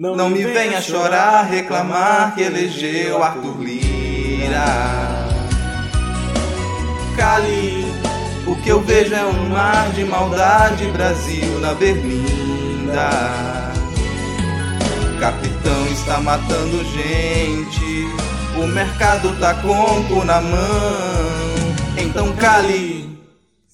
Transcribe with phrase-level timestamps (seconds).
[0.00, 4.64] Cali, não, não me venha chorar, reclamar que elegeu Arthur Lira.
[7.16, 7.84] Cali,
[8.46, 13.10] o que eu vejo é um mar de maldade, Brasil na berlinda.
[15.20, 18.08] Capitão está matando gente,
[18.56, 21.76] o mercado tá com na mão.
[21.98, 23.18] Então cale,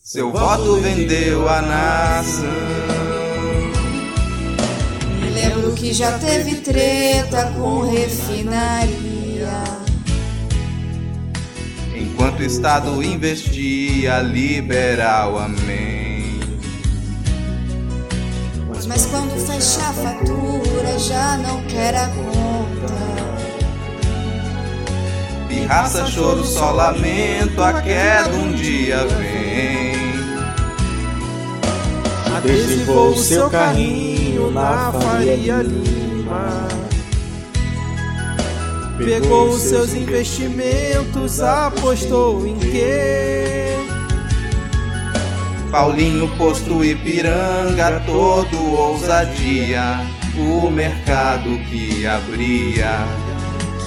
[0.02, 2.85] seu voto vendeu a nação.
[5.86, 9.62] Que já teve treta com refinaria.
[11.94, 16.40] Enquanto o Estado investia, liberal, amém.
[18.88, 22.94] Mas quando fecha a fatura, já não quer a conta.
[25.46, 29.94] Pirraça, choro, só lamento, a queda um dia vem.
[32.36, 34.15] Adesivou o seu carrinho
[34.52, 36.68] na Faria Lima.
[38.98, 43.76] Pegou os seus investimentos, apostou em quê?
[45.70, 50.00] Paulinho posto Ipiranga, todo ousadia.
[50.38, 53.06] O mercado que abria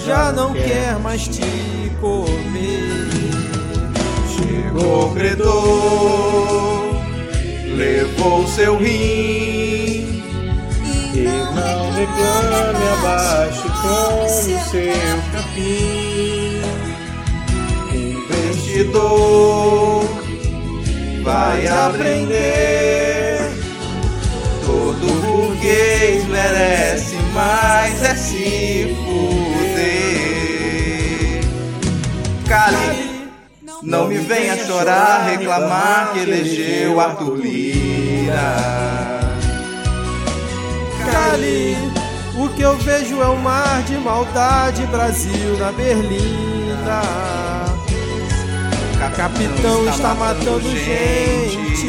[0.05, 1.41] já não quer mais te
[2.01, 3.09] comer.
[4.35, 6.95] Chegou o credor,
[7.75, 9.58] levou seu rim.
[11.19, 16.61] E não reclame abaixo com o seu capim.
[18.51, 20.05] Investidor
[21.23, 23.39] vai aprender.
[24.65, 30.19] Todo burguês merece mais é se fuder.
[32.47, 33.29] Cali,
[33.83, 39.18] não me venha chorar, reclamar que elegeu Arthur Lira.
[42.35, 47.01] O que eu vejo é um mar de maldade, Brasil na Berlinda.
[49.19, 51.87] Capitão está matando gente,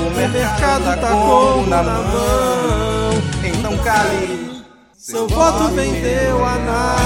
[0.00, 3.12] o mercado tá como na mão.
[3.44, 4.64] Então cale,
[4.96, 7.01] Seu voto vendeu a nação.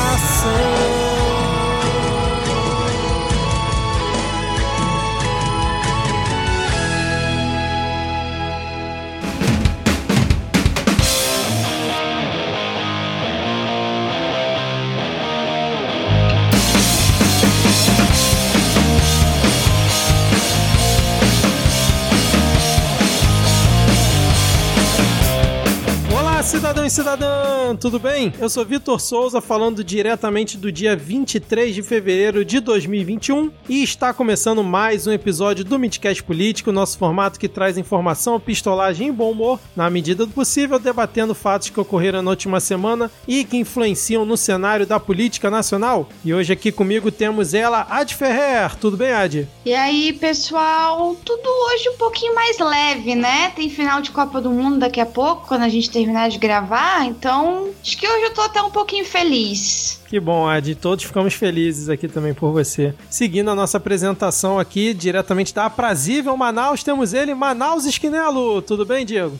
[27.17, 28.33] Cidadão tudo bem?
[28.39, 34.13] Eu sou Vitor Souza, falando diretamente do dia 23 de fevereiro de 2021 e está
[34.13, 39.33] começando mais um episódio do Midcast Político, nosso formato que traz informação, pistolagem e bom
[39.33, 44.25] humor, na medida do possível, debatendo fatos que ocorreram na última semana e que influenciam
[44.25, 46.09] no cenário da política nacional.
[46.25, 48.77] E hoje aqui comigo temos ela, Ad Ferrer.
[48.77, 49.49] Tudo bem, Ad?
[49.65, 53.51] E aí, pessoal, tudo hoje um pouquinho mais leve, né?
[53.57, 57.07] Tem final de Copa do Mundo daqui a pouco, quando a gente terminar de gravar,
[57.07, 60.01] então acho que hoje eu tô até um pouquinho feliz.
[60.09, 60.75] Que bom, Ad.
[60.77, 62.95] Todos ficamos felizes aqui também por você.
[63.11, 68.63] Seguindo a nossa apresentação aqui, diretamente da Aprazível Manaus, temos ele, Manaus Esquinelo.
[68.63, 69.39] Tudo bem, Diego?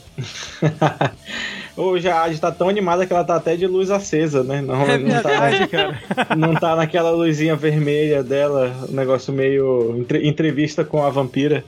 [1.77, 4.61] Hoje a Adi tá tão animada que ela tá até de luz acesa, né?
[4.61, 5.69] Não, É não, tá, verdade,
[6.35, 11.63] não tá naquela luzinha vermelha dela, um negócio meio entre- entrevista com a vampira.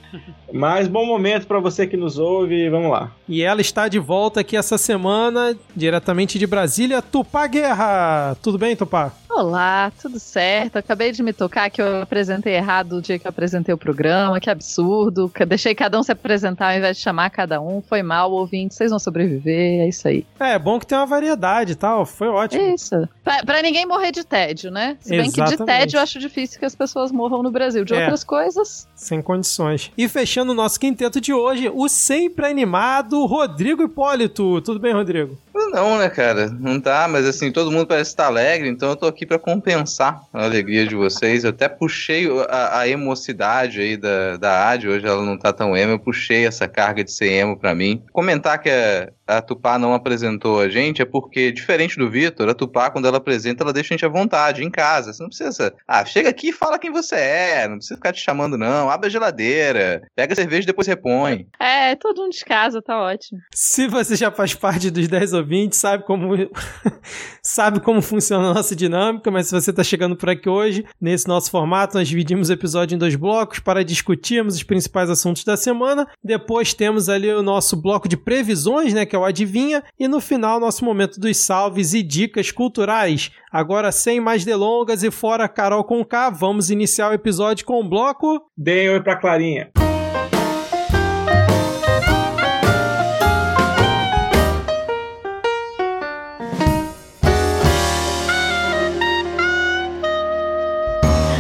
[0.52, 3.12] Mas bom momento pra você que nos ouve, vamos lá.
[3.28, 8.36] E ela está de volta aqui essa semana, diretamente de Brasília, Tupá Guerra.
[8.42, 9.12] Tudo bem, Tupá?
[9.44, 10.76] Olá, tudo certo?
[10.76, 14.38] Acabei de me tocar que eu apresentei errado o dia que eu apresentei o programa,
[14.38, 15.32] que absurdo.
[15.48, 17.82] Deixei cada um se apresentar ao invés de chamar cada um.
[17.82, 20.26] Foi mal, ouvinte, vocês vão sobreviver, é isso aí.
[20.42, 22.62] É, é bom que tem uma variedade e tal, foi ótimo.
[22.62, 23.08] É isso.
[23.24, 24.98] Pra, pra ninguém morrer de tédio, né?
[25.00, 25.66] Se bem que de Exatamente.
[25.80, 27.86] tédio eu acho difícil que as pessoas morram no Brasil.
[27.86, 28.02] De É.
[28.02, 29.90] outras coisas, Sem condições.
[29.98, 34.60] E fechando o nosso quinteto de hoje, o sempre animado Rodrigo Hipólito.
[34.60, 35.38] Tudo bem, Rodrigo?
[35.54, 36.50] Não, né, cara?
[36.50, 40.22] Não tá, mas assim, todo mundo parece estar alegre, então eu tô aqui pra compensar
[40.34, 41.44] a alegria de vocês.
[41.44, 45.76] Eu até puxei a, a emocidade aí da, da Adi, hoje ela não tá tão
[45.76, 48.04] emo, eu puxei essa carga de ser emo pra mim.
[48.12, 52.54] Comentar que a, a Tupá não apresentou a gente é porque, diferente do Vitor, a
[52.56, 55.14] Tupá, quando ela apresenta, ela deixa a gente à vontade, em casa.
[55.14, 55.74] Você não precisa.
[55.88, 58.90] Ah, chega aqui e fala quem você é, não precisa ficar te chamando, não.
[58.90, 61.48] Abre a geladeira, pega a cerveja e depois repõe.
[61.60, 63.40] é, todo mundo de casa, tá ótimo.
[63.54, 66.30] Se você já faz parte dos 10 ouvintes, sabe como
[67.44, 71.28] sabe como funciona a nossa dinâmica, mas se você está chegando por aqui hoje, nesse
[71.28, 75.56] nosso formato, nós dividimos o episódio em dois blocos para discutirmos os principais assuntos da
[75.56, 76.08] semana.
[76.24, 79.84] Depois temos ali o nosso bloco de previsões, né, que é é o Adivinha.
[80.00, 83.32] E no final, nosso momento dos salves e dicas culturais.
[83.52, 87.88] Agora, sem mais delongas e fora Carol com K, vamos iniciar o episódio com o
[87.88, 88.42] bloco.
[88.58, 89.72] Deem oi pra Clarinha.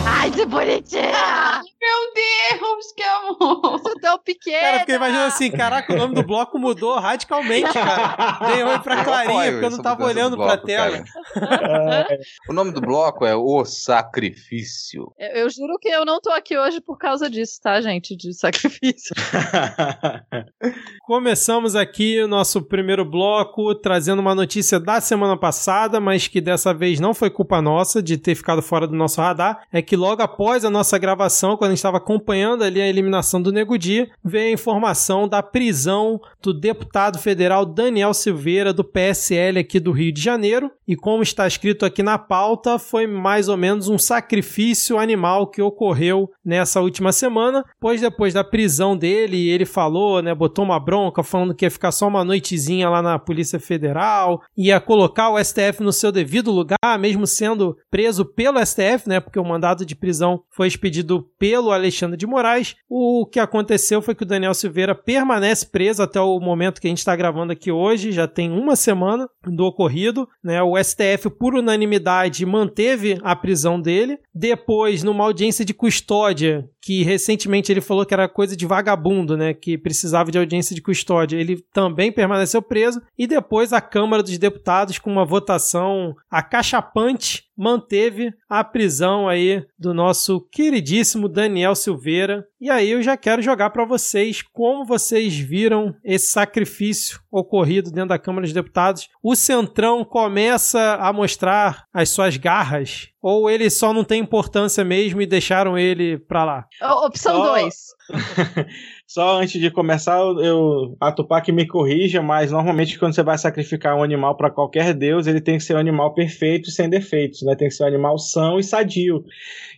[0.05, 1.61] Ai, que bonitinha!
[1.81, 3.88] Meu Deus, que amor!
[4.09, 4.59] Tão pequena!
[4.59, 8.39] Cara, fiquei imaginando assim, caraca, o nome do bloco mudou radicalmente, cara.
[8.51, 11.03] Dei oi pra Clarinha, porque eu não tava olhando pra bloco, tela.
[11.33, 12.07] cara.
[12.09, 12.19] É,
[12.49, 15.13] O nome do bloco é O Sacrifício.
[15.17, 18.15] Eu, eu juro que eu não tô aqui hoje por causa disso, tá, gente?
[18.15, 19.13] De sacrifício.
[21.05, 26.73] Começamos aqui o nosso primeiro bloco trazendo uma notícia da semana passada, mas que dessa
[26.73, 29.61] vez não foi culpa nossa de ter ficado fora do nosso radar.
[29.71, 33.41] É que logo após a nossa gravação, quando a gente estava acompanhando ali a eliminação
[33.41, 33.77] do Nego
[34.23, 40.11] Veio a informação da prisão do deputado federal Daniel Silveira, do PSL aqui do Rio
[40.11, 40.71] de Janeiro.
[40.87, 45.61] E como está escrito aqui na pauta, foi mais ou menos um sacrifício animal que
[45.61, 51.21] ocorreu nessa última semana, pois depois da prisão dele, ele falou, né, botou uma bronca
[51.21, 55.81] falando que ia ficar só uma noitezinha lá na Polícia Federal, ia colocar o STF
[55.81, 60.41] no seu devido lugar, mesmo sendo preso pelo STF, né, porque o mandado de prisão
[60.49, 62.75] foi expedido pelo Alexandre de Moraes.
[62.89, 66.89] O que aconteceu foi que o Daniel Silveira permanece preso até o momento que a
[66.89, 70.61] gente está gravando aqui hoje, já tem uma semana do ocorrido, né?
[70.61, 74.19] O STF, por unanimidade, manteve a prisão dele.
[74.33, 79.53] Depois, numa audiência de custódia, que recentemente ele falou que era coisa de vagabundo, né?
[79.53, 81.37] Que precisava de audiência de custódia.
[81.37, 83.01] Ele também permaneceu preso.
[83.17, 89.93] E depois a Câmara dos Deputados, com uma votação acachapante, manteve a prisão aí do
[89.93, 92.47] nosso queridíssimo Daniel Silveira.
[92.59, 98.09] E aí eu já quero jogar para vocês como vocês viram esse sacrifício ocorrido dentro
[98.09, 99.09] da Câmara dos Deputados.
[99.21, 105.21] O Centrão começa a mostrar as suas garras ou ele só não tem importância mesmo
[105.21, 106.65] e deixaram ele pra lá?
[107.03, 107.75] Opção Só- 2.
[109.07, 113.95] Só antes de começar, eu, a Tupac me corrija, mas normalmente quando você vai sacrificar
[113.95, 117.41] um animal para qualquer deus, ele tem que ser um animal perfeito e sem defeitos,
[117.41, 117.55] né?
[117.55, 119.23] Tem que ser um animal são e sadio.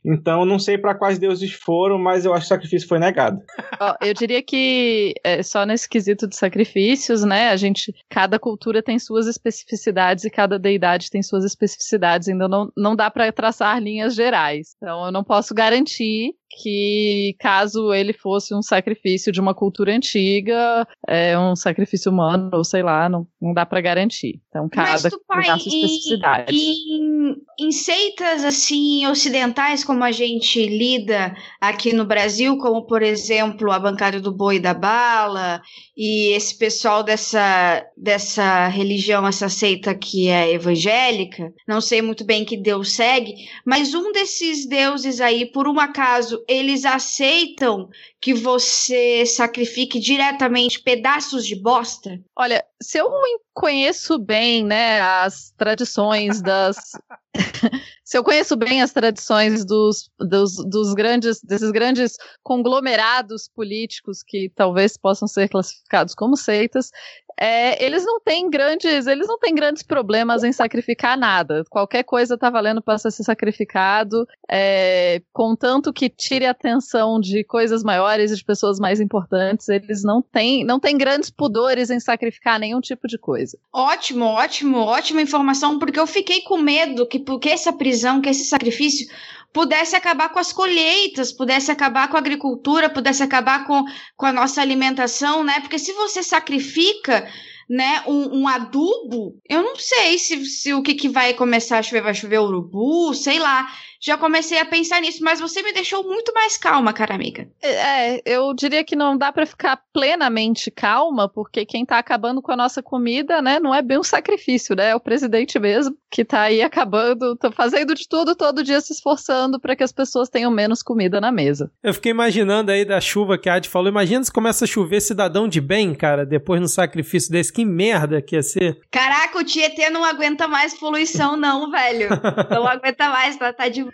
[0.03, 3.39] Então, não sei para quais deuses foram, mas eu acho que o sacrifício foi negado.
[3.79, 7.49] Ó, eu diria que é, só nesse quesito de sacrifícios, né?
[7.49, 12.27] A gente, cada cultura tem suas especificidades e cada deidade tem suas especificidades.
[12.27, 14.75] Ainda não, não dá para traçar linhas gerais.
[14.77, 20.88] Então, eu não posso garantir que caso ele fosse um sacrifício de uma cultura antiga,
[21.07, 24.42] é um sacrifício humano, ou sei lá, não, não dá para garantir.
[24.50, 26.56] Então, Mas cada cultura pai, a sua especificidade.
[26.56, 33.71] em, em seitas assim ocidentais como a gente lida aqui no Brasil, como por exemplo
[33.71, 35.62] a bancada do boi e da bala
[35.95, 42.44] e esse pessoal dessa dessa religião, essa seita que é evangélica, não sei muito bem
[42.44, 43.33] que Deus segue,
[43.65, 47.89] mas um desses deuses aí, por um acaso, eles aceitam
[48.21, 52.19] que você sacrifique diretamente pedaços de bosta?
[52.38, 53.09] Olha, se eu
[53.51, 56.91] conheço bem, né, as tradições das.
[58.05, 64.51] se eu conheço bem as tradições dos, dos, dos grandes, desses grandes conglomerados políticos que
[64.55, 66.91] talvez possam ser classificados como seitas,
[67.39, 71.63] é, eles não têm grandes, eles não têm grandes problemas em sacrificar nada.
[71.72, 77.81] Qualquer coisa tá valendo para ser sacrificado, é, contanto que tire a atenção de coisas
[77.84, 82.60] maiores e de pessoas mais importantes, eles não têm, não têm grandes pudores em sacrificar
[82.60, 83.58] nenhum tipo de coisa.
[83.72, 88.46] Ótimo, ótimo, ótima informação, porque eu fiquei com medo que porque essa prisão, que esse
[88.46, 89.08] sacrifício
[89.53, 93.84] pudesse acabar com as colheitas, pudesse acabar com a agricultura, pudesse acabar com,
[94.15, 95.60] com a nossa alimentação, né?
[95.60, 97.27] Porque se você sacrifica,
[97.70, 101.84] né, um, um adubo, eu não sei se, se o que, que vai começar a
[101.84, 103.70] chover, vai chover urubu, sei lá.
[104.01, 107.48] Já comecei a pensar nisso, mas você me deixou muito mais calma, cara amiga.
[107.62, 112.51] É, eu diria que não dá para ficar plenamente calma, porque quem tá acabando com
[112.51, 114.89] a nossa comida, né, não é bem um sacrifício, né?
[114.89, 118.91] É o presidente mesmo que tá aí acabando, tá fazendo de tudo todo dia se
[118.91, 121.72] esforçando para que as pessoas tenham menos comida na mesa.
[121.84, 123.88] Eu fiquei imaginando aí da chuva que a Adi falou.
[123.88, 127.53] Imagina se começa a chover cidadão de bem, cara, depois no sacrifício desse.
[127.53, 128.79] Que merda que ia ser.
[128.89, 132.10] Caraca, o Tietê não aguenta mais poluição, não, velho.
[132.50, 133.86] Não aguenta mais, tá, tá de.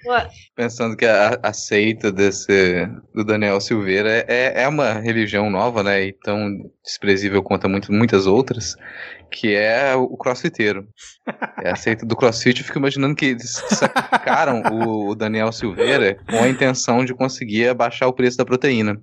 [0.56, 6.06] Pensando que a, a seita desse do Daniel Silveira é, é uma religião nova, né?
[6.06, 8.76] Então desprezível quanto a muito, muitas outras,
[9.30, 10.88] que é o crossfiteiro.
[11.62, 16.18] É a seita do crossfit, eu fico imaginando que eles sacrificaram o, o Daniel Silveira
[16.30, 19.02] com a intenção de conseguir abaixar o preço da proteína.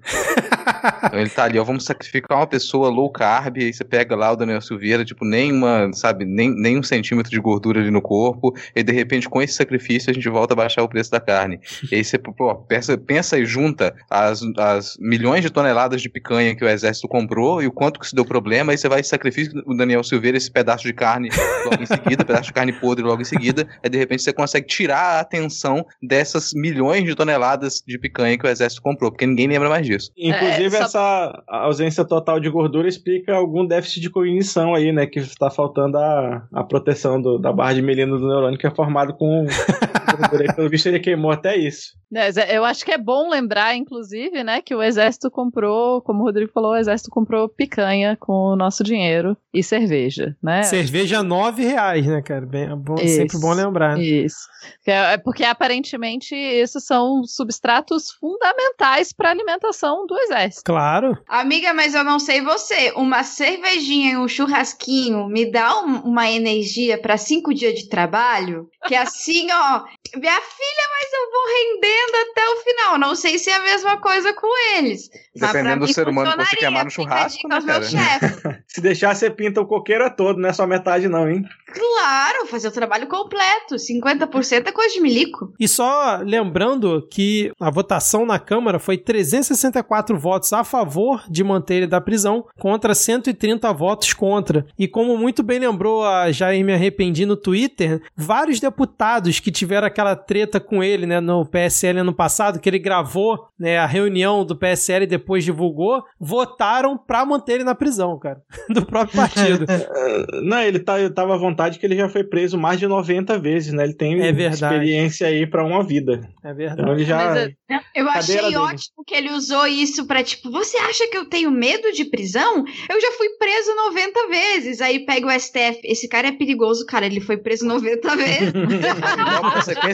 [1.04, 4.32] Então ele tá ali, ó, vamos sacrificar uma pessoa low carb, aí você pega lá
[4.32, 8.00] o Daniel Silveira, tipo, nem uma, sabe, nem, nem um centímetro de gordura ali no
[8.00, 11.20] corpo, e de repente com esse sacrifício a gente volta a baixar o preço da
[11.20, 11.60] carne.
[11.90, 16.54] E aí você, pô, pensa, pensa e junta as, as milhões de toneladas de picanha
[16.54, 19.62] que o exército comprou e o quanto que isso deu problema, aí você vai sacrificar
[19.66, 21.28] o Daniel Silveira esse pedaço de carne
[21.64, 24.66] logo em seguida, pedaço de carne podre logo em seguida, aí de repente você consegue
[24.66, 29.48] tirar a atenção dessas milhões de toneladas de picanha que o exército comprou, porque ninguém
[29.48, 30.10] lembra mais disso.
[30.16, 35.06] Inclusive, É, só- essa ausência total de gordura explica algum déficit de cognição aí, né?
[35.06, 38.70] Que está faltando a, a proteção do- da barra de melina do neurônio, que é
[38.70, 39.44] formado com.
[40.14, 41.88] E, Pelo visto, ele queimou até isso.
[42.14, 46.24] É, Eu acho que é bom lembrar, inclusive, né, que o exército comprou, como o
[46.24, 50.62] Rodrigo falou, o exército comprou picanha com o nosso dinheiro e cerveja, né?
[50.64, 52.44] Cerveja nove reais, né, cara?
[52.44, 53.16] Bem, é bom- Isso.
[53.16, 53.98] sempre bom lembrar.
[53.98, 54.36] Isso.
[54.84, 60.64] Que É é porque aparentemente esses são substratos fundamentais para a alimentação do exército.
[60.64, 61.16] Claro.
[61.28, 62.92] Amiga, mas eu não sei você.
[62.96, 68.68] Uma cervejinha e um churrasquinho me dá um- uma energia pra cinco dias de trabalho?
[68.86, 69.84] Que assim, ó,
[70.16, 72.98] minha filha, mas eu vou rendendo até o final.
[72.98, 75.10] Não sei se é a mesma coisa com eles.
[75.34, 78.42] Dependendo do ser humano que você queimar no churrasco, né, chefes.
[78.68, 81.44] Se deixar, você pinta o coqueiro todo, não é só metade, não, hein?
[81.72, 83.76] Claro, fazer o trabalho completo.
[83.76, 85.52] 50% é coisa de milico.
[85.58, 91.74] E só lembrando que a votação na Câmara foi 364 votos a favor de manter
[91.74, 94.66] ele da prisão contra 130 votos contra.
[94.78, 99.86] E como muito bem lembrou a Jair Me Arrependi no Twitter, vários deputados que tiveram
[99.86, 104.44] aquela treta com ele né, no PSL ano passado, que ele gravou né, a reunião
[104.44, 109.64] do PSL e depois divulgou, votaram pra manter ele na prisão, cara, do próprio partido.
[109.70, 112.86] Eh, Não, ele, tá, ele tava à vontade que ele já foi preso mais de
[112.86, 113.84] 90 vezes, né?
[113.84, 116.20] Ele tem É experiência aí pra uma vida.
[116.44, 116.90] É Então verdade.
[116.90, 117.16] ele já.
[117.16, 117.54] Mas é-
[117.94, 118.56] Eu Cadeira achei dele.
[118.56, 122.64] ótimo que ele usou isso pra, tipo, você acha que eu tenho medo de prisão?
[122.90, 124.80] Eu já fui preso 90 vezes.
[124.80, 125.80] Aí pega o STF.
[125.84, 127.06] Esse cara é perigoso, cara.
[127.06, 128.52] Ele foi preso 90 vezes.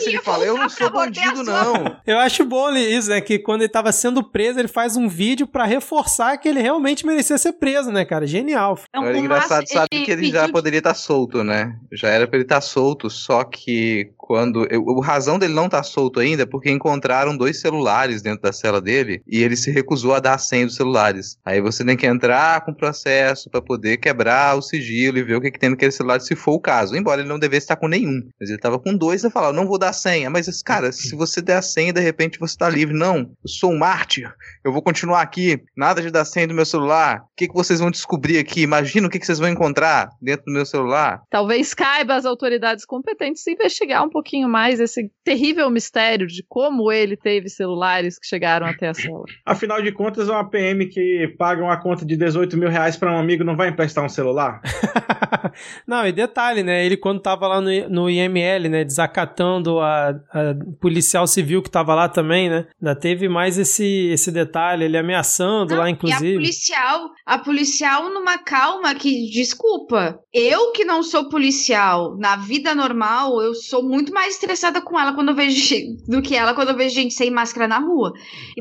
[0.00, 1.97] Sequência ele fala, eu não sou bandido, a não.
[2.07, 3.21] Eu acho bom isso, né?
[3.21, 7.07] Que quando ele tava sendo preso, ele faz um vídeo pra reforçar que ele realmente
[7.07, 8.26] merecia ser preso, né, cara?
[8.26, 8.78] Genial.
[8.88, 11.76] Então, Era o engraçado, sabe que ele já pediu- poderia estar solto, né?
[11.92, 14.66] Já era pra ele estar solto, só que quando.
[14.71, 18.52] eu- o razão dele não estar solto ainda é porque encontraram dois celulares dentro da
[18.52, 21.37] cela dele e ele se recusou a dar a senha dos celulares.
[21.45, 25.37] Aí você tem que entrar com o processo pra poder quebrar o sigilo e ver
[25.37, 26.97] o que, que tem naquele celular, se for o caso.
[26.97, 28.21] Embora ele não devesse estar com nenhum.
[28.40, 30.30] Mas ele tava com dois e falava, não vou dar a senha.
[30.30, 32.97] Mas, cara, se você der a senha, de repente você tá livre.
[32.97, 34.32] Não, eu sou um mártir.
[34.64, 35.62] Eu vou continuar aqui.
[35.76, 37.20] Nada de dar senha do meu celular.
[37.20, 38.62] O que, que vocês vão descobrir aqui?
[38.62, 41.23] Imagina o que, que vocês vão encontrar dentro do meu celular.
[41.30, 47.16] Talvez caiba às autoridades competentes investigar um pouquinho mais esse terrível mistério de como ele
[47.16, 49.25] teve celulares que chegaram até a cela.
[49.44, 53.18] Afinal de contas, uma PM que paga uma conta de 18 mil reais pra um
[53.18, 54.61] amigo não vai emprestar um celular?
[55.87, 56.85] Não, e detalhe, né?
[56.85, 58.85] Ele quando tava lá no, no IML, né?
[58.85, 62.67] Desacatando a, a policial civil que tava lá também, né?
[62.81, 66.35] Ainda teve mais esse, esse detalhe, ele ameaçando Não, lá, E a inclusive.
[66.35, 73.41] policial, a policial numa calma que, desculpa, eu que não sou policial, na vida normal,
[73.43, 75.61] eu sou muito mais estressada com ela quando eu vejo
[76.09, 78.12] do que ela quando eu vejo gente sem máscara na rua.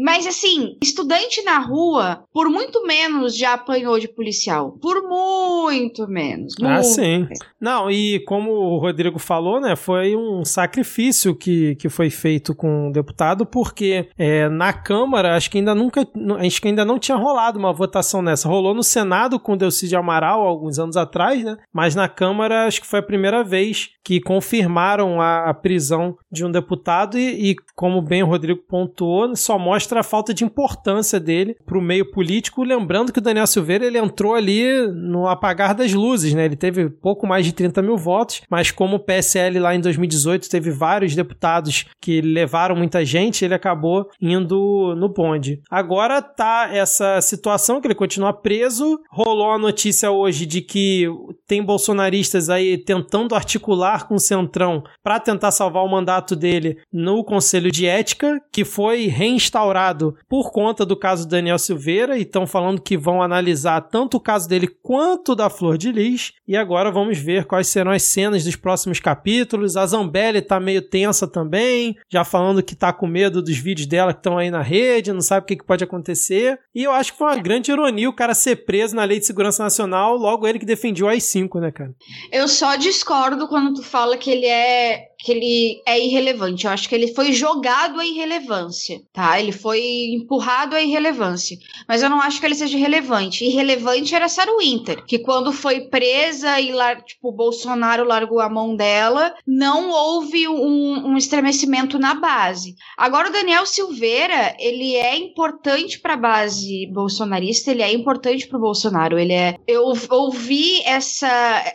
[0.01, 4.77] Mas assim, estudante na rua, por muito menos já apanhou de policial.
[4.81, 6.53] Por muito menos.
[6.61, 6.83] Ah, Muito.
[6.87, 7.27] sim.
[7.59, 10.98] Não, e como o Rodrigo falou, né, foi um sacrifício
[11.35, 16.05] que, que foi feito com o deputado, porque é, na Câmara, acho que ainda nunca,
[16.45, 18.49] acho que ainda não tinha rolado uma votação nessa.
[18.49, 22.81] Rolou no Senado com o Delcídio Amaral, alguns anos atrás, né, mas na Câmara acho
[22.81, 27.55] que foi a primeira vez que confirmaram a, a prisão de um deputado e, e,
[27.75, 32.09] como bem o Rodrigo pontuou, só mostra a falta de importância dele para o meio
[32.09, 36.45] político, lembrando que o Daniel Silveira ele entrou ali no apagar das luzes, né?
[36.45, 40.49] Ele teve pouco mais de 30 mil votos, mas como o PSL lá em 2018
[40.49, 45.61] teve vários deputados que levaram muita gente, ele acabou indo no bonde.
[45.69, 51.07] Agora tá essa situação que ele continua preso, rolou rolou a notícia hoje de que
[51.47, 57.23] tem bolsonaristas aí tentando articular com o Centrão para tentar salvar o mandato dele no
[57.23, 62.81] Conselho de Ética, que foi reinstaurado por conta do caso Daniel Silveira, e estão falando
[62.81, 67.17] que vão analisar tanto o caso dele quanto da Flor de Lis, e agora vamos
[67.17, 69.77] ver quais serão as cenas dos próximos capítulos.
[69.77, 74.13] A Zambelli tá meio tensa também, já falando que tá com medo dos vídeos dela
[74.13, 76.59] que estão aí na rede, não sabe o que, que pode acontecer.
[76.73, 79.25] E eu acho que foi uma grande ironia o cara ser preso na Lei de
[79.25, 81.93] Segurança Nacional, logo ele que defendia o AI-5, né, cara?
[82.31, 86.65] Eu só discordo quando tu fala que ele é que ele é irrelevante.
[86.65, 89.37] Eu acho que ele foi jogado à irrelevância, tá?
[89.37, 89.81] Ele foi
[90.13, 91.57] empurrado à irrelevância.
[91.87, 93.43] Mas eu não acho que ele seja irrelevante.
[93.43, 96.71] Irrelevante era Sarah Winter, que quando foi presa e
[97.05, 102.75] tipo, Bolsonaro largou a mão dela, não houve um, um estremecimento na base.
[102.97, 108.57] Agora o Daniel Silveira, ele é importante para a base bolsonarista, ele é importante para
[108.57, 109.19] o Bolsonaro.
[109.19, 109.57] Ele é.
[109.67, 111.29] Eu ouvi essa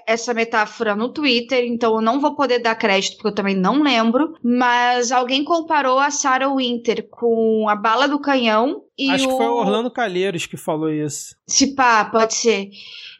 [0.06, 4.36] essa metáfora no Twitter, então eu não vou poder dar crédito porque também não lembro,
[4.42, 9.30] mas alguém comparou a Sarah Winter com a bala do canhão e Acho o...
[9.30, 11.36] que foi o Orlando Calheiros que falou isso.
[11.46, 12.70] Se pá, pode ser.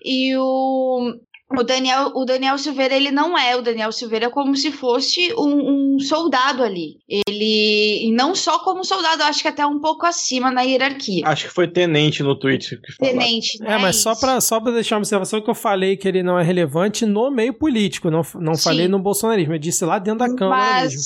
[0.04, 1.14] E o
[1.50, 3.56] o Daniel, o Daniel Silveira, ele não é.
[3.56, 6.96] O Daniel Silveira é como se fosse um, um soldado ali.
[7.08, 8.06] Ele.
[8.06, 11.26] E não só como soldado, acho que até um pouco acima na hierarquia.
[11.26, 13.12] Acho que foi tenente no tweet que falou.
[13.12, 16.22] Tenente, É, mas só pra, só pra deixar uma observação que eu falei que ele
[16.22, 20.20] não é relevante no meio político, não, não falei no bolsonarismo, eu disse lá dentro
[20.20, 21.00] da Câmara mesmo.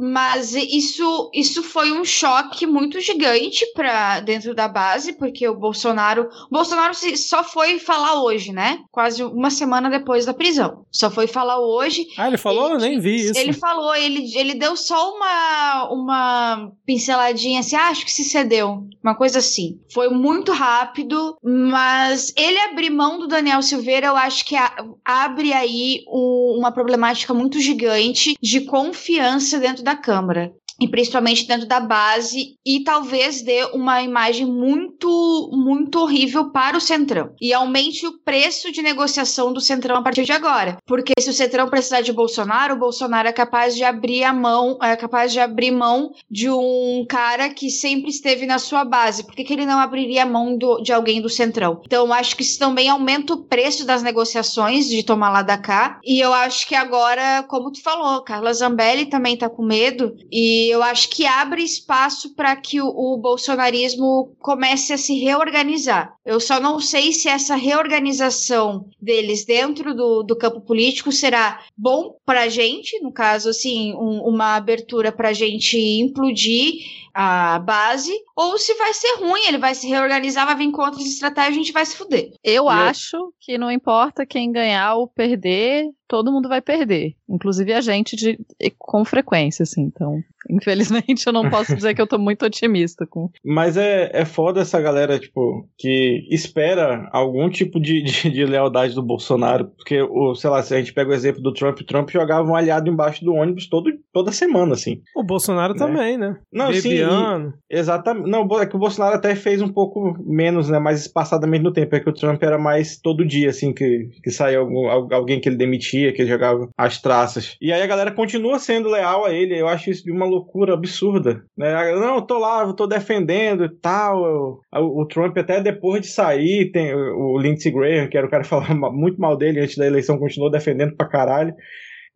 [0.00, 6.28] Mas, isso, isso foi um choque muito gigante para dentro da base, porque o Bolsonaro.
[6.50, 8.78] O Bolsonaro só foi falar hoje, né?
[8.90, 10.84] Quase uma semana depois da prisão.
[10.90, 12.06] Só foi falar hoje.
[12.16, 12.70] Ah, ele falou?
[12.70, 13.38] Eu nem vi isso.
[13.38, 18.84] Ele falou, ele, ele deu só uma, uma pinceladinha assim, ah, acho que se cedeu.
[19.02, 19.78] Uma coisa assim.
[19.92, 25.52] Foi muito rápido, mas ele abrir mão do Daniel Silveira, eu acho que a- abre
[25.52, 30.52] aí um- uma problemática muito gigante de confiança dentro da Câmara.
[30.80, 36.80] E principalmente dentro da base, e talvez dê uma imagem muito, muito horrível para o
[36.80, 37.30] Centrão.
[37.40, 40.78] E aumente o preço de negociação do Centrão a partir de agora.
[40.86, 44.78] Porque se o Centrão precisar de Bolsonaro, o Bolsonaro é capaz de abrir a mão,
[44.82, 49.24] é capaz de abrir mão de um cara que sempre esteve na sua base.
[49.24, 51.80] Por que, que ele não abriria a mão do- de alguém do Centrão?
[51.84, 55.98] Então, acho que isso também aumenta o preço das negociações de tomar lá da cá.
[56.04, 60.16] E eu acho que agora, como tu falou, Carla Zambelli também tá com medo.
[60.30, 66.14] E eu acho que abre espaço para que o, o bolsonarismo comece a se reorganizar.
[66.24, 72.16] Eu só não sei se essa reorganização deles dentro do, do campo político será bom
[72.24, 78.12] para a gente, no caso, assim, um- uma abertura para a gente implodir a base,
[78.36, 81.58] ou se vai ser ruim, ele vai se reorganizar, vai vir com outras estratégias, a
[81.58, 82.30] gente vai se fuder.
[82.42, 87.14] Eu E eu- acho que não importa quem ganhar ou perder, todo mundo vai perder.
[87.28, 88.38] Inclusive a gente de,
[88.78, 89.82] com frequência, assim.
[89.82, 93.30] Então, infelizmente, eu não posso dizer que eu tô muito otimista com.
[93.44, 98.94] Mas é, é foda essa galera, tipo, que espera algum tipo de, de, de lealdade
[98.94, 99.66] do Bolsonaro.
[99.76, 102.48] Porque, o, sei lá, se a gente pega o exemplo do Trump, o Trump jogava
[102.48, 105.00] um aliado embaixo do ônibus todo, toda semana, assim.
[105.14, 105.78] O Bolsonaro Né?
[105.78, 106.36] também, né?
[106.52, 107.54] Não, sim, Bebiano.
[107.70, 108.28] Exatamente.
[108.28, 110.78] Não, é que o Bolsonaro até fez um pouco menos, né?
[110.78, 111.94] Mais espaçadamente no tempo.
[111.94, 115.40] É que o Trump era mais todo dia, assim, que, que saía algum, al- alguém
[115.40, 117.56] que ele demitia, que ele jogava as traças.
[117.60, 119.58] E aí a galera continua sendo leal a ele.
[119.58, 120.39] Eu acho isso de uma loucura
[120.70, 121.44] absurda.
[121.56, 121.72] Né?
[121.94, 124.60] Não, eu tô lá, eu tô defendendo e tal.
[124.72, 128.42] O, o Trump, até depois de sair, tem o, Lindsey Graham, que era o cara
[128.42, 131.54] que falava muito mal dele antes da eleição, continuou defendendo pra caralho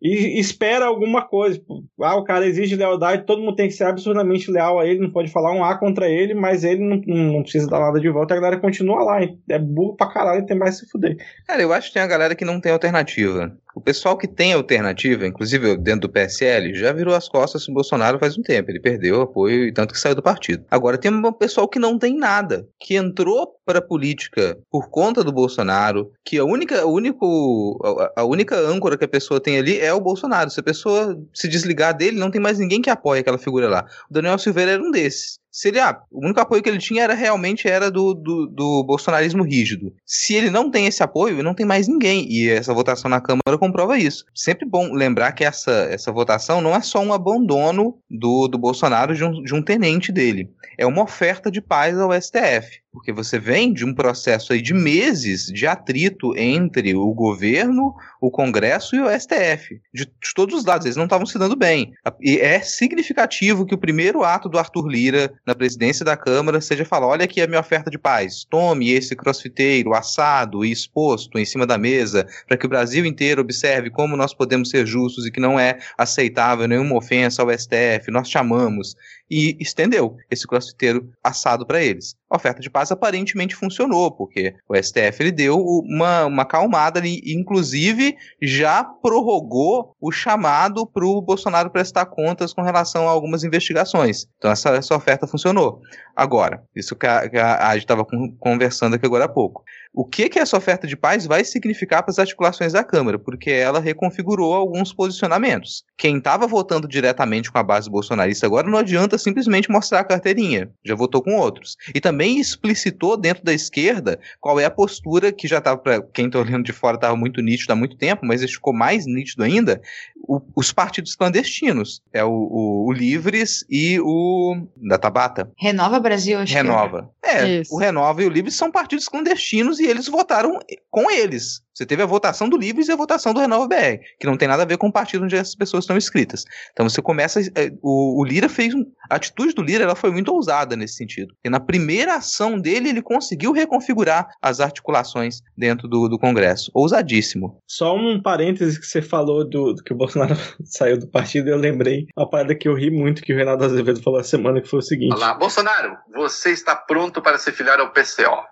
[0.04, 1.58] e espera alguma coisa.
[1.58, 5.00] Tipo, Ah, o cara exige lealdade, todo mundo tem que ser absurdamente leal a ele,
[5.00, 7.00] não pode falar um A contra ele, mas ele não,
[7.32, 9.20] não precisa dar nada de volta, a galera continua lá.
[9.48, 11.16] É burro pra caralho e tem mais se fuder.
[11.46, 13.56] Cara, eu acho que tem a galera que não tem alternativa.
[13.74, 18.20] O pessoal que tem alternativa, inclusive dentro do PSL, já virou as costas pro Bolsonaro
[18.20, 18.70] faz um tempo.
[18.70, 20.64] Ele perdeu o apoio e tanto que saiu do partido.
[20.70, 25.24] Agora tem um pessoal que não tem nada, que entrou para a política por conta
[25.24, 29.58] do Bolsonaro, que a única, o único, a, a única âncora que a pessoa tem
[29.58, 30.50] ali é o Bolsonaro.
[30.50, 33.84] Se a pessoa se desligar dele, não tem mais ninguém que apoie aquela figura lá.
[34.08, 35.38] O Daniel Silveira era um desses.
[35.54, 38.82] Se ele, ah, o único apoio que ele tinha era realmente era do, do, do
[38.82, 39.94] bolsonarismo rígido.
[40.04, 42.26] Se ele não tem esse apoio, não tem mais ninguém.
[42.28, 44.24] E essa votação na Câmara comprova isso.
[44.34, 49.14] Sempre bom lembrar que essa, essa votação não é só um abandono do, do Bolsonaro
[49.14, 50.50] de um, de um tenente dele.
[50.76, 52.82] É uma oferta de paz ao STF.
[52.94, 58.30] Porque você vem de um processo aí de meses de atrito entre o governo, o
[58.30, 61.92] Congresso e o STF, de, de todos os lados, eles não estavam se dando bem.
[62.20, 66.84] E é significativo que o primeiro ato do Arthur Lira na presidência da Câmara seja
[66.84, 71.44] falar: olha aqui a minha oferta de paz, tome esse crossfiteiro assado e exposto em
[71.44, 75.32] cima da mesa, para que o Brasil inteiro observe como nós podemos ser justos e
[75.32, 78.94] que não é aceitável nenhuma ofensa ao STF, nós chamamos
[79.30, 82.14] e estendeu esse crossfiteiro assado para eles.
[82.30, 87.20] A oferta de paz aparentemente funcionou, porque o STF ele deu uma, uma calmada ali,
[87.26, 94.26] inclusive já prorrogou o chamado para o Bolsonaro prestar contas com relação a algumas investigações.
[94.38, 95.80] Então essa, essa oferta funcionou.
[96.16, 98.06] Agora, isso que a, que a, gente estava
[98.38, 99.62] conversando aqui agora há pouco.
[99.96, 103.16] O que, que essa oferta de paz vai significar para as articulações da Câmara?
[103.16, 105.84] Porque ela reconfigurou alguns posicionamentos.
[105.96, 110.68] Quem estava votando diretamente com a base bolsonarista agora não adianta simplesmente mostrar a carteirinha,
[110.84, 111.76] já votou com outros.
[111.94, 116.26] E também explicitou dentro da esquerda qual é a postura que já estava, para quem
[116.26, 119.80] está olhando de fora, estava muito nítido há muito tempo, mas ficou mais nítido ainda,
[120.26, 122.02] o, os partidos clandestinos.
[122.12, 125.50] É o, o, o, Livres e o da Tabata.
[125.56, 127.10] Renova Brasil, acho Renova.
[127.22, 130.58] Que é, é o Renova e o Livres são partidos clandestinos e eles votaram
[130.90, 131.63] com eles.
[131.74, 134.46] Você teve a votação do Livres e a votação do Renova BR, que não tem
[134.46, 136.44] nada a ver com o partido onde essas pessoas estão inscritas.
[136.72, 137.40] Então você começa.
[137.40, 138.72] É, o, o Lira fez.
[138.74, 141.34] Um, a atitude do Lira ela foi muito ousada nesse sentido.
[141.44, 146.70] E na primeira ação dele, ele conseguiu reconfigurar as articulações dentro do, do Congresso.
[146.72, 147.60] Ousadíssimo.
[147.66, 151.56] Só um parêntese que você falou do, do que o Bolsonaro saiu do partido, eu
[151.56, 154.68] lembrei uma parada que eu ri muito que o Renato Azevedo falou a semana, que
[154.68, 158.44] foi o seguinte: Olá, Bolsonaro, você está pronto para se filiar ao PCO.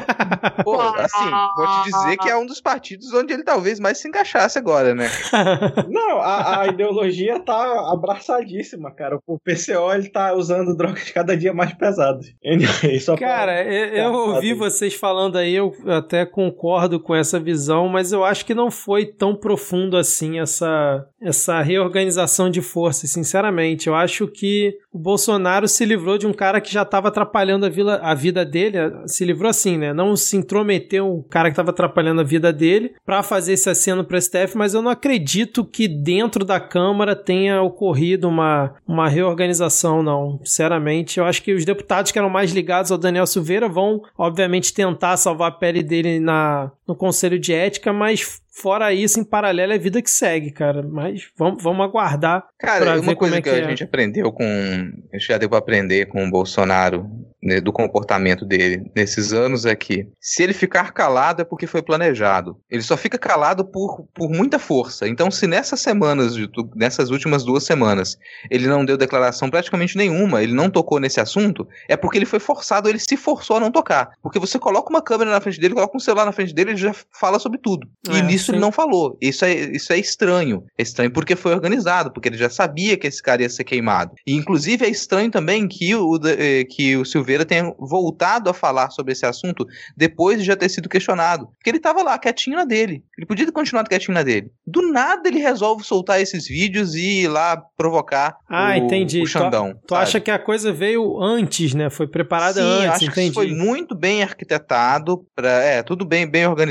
[0.64, 4.08] Pô, assim, vou te dizer que é um dos partidos onde ele talvez mais se
[4.08, 5.08] encaixasse agora, né?
[5.88, 9.18] Não, a, a, ideologia tá abraçadíssima, cara.
[9.26, 12.26] O PCO ele tá usando drogas cada dia mais pesadas.
[12.44, 13.72] Anyway, cara, pra...
[13.72, 18.46] eu, eu ouvi vocês falando aí, eu até concordo com essa visão, mas eu acho
[18.46, 23.88] que não foi tão profundo assim essa, essa reorganização de forças, sinceramente.
[23.88, 27.68] Eu acho que o Bolsonaro se livrou de um cara que já estava atrapalhando a,
[27.68, 28.76] vila, a vida dele,
[29.06, 29.92] se livrou assim, né?
[29.92, 34.04] Não se intrometeu o cara que estava atrapalhando a vida dele para fazer esse aceno
[34.04, 40.02] para STF, mas eu não acredito que dentro da Câmara tenha ocorrido uma, uma reorganização,
[40.02, 40.38] não.
[40.44, 44.74] Sinceramente, eu acho que os deputados que eram mais ligados ao Daniel Silveira vão, obviamente,
[44.74, 49.72] tentar salvar a pele dele na, no Conselho de Ética, mas Fora isso, em paralelo
[49.72, 50.82] é vida que segue, cara.
[50.82, 52.44] Mas vamos, vamos aguardar.
[52.58, 53.68] Cara, uma coisa é que, que, a é.
[53.70, 54.44] gente aprendeu com.
[54.44, 57.10] A gente já deu pra aprender com o Bolsonaro,
[57.42, 61.82] né, do comportamento dele nesses anos é que se ele ficar calado é porque foi
[61.82, 62.56] planejado.
[62.70, 65.08] Ele só fica calado por, por muita força.
[65.08, 66.34] Então, se nessas semanas,
[66.76, 68.18] nessas últimas duas semanas,
[68.50, 72.38] ele não deu declaração praticamente nenhuma, ele não tocou nesse assunto, é porque ele foi
[72.38, 74.10] forçado, ele se forçou a não tocar.
[74.22, 76.78] Porque você coloca uma câmera na frente dele, coloca um celular na frente dele, ele
[76.82, 77.86] já fala sobre tudo.
[78.08, 78.18] É.
[78.18, 78.52] E nisso Sim.
[78.52, 79.16] ele não falou.
[79.20, 80.64] Isso é, isso é estranho.
[80.76, 84.12] É estranho porque foi organizado, porque ele já sabia que esse cara ia ser queimado.
[84.26, 88.90] E inclusive é estranho também que o, eh, que o Silveira tenha voltado a falar
[88.90, 89.66] sobre esse assunto
[89.96, 91.46] depois de já ter sido questionado.
[91.46, 93.04] Porque ele estava lá, quietinho na dele.
[93.16, 94.50] Ele podia ter continuado quietinho na dele.
[94.66, 99.22] Do nada ele resolve soltar esses vídeos e ir lá provocar ah, o, entendi.
[99.22, 99.74] o Xandão.
[99.74, 101.90] Tu, tu acha que a coisa veio antes, né?
[101.90, 103.28] Foi preparada Sim, antes, acho entendi.
[103.28, 106.61] Que foi muito bem arquitetado, pra, é, tudo bem, bem organizado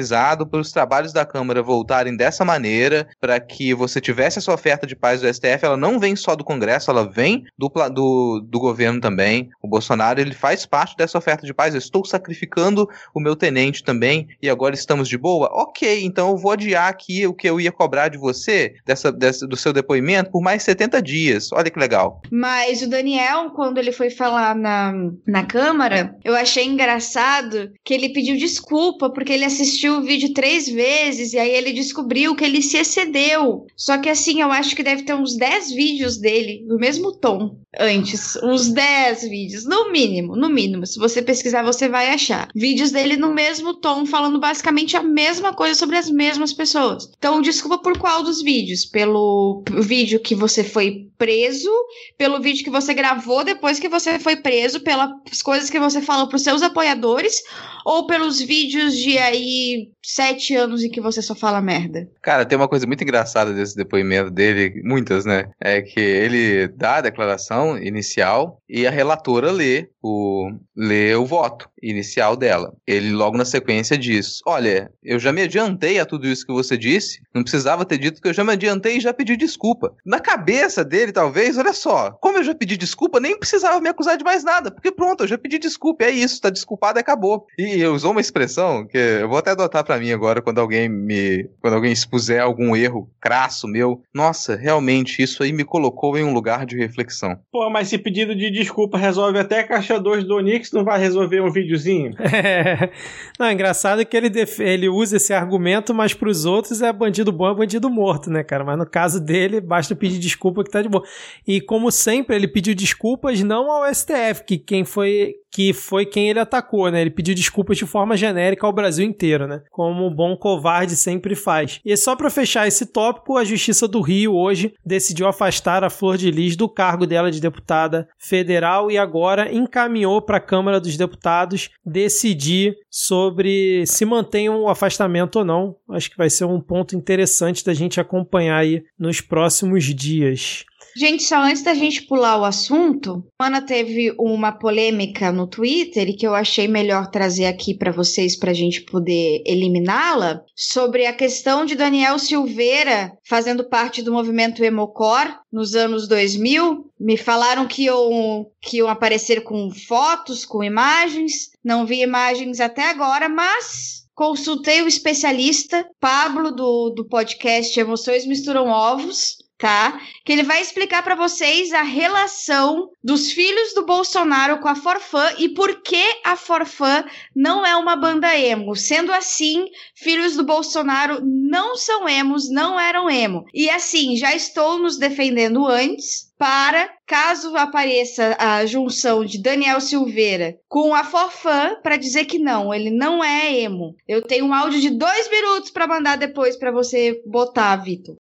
[0.49, 4.95] para os trabalhos da Câmara voltarem dessa maneira, para que você tivesse essa oferta de
[4.95, 8.99] paz do STF, ela não vem só do Congresso, ela vem do, do, do governo
[8.99, 9.49] também.
[9.61, 11.73] O Bolsonaro, ele faz parte dessa oferta de paz.
[11.73, 15.49] Eu estou sacrificando o meu tenente também e agora estamos de boa?
[15.51, 19.47] Ok, então eu vou adiar aqui o que eu ia cobrar de você, dessa, dessa,
[19.47, 21.51] do seu depoimento, por mais 70 dias.
[21.51, 22.21] Olha que legal.
[22.31, 24.93] Mas o Daniel, quando ele foi falar na,
[25.25, 30.67] na Câmara, eu achei engraçado que ele pediu desculpa porque ele assistiu o vídeo três
[30.67, 33.65] vezes e aí ele descobriu que ele se excedeu.
[33.75, 37.57] Só que assim, eu acho que deve ter uns 10 vídeos dele no mesmo tom
[37.79, 38.35] antes.
[38.43, 40.85] Uns 10 vídeos, no mínimo, no mínimo.
[40.85, 42.49] Se você pesquisar, você vai achar.
[42.53, 47.09] Vídeos dele no mesmo tom, falando basicamente a mesma coisa sobre as mesmas pessoas.
[47.17, 48.85] Então, desculpa por qual dos vídeos?
[48.85, 51.71] Pelo vídeo que você foi preso,
[52.17, 56.27] pelo vídeo que você gravou depois que você foi preso, pelas coisas que você falou
[56.27, 57.41] pros seus apoiadores,
[57.85, 62.09] ou pelos vídeos de aí she sete anos em que você só fala merda.
[62.21, 65.49] Cara, tem uma coisa muito engraçada desse depoimento dele, muitas, né?
[65.59, 71.69] É que ele dá a declaração inicial e a relatora lê o, lê o voto
[71.81, 72.73] inicial dela.
[72.85, 76.77] Ele logo na sequência diz: Olha, eu já me adiantei a tudo isso que você
[76.77, 79.93] disse, não precisava ter dito que eu já me adiantei e já pedi desculpa.
[80.05, 84.17] Na cabeça dele, talvez, olha só, como eu já pedi desculpa, nem precisava me acusar
[84.17, 87.45] de mais nada, porque pronto, eu já pedi desculpa, é isso, tá desculpado acabou.
[87.57, 91.49] E usou uma expressão que eu vou até adotar para mim agora quando alguém me.
[91.59, 94.01] quando alguém expuser algum erro crasso meu.
[94.13, 97.37] Nossa, realmente, isso aí me colocou em um lugar de reflexão.
[97.51, 100.97] Pô, mas esse pedido de desculpa resolve até a caixa 2 do Onix, não vai
[100.97, 102.13] resolver um videozinho?
[102.21, 102.89] É.
[103.37, 104.59] Não, é engraçado que ele, def...
[104.59, 108.63] ele usa esse argumento, mas pros outros é bandido bom, é bandido morto, né, cara?
[108.63, 111.03] Mas no caso dele, basta pedir desculpa que tá de boa.
[111.47, 116.29] E como sempre, ele pediu desculpas não ao STF, que quem foi que foi quem
[116.29, 117.01] ele atacou, né?
[117.01, 119.61] Ele pediu desculpas de forma genérica ao Brasil inteiro, né?
[119.69, 121.79] Como um bom covarde sempre faz.
[121.83, 126.17] E só para fechar esse tópico, a Justiça do Rio hoje decidiu afastar a Flor
[126.17, 130.95] de Lis do cargo dela de deputada federal e agora encaminhou para a Câmara dos
[130.95, 135.75] Deputados decidir sobre se mantém o um afastamento ou não.
[135.89, 140.65] Acho que vai ser um ponto interessante da gente acompanhar aí nos próximos dias.
[140.95, 146.15] Gente, só antes da gente pular o assunto, Ana teve uma polêmica no Twitter e
[146.15, 151.13] que eu achei melhor trazer aqui para vocês para a gente poder eliminá-la, sobre a
[151.13, 156.91] questão de Daniel Silveira fazendo parte do movimento Emocor nos anos 2000.
[156.99, 161.51] Me falaram que iam, que iam aparecer com fotos, com imagens.
[161.63, 168.67] Não vi imagens até agora, mas consultei o especialista Pablo do, do podcast Emoções Misturam
[168.67, 170.01] Ovos tá?
[170.25, 175.33] Que ele vai explicar para vocês a relação dos filhos do Bolsonaro com a Forfã
[175.37, 178.75] e por que a Forfã não é uma banda emo.
[178.75, 183.45] Sendo assim, filhos do Bolsonaro não são emos, não eram emo.
[183.53, 190.57] E assim, já estou nos defendendo antes para caso apareça a junção de Daniel Silveira
[190.67, 193.95] com a Forfã para dizer que não, ele não é emo.
[194.07, 198.15] Eu tenho um áudio de dois minutos para mandar depois para você botar, Vitor.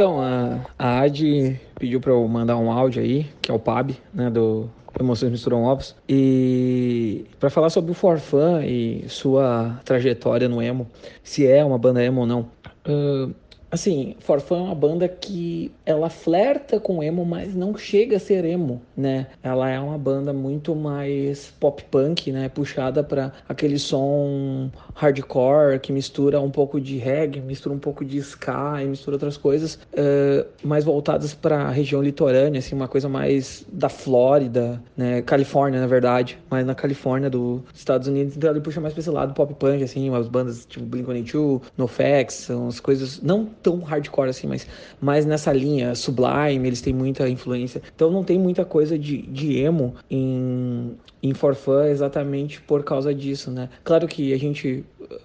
[0.00, 3.94] Então, a, a AD pediu para eu mandar um áudio aí, que é o PAB,
[4.14, 4.66] né, do
[4.98, 10.86] Emoções Misturam Ovos, e para falar sobre o Forfã e sua trajetória no emo,
[11.22, 12.48] se é uma banda emo ou não.
[12.88, 13.34] Uh,
[13.70, 18.44] assim, Forfã é uma banda que ela flerta com emo, mas não chega a ser
[18.44, 19.28] emo, né?
[19.42, 22.48] Ela é uma banda muito mais pop punk, né?
[22.48, 28.18] Puxada para aquele som hardcore que mistura um pouco de reggae, mistura um pouco de
[28.18, 33.08] ska e mistura outras coisas, uh, mais voltadas para a região litorânea, assim, uma coisa
[33.08, 35.22] mais da Flórida, né?
[35.22, 39.10] Califórnia, na verdade, mas na Califórnia dos Estados Unidos, então ele puxa mais para esse
[39.10, 44.28] lado pop punk, assim, umas bandas tipo Blink-182, NoFX, são as coisas não tão hardcore
[44.28, 44.66] assim, mas
[45.00, 47.82] mais nessa linha Sublime, eles têm muita influência.
[47.94, 53.14] Então não tem muita coisa de, de emo em, em For Fun exatamente por causa
[53.14, 53.68] disso, né?
[53.84, 54.84] Claro que a gente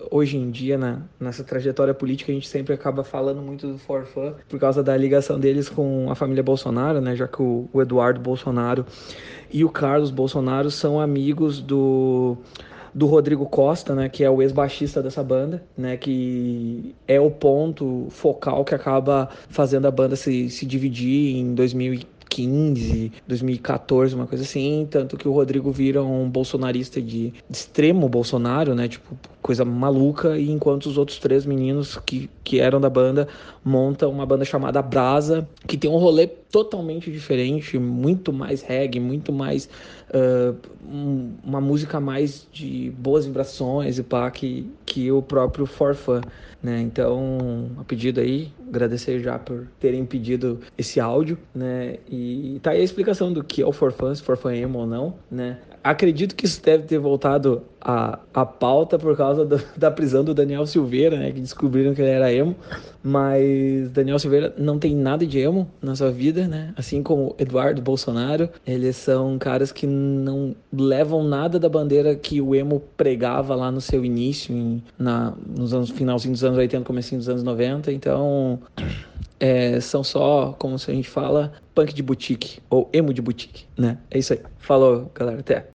[0.09, 4.05] hoje em dia, na, nessa trajetória política, a gente sempre acaba falando muito do For
[4.05, 7.15] Fun por causa da ligação deles com a família Bolsonaro, né?
[7.15, 8.85] Já que o, o Eduardo Bolsonaro
[9.51, 12.37] e o Carlos Bolsonaro são amigos do
[12.95, 18.07] do Rodrigo Costa, né, que é o ex-baixista dessa banda, né, que é o ponto
[18.09, 24.87] focal que acaba fazendo a banda se, se dividir em 2015, 2014, uma coisa assim,
[24.89, 30.49] tanto que o Rodrigo vira um bolsonarista de extremo Bolsonaro, né, tipo, coisa maluca, e
[30.49, 33.27] enquanto os outros três meninos que, que eram da banda
[33.63, 39.33] montam uma banda chamada Brasa, que tem um rolê totalmente diferente, muito mais reggae, muito
[39.33, 39.69] mais
[40.09, 40.55] uh,
[41.43, 46.21] uma música mais de boas vibrações e pá, que, que o próprio Forfã,
[46.61, 46.81] né?
[46.81, 51.97] Então, a pedido aí, agradecer já por terem pedido esse áudio, né?
[52.09, 55.15] E tá aí a explicação do que é o Forfã, se Forfã emo ou não,
[55.29, 55.59] né?
[55.85, 60.33] Acredito que isso deve ter voltado a, a pauta por causa do, da prisão do
[60.33, 61.31] Daniel Silveira, né?
[61.31, 62.55] Que descobriram que ele era emo.
[63.03, 66.73] Mas Daniel Silveira não tem nada de emo na sua vida, né?
[66.75, 68.49] Assim como Eduardo Bolsonaro.
[68.65, 73.79] Eles são caras que não levam nada da bandeira que o emo pregava lá no
[73.79, 77.91] seu início, em, na, nos anos finalzinho dos anos 80, comecinho dos anos 90.
[77.91, 78.59] Então.
[79.39, 83.97] É, são só, como a gente fala, punk de boutique ou emo de boutique, né?
[84.09, 84.39] É isso aí.
[84.59, 85.41] Falou, galera.
[85.41, 85.67] Até.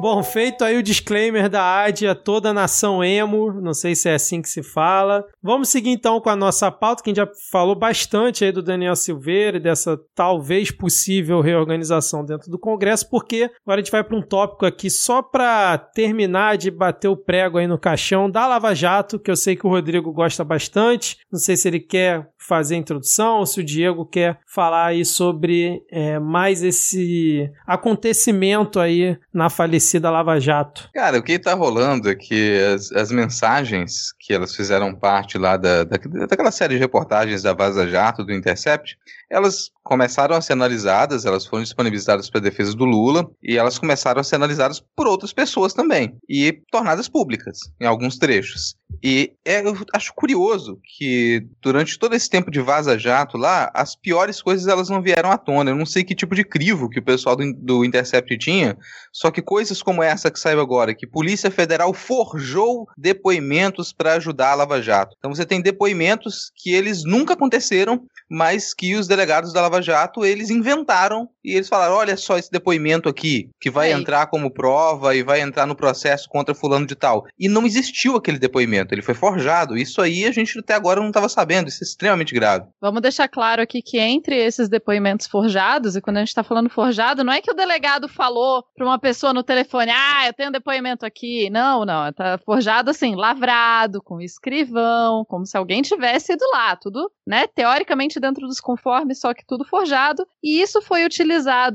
[0.00, 4.08] Bom, feito aí o disclaimer da AD a toda a nação emo, não sei se
[4.08, 5.24] é assim que se fala.
[5.40, 8.62] Vamos seguir então com a nossa pauta, que a gente já falou bastante aí do
[8.62, 14.02] Daniel Silveira e dessa talvez possível reorganização dentro do Congresso, porque agora a gente vai
[14.02, 18.46] para um tópico aqui só para terminar de bater o prego aí no caixão da
[18.46, 21.18] Lava Jato, que eu sei que o Rodrigo gosta bastante.
[21.30, 25.04] Não sei se ele quer fazer a introdução, ou se o Diego quer falar aí
[25.04, 30.88] sobre é, mais esse acontecimento aí na falecida Lava Jato.
[30.94, 35.56] Cara, o que tá rolando é que as, as mensagens que elas fizeram parte lá
[35.56, 38.98] da, da, daquela série de reportagens da Vaza Jato, do Intercept,
[39.32, 43.78] elas começaram a ser analisadas, elas foram disponibilizadas para a defesa do Lula e elas
[43.78, 48.76] começaram a ser analisadas por outras pessoas também e tornadas públicas em alguns trechos.
[49.02, 53.96] E é, eu acho curioso que durante todo esse tempo de Vaza Jato lá, as
[53.96, 55.70] piores coisas elas não vieram à tona.
[55.70, 58.76] Eu não sei que tipo de crivo que o pessoal do, do Intercept tinha,
[59.12, 64.52] só que coisas como essa que saiu agora, que Polícia Federal forjou depoimentos para ajudar
[64.52, 65.16] a Lava Jato.
[65.18, 69.21] Então você tem depoimentos que eles nunca aconteceram, mas que os delegados
[69.52, 73.92] da Lava Jato eles inventaram e eles falaram: olha só esse depoimento aqui, que vai
[73.92, 74.00] Aí.
[74.00, 77.26] entrar como prova e vai entrar no processo contra fulano de tal.
[77.38, 79.76] E não existiu aquele depoimento, ele foi forjado.
[79.76, 82.66] Isso aí a gente até agora não estava sabendo, isso é extremamente grave.
[82.80, 86.70] Vamos deixar claro aqui que entre esses depoimentos forjados, e quando a gente está falando
[86.70, 90.48] forjado, não é que o delegado falou para uma pessoa no telefone, ah, eu tenho
[90.48, 91.50] um depoimento aqui.
[91.50, 92.12] Não, não.
[92.12, 96.76] Tá forjado assim, lavrado, com escrivão, como se alguém tivesse ido lá.
[96.76, 100.26] Tudo, né, teoricamente dentro dos conformes, só que tudo forjado.
[100.42, 101.31] E isso foi utilizado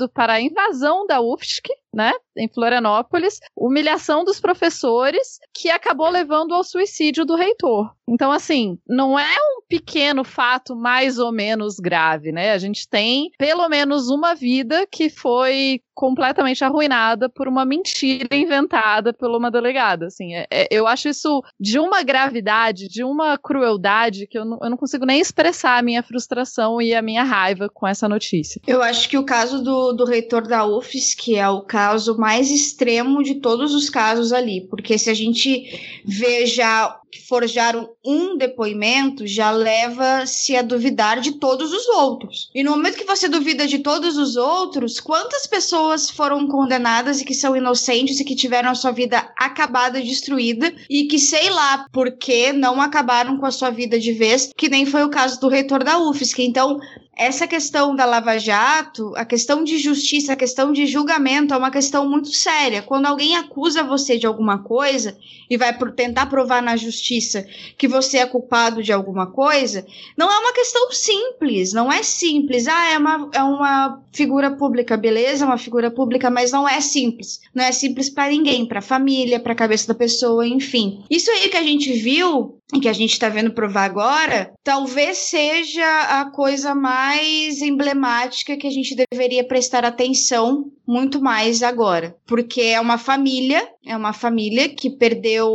[0.09, 6.63] para a invasão da UFSC, né, em Florianópolis, humilhação dos professores, que acabou levando ao
[6.63, 7.91] suicídio do reitor.
[8.07, 12.53] Então, assim, não é um pequeno fato mais ou menos grave, né?
[12.53, 19.11] A gente tem pelo menos uma vida que foi completamente arruinada por uma mentira inventada
[19.11, 20.05] por uma delegada.
[20.05, 24.59] Assim, é- é- eu acho isso de uma gravidade, de uma crueldade que eu não,
[24.61, 28.61] eu não consigo nem expressar a minha frustração e a minha raiva com essa notícia.
[28.67, 31.76] Eu acho que o caso do, do reitor da UFES, que é o caso
[32.17, 37.89] mais extremo de todos os casos ali, porque se a gente vê já que forjaram
[38.05, 42.49] um depoimento, já leva-se a duvidar de todos os outros.
[42.53, 47.25] E no momento que você duvida de todos os outros, quantas pessoas foram condenadas e
[47.25, 51.85] que são inocentes e que tiveram a sua vida acabada, destruída, e que sei lá
[51.91, 55.39] por que não acabaram com a sua vida de vez, que nem foi o caso
[55.39, 56.43] do reitor da UFSC.
[56.43, 56.79] Então,
[57.17, 61.71] essa questão da Lava Jato, a questão de justiça, a questão de julgamento é uma
[61.71, 62.83] questão muito séria.
[62.83, 65.17] Quando alguém acusa você de alguma coisa
[65.49, 70.37] e vai tentar provar na justiça que você é culpado de alguma coisa, não é
[70.37, 72.67] uma questão simples, não é simples.
[72.67, 76.79] Ah, é uma, é uma figura pública, beleza, é uma figura pública, mas não é
[76.79, 77.41] simples.
[77.53, 81.03] Não é simples para ninguém, para a família, para a cabeça da pessoa, enfim.
[81.09, 86.19] Isso aí que a gente viu que a gente está vendo provar agora, talvez seja
[86.19, 92.79] a coisa mais emblemática que a gente deveria prestar atenção muito mais agora, porque é
[92.79, 95.49] uma família, é uma família que perdeu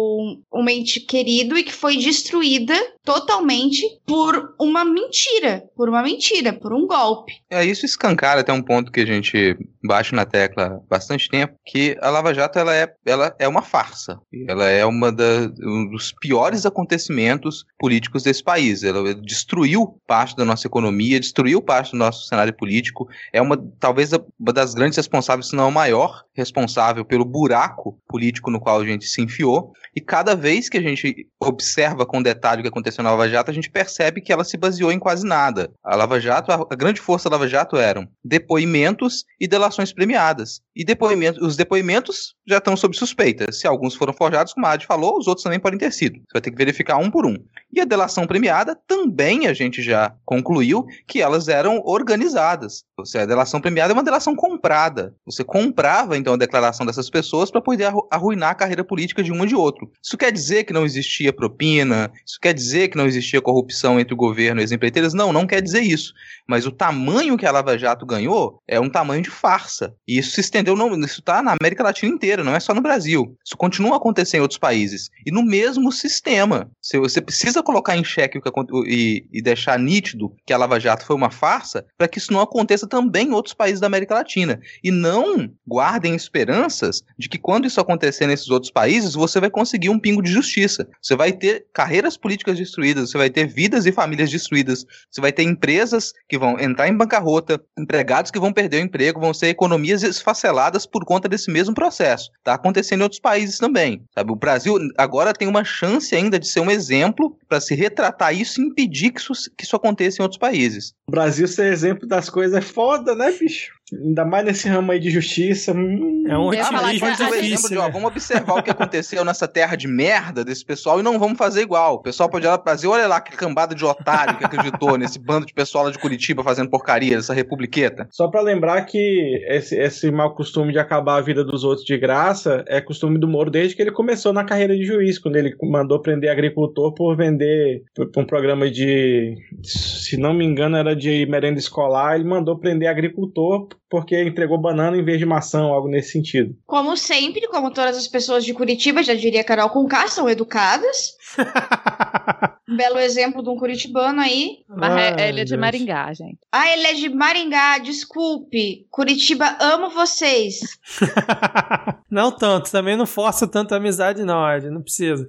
[0.52, 6.72] um ente querido e que foi destruída totalmente por uma mentira, por uma mentira, por
[6.72, 7.32] um golpe.
[7.50, 11.54] É, isso escancara até um ponto que a gente bate na tecla há bastante tempo,
[11.66, 14.20] que a Lava Jato ela é, ela é uma farsa.
[14.46, 18.84] Ela é uma da, um dos piores acontecimentos políticos desse país.
[18.84, 23.08] Ela destruiu parte da nossa economia, destruiu parte do nosso cenário político.
[23.32, 28.50] É uma, talvez, uma das grandes responsáveis, se não a maior responsável pelo buraco político
[28.50, 29.72] no qual a gente se enfiou.
[29.94, 33.50] E cada vez que a gente observa com detalhe o que aconteceu na Lava Jato,
[33.50, 35.70] a gente percebe que ela se baseou em quase nada.
[35.84, 40.60] A Lava Jato, a, grande força da Lava Jato eram depoimentos e delações premiadas.
[40.74, 43.52] E depoimentos, os depoimentos já estão sob suspeita.
[43.52, 46.16] Se alguns foram forjados, como a Adi falou, os outros também podem ter sido.
[46.16, 47.36] Você vai ter que verificar um por um.
[47.72, 52.84] E a delação premiada também a gente já concluiu que elas eram organizadas.
[52.96, 55.14] Você, a delação premiada é uma delação comprada.
[55.26, 59.30] Você comprava então a declaração dessas pessoas para poder arru- arruinar a carreira política de
[59.32, 59.90] um e de outro.
[60.02, 62.10] Isso quer dizer que não existia propina?
[62.26, 65.14] Isso quer dizer que não existia corrupção entre o governo e as empreiteiras?
[65.14, 66.12] Não, não quer dizer isso.
[66.46, 69.94] Mas o tamanho que a Lava Jato ganhou é um tamanho de farsa.
[70.06, 72.80] E isso se estendeu, não, isso está na América Latina inteira, não é só no
[72.80, 73.36] Brasil.
[73.44, 75.10] Isso continua a acontecer em outros países.
[75.26, 76.70] E no mesmo sistema.
[76.80, 78.50] Se você precisa colocar em xeque o que
[78.86, 82.40] e, e deixar nítido que a Lava Jato foi uma farsa, para que isso não
[82.40, 84.60] aconteça também em outros países da América Latina.
[84.82, 89.90] E não guardem esperanças de que quando isso acontecer nesses outros países, você vai conseguir
[89.90, 90.88] um pingo de justiça.
[91.00, 95.32] Você vai ter carreiras políticas destruídas, você vai ter vidas e famílias destruídas, você vai
[95.32, 99.48] ter empresas que vão entrar em bancarrota, empregados que vão perder o emprego, vão ser
[99.48, 102.30] economias esfaceladas por conta desse mesmo processo.
[102.38, 104.04] Está acontecendo em outros países também.
[104.14, 104.32] Sabe?
[104.32, 108.60] O Brasil agora tem uma chance ainda de ser um exemplo para se retratar isso
[108.60, 110.94] e impedir que isso, que isso aconteça em outros países.
[111.06, 113.72] O Brasil ser exemplo das coisas é foda, né, bicho?
[113.92, 115.72] Ainda mais nesse ramo aí de justiça.
[115.72, 116.24] hum.
[116.28, 117.68] É um Eu ia falar otimismo que a- Mas um exemplo difícil.
[117.70, 117.90] de, ó, né?
[117.92, 121.62] vamos observar o que aconteceu nessa terra de merda desse pessoal e não vamos fazer
[121.62, 121.94] igual.
[121.96, 125.18] O pessoal pode olhar pro Brasil, olha lá que cambada de otário que acreditou nesse
[125.18, 128.06] bando de pessoal lá de Curitiba fazendo porcaria, essa republiqueta.
[128.10, 131.98] Só pra lembrar que esse, esse mau costume de acabar a vida dos outros de
[131.98, 135.54] graça é costume do Moro desde que ele começou na carreira de juiz, quando ele
[135.62, 140.94] mandou prender agricultor por vender por por um programa de, se não me engano, era
[140.94, 145.74] de merenda escolar, ele mandou prender agricultor porque entregou banana em vez de maçã, ou
[145.74, 146.56] algo nesse sentido.
[146.64, 151.14] Como sempre, como todas as pessoas de Curitiba, já diria Carol Conká, são educadas.
[152.76, 154.58] Belo exemplo de um curitibano aí.
[154.68, 155.60] Mas Ai, é- ele é de Deus.
[155.60, 156.38] Maringá, gente.
[156.50, 158.86] Ah, ele é de Maringá, desculpe.
[158.90, 160.60] Curitiba, amo vocês.
[162.10, 164.68] não tanto, também não força tanta amizade, não, Ed.
[164.70, 165.28] Não precisa.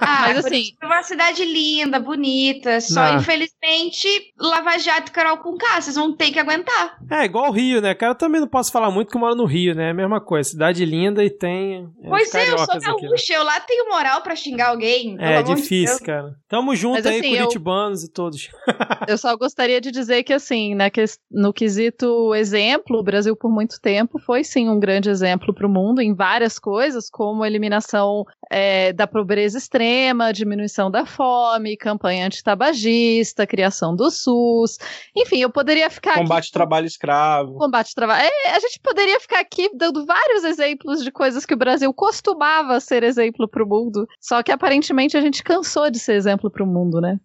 [0.00, 2.80] Ah, Mas assim- é uma cidade linda, bonita.
[2.80, 3.18] Só, Não.
[3.18, 4.08] infelizmente,
[4.38, 6.98] Lava Jato e Carol Conká, vocês vão ter que aguentar.
[7.10, 7.94] É igual o Rio, né?
[7.94, 9.88] Cara, eu também não posso falar muito que eu moro no Rio, né?
[9.88, 10.50] É a mesma coisa.
[10.50, 11.88] Cidade linda e tem.
[12.02, 12.80] é, pois é, eu sou né?
[12.80, 15.16] gaúcha, eu lá tenho moral pra xingar alguém.
[15.18, 16.00] É de difícil, Deus.
[16.00, 16.34] cara.
[16.48, 18.48] Tamo junto Mas, aí, assim, eu- curitibanos e todos.
[19.08, 23.50] Eu só gostaria de dizer que, assim, na ques- no quesito exemplo, o Brasil, por
[23.50, 27.46] muito tempo, foi sim um grande exemplo para o mundo em várias coisas, como a
[27.46, 34.78] eliminação é, da pobreza extrema, diminuição da fome, campanha antitabagista, criação do SUS.
[35.16, 37.54] Enfim, eu poderia ficar aqui Combate ao trabalho escravo.
[37.54, 38.24] combate ao trabalho.
[38.26, 42.78] É, a gente poderia ficar aqui dando vários exemplos de coisas que o Brasil costumava
[42.80, 46.62] ser exemplo para o mundo, só que aparentemente a gente cansou de ser exemplo para
[46.62, 47.18] o mundo, né?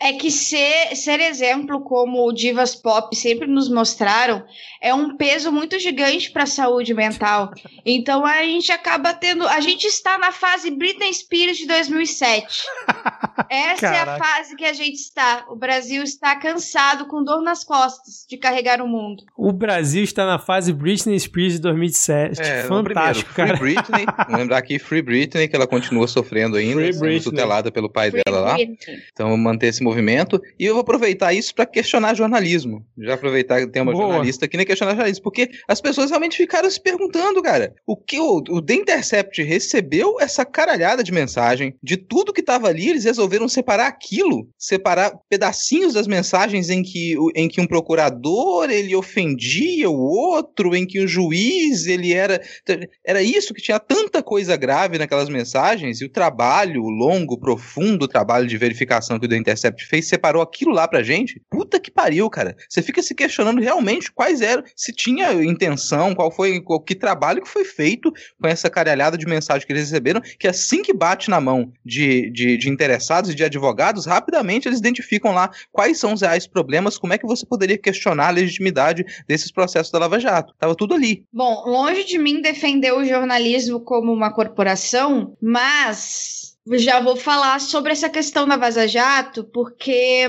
[0.00, 4.44] É que ser, ser exemplo, como divas pop sempre nos mostraram,
[4.80, 7.50] é um peso muito gigante para a saúde mental.
[7.84, 9.46] Então a gente acaba tendo.
[9.48, 12.46] A gente está na fase Britney Spears de 2007.
[13.50, 14.24] Essa é a Caraca.
[14.24, 15.44] fase que a gente está.
[15.48, 19.24] O Brasil está cansado, com dor nas costas, de carregar o mundo.
[19.36, 22.40] O Brasil está na fase Britney Spears de 2007.
[22.40, 23.58] É, Fantástico, primeiro, cara.
[23.58, 27.22] Free Britney, lembrar aqui Free Britney, que ela continua sofrendo ainda, Free sendo Britney.
[27.24, 28.54] tutelada pelo pai Free dela lá.
[28.54, 28.89] Britney.
[29.12, 30.40] Então, vamos manter esse movimento.
[30.58, 32.84] E eu vou aproveitar isso para questionar jornalismo.
[32.98, 34.04] Já aproveitar que tem uma Boa.
[34.08, 34.64] jornalista aqui, né?
[34.64, 35.22] Questionar jornalismo.
[35.22, 37.74] Porque as pessoas realmente ficaram se perguntando, cara.
[37.86, 42.68] O que o, o The Intercept recebeu essa caralhada de mensagem de tudo que tava
[42.68, 47.66] ali, eles resolveram separar aquilo, separar pedacinhos das mensagens em que, o- em que um
[47.66, 52.40] procurador ele ofendia o outro, em que o juiz ele era.
[53.06, 58.46] Era isso que tinha tanta coisa grave naquelas mensagens, e o trabalho longo, profundo trabalho
[58.46, 61.40] de verificação que o The Intercept fez, separou aquilo lá pra gente.
[61.50, 62.56] Puta que pariu, cara.
[62.68, 67.42] Você fica se questionando realmente quais eram, se tinha intenção, qual foi, qual, que trabalho
[67.42, 71.28] que foi feito com essa caralhada de mensagem que eles receberam, que assim que bate
[71.28, 76.12] na mão de, de, de interessados e de advogados, rapidamente eles identificam lá quais são
[76.12, 80.20] os reais problemas, como é que você poderia questionar a legitimidade desses processos da Lava
[80.20, 80.54] Jato.
[80.58, 81.24] Tava tudo ali.
[81.32, 87.92] Bom, longe de mim defender o jornalismo como uma corporação, mas já vou falar sobre
[87.92, 90.26] essa questão da Vaza Jato, porque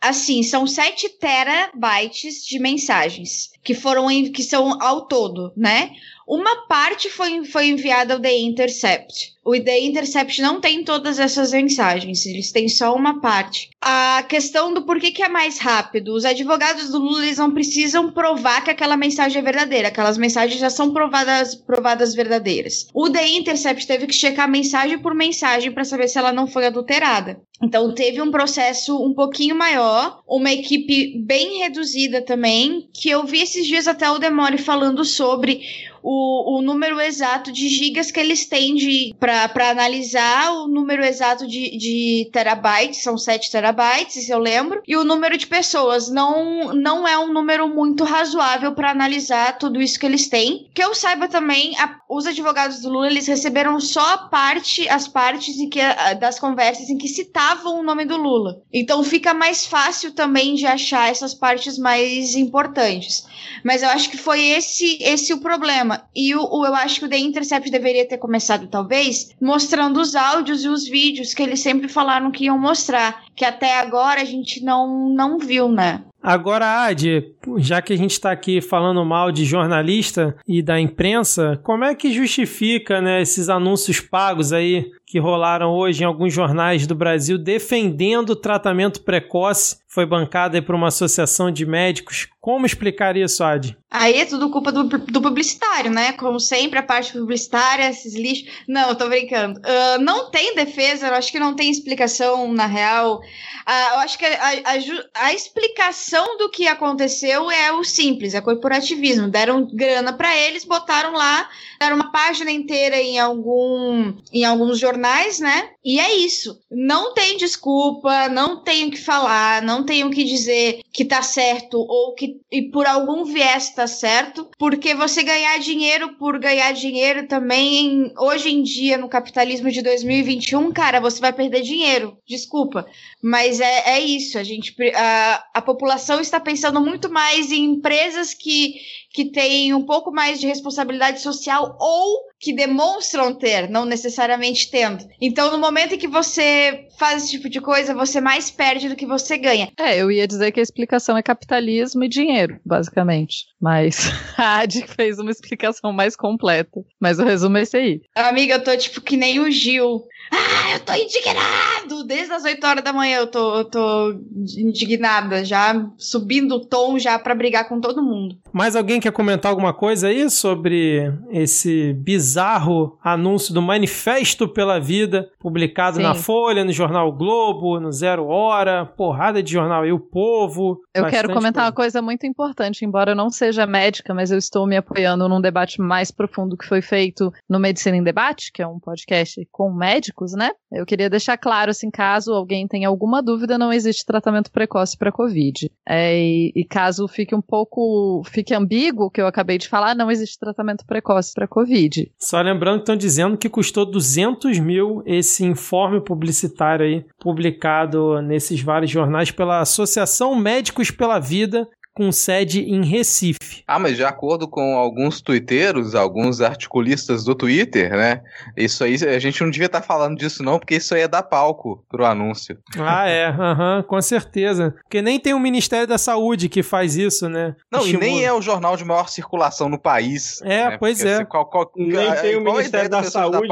[0.00, 5.92] assim, são 7 terabytes de mensagens que foram que são ao todo, né?
[6.26, 9.34] Uma parte foi, foi enviada ao The Intercept.
[9.44, 13.68] O The Intercept não tem todas essas mensagens, eles têm só uma parte.
[13.78, 16.14] A questão do porquê que é mais rápido.
[16.14, 19.88] Os advogados do Lula eles não precisam provar que aquela mensagem é verdadeira.
[19.88, 22.88] Aquelas mensagens já são provadas, provadas verdadeiras.
[22.94, 26.64] O The Intercept teve que checar mensagem por mensagem para saber se ela não foi
[26.66, 27.38] adulterada.
[27.62, 33.42] Então teve um processo um pouquinho maior, uma equipe bem reduzida também, que eu vi
[33.42, 35.62] esses dias até o Demore falando sobre
[36.04, 41.46] o, o número exato de gigas que eles têm de para analisar o número exato
[41.46, 46.10] de, de terabytes, são 7 terabytes, se eu lembro, e o número de pessoas.
[46.10, 50.68] Não, não é um número muito razoável para analisar tudo isso que eles têm.
[50.74, 55.56] Que eu saiba também, a- os advogados do Lula eles receberam só parte, as partes
[55.58, 58.60] em que, a- das conversas em que citavam o nome do Lula.
[58.72, 63.24] Então fica mais fácil também de achar essas partes mais importantes.
[63.64, 65.93] Mas eu acho que foi esse esse o problema.
[66.14, 70.14] E o, o- eu acho que o The Intercept deveria ter começado, talvez, mostrando os
[70.14, 73.24] áudios e os vídeos que eles sempre falaram que iam mostrar.
[73.36, 76.02] que até agora a gente não, não viu, né?
[76.22, 81.60] Agora, Adi, já que a gente está aqui falando mal de jornalista e da imprensa,
[81.64, 86.86] como é que justifica né, esses anúncios pagos aí que rolaram hoje em alguns jornais
[86.86, 89.76] do Brasil defendendo o tratamento precoce?
[89.86, 92.26] Foi bancada por uma associação de médicos.
[92.40, 93.76] Como explicar isso, Adi?
[93.88, 96.12] Aí é tudo culpa do, do publicitário, né?
[96.12, 98.52] Como sempre, a parte publicitária, esses lixos.
[98.66, 99.60] Não, eu tô brincando.
[99.60, 103.20] Uh, não tem defesa, eu acho que não tem explicação, na real.
[103.20, 108.40] Uh, eu acho que a, a, a, explicação do que aconteceu é o simples, é
[108.40, 109.28] corporativismo.
[109.28, 111.48] Deram grana para eles, botaram lá,
[111.78, 115.03] deram uma página inteira em algum em alguns jornais,
[115.38, 115.70] né?
[115.84, 116.58] E é isso.
[116.70, 122.14] Não tem desculpa, não tenho que falar, não tenho que dizer que tá certo ou
[122.14, 128.12] que e por algum viés tá certo, porque você ganhar dinheiro por ganhar dinheiro também
[128.18, 132.16] hoje em dia no capitalismo de 2021, cara, você vai perder dinheiro.
[132.26, 132.86] Desculpa,
[133.22, 134.38] mas é, é isso.
[134.38, 138.74] A gente a, a população está pensando muito mais em empresas que
[139.14, 145.08] que têm um pouco mais de responsabilidade social ou que demonstram ter, não necessariamente tendo.
[145.18, 148.96] Então, no momento em que você faz esse tipo de coisa, você mais perde do
[148.96, 149.72] que você ganha.
[149.78, 153.46] É, eu ia dizer que a explicação é capitalismo e dinheiro, basicamente.
[153.58, 156.82] Mas a Adi fez uma explicação mais completa.
[157.00, 158.02] Mas o resumo é esse aí.
[158.14, 160.04] Amiga, eu tô tipo que nem o Gil.
[160.34, 162.04] Ah, eu tô indignado!
[162.04, 164.14] Desde as 8 horas da manhã eu tô, eu tô
[164.58, 168.36] indignada, já subindo o tom já para brigar com todo mundo.
[168.52, 175.28] Mais alguém quer comentar alguma coisa aí sobre esse bizarro anúncio do Manifesto pela Vida,
[175.38, 176.02] publicado Sim.
[176.02, 180.80] na Folha, no Jornal Globo, no Zero Hora, porrada de jornal aí, o Povo.
[180.94, 184.66] Eu quero comentar uma coisa muito importante, embora eu não seja médica, mas eu estou
[184.66, 188.66] me apoiando num debate mais profundo que foi feito no Medicina em Debate, que é
[188.66, 190.50] um podcast com médicos, né?
[190.72, 195.12] Eu queria deixar claro, assim, caso alguém tenha alguma dúvida, não existe tratamento precoce para
[195.12, 195.70] Covid.
[195.88, 199.94] É, e, e caso fique um pouco, fique ambíguo o que eu acabei de falar,
[199.94, 202.10] não existe tratamento precoce para Covid.
[202.18, 208.60] Só lembrando que estão dizendo que custou 200 mil esse informe publicitário aí, publicado nesses
[208.60, 213.62] vários jornais pela Associação Médicos pela Vida, com sede em Recife.
[213.66, 218.20] Ah, mas de acordo com alguns twitteiros, alguns articulistas do Twitter, né?
[218.56, 221.08] Isso aí, a gente não devia estar tá falando disso não, porque isso aí é
[221.08, 222.58] dar palco pro anúncio.
[222.76, 224.74] Ah, é, uhum, com certeza.
[224.82, 227.54] Porque nem tem o Ministério da Saúde que faz isso, né?
[227.70, 228.04] Não, Estimula.
[228.04, 230.42] e nem é o jornal de maior circulação no país.
[230.42, 230.78] É, né?
[230.78, 231.14] pois porque, é.
[231.14, 233.48] Assim, qual, qual, nem tem o Ministério da Saúde,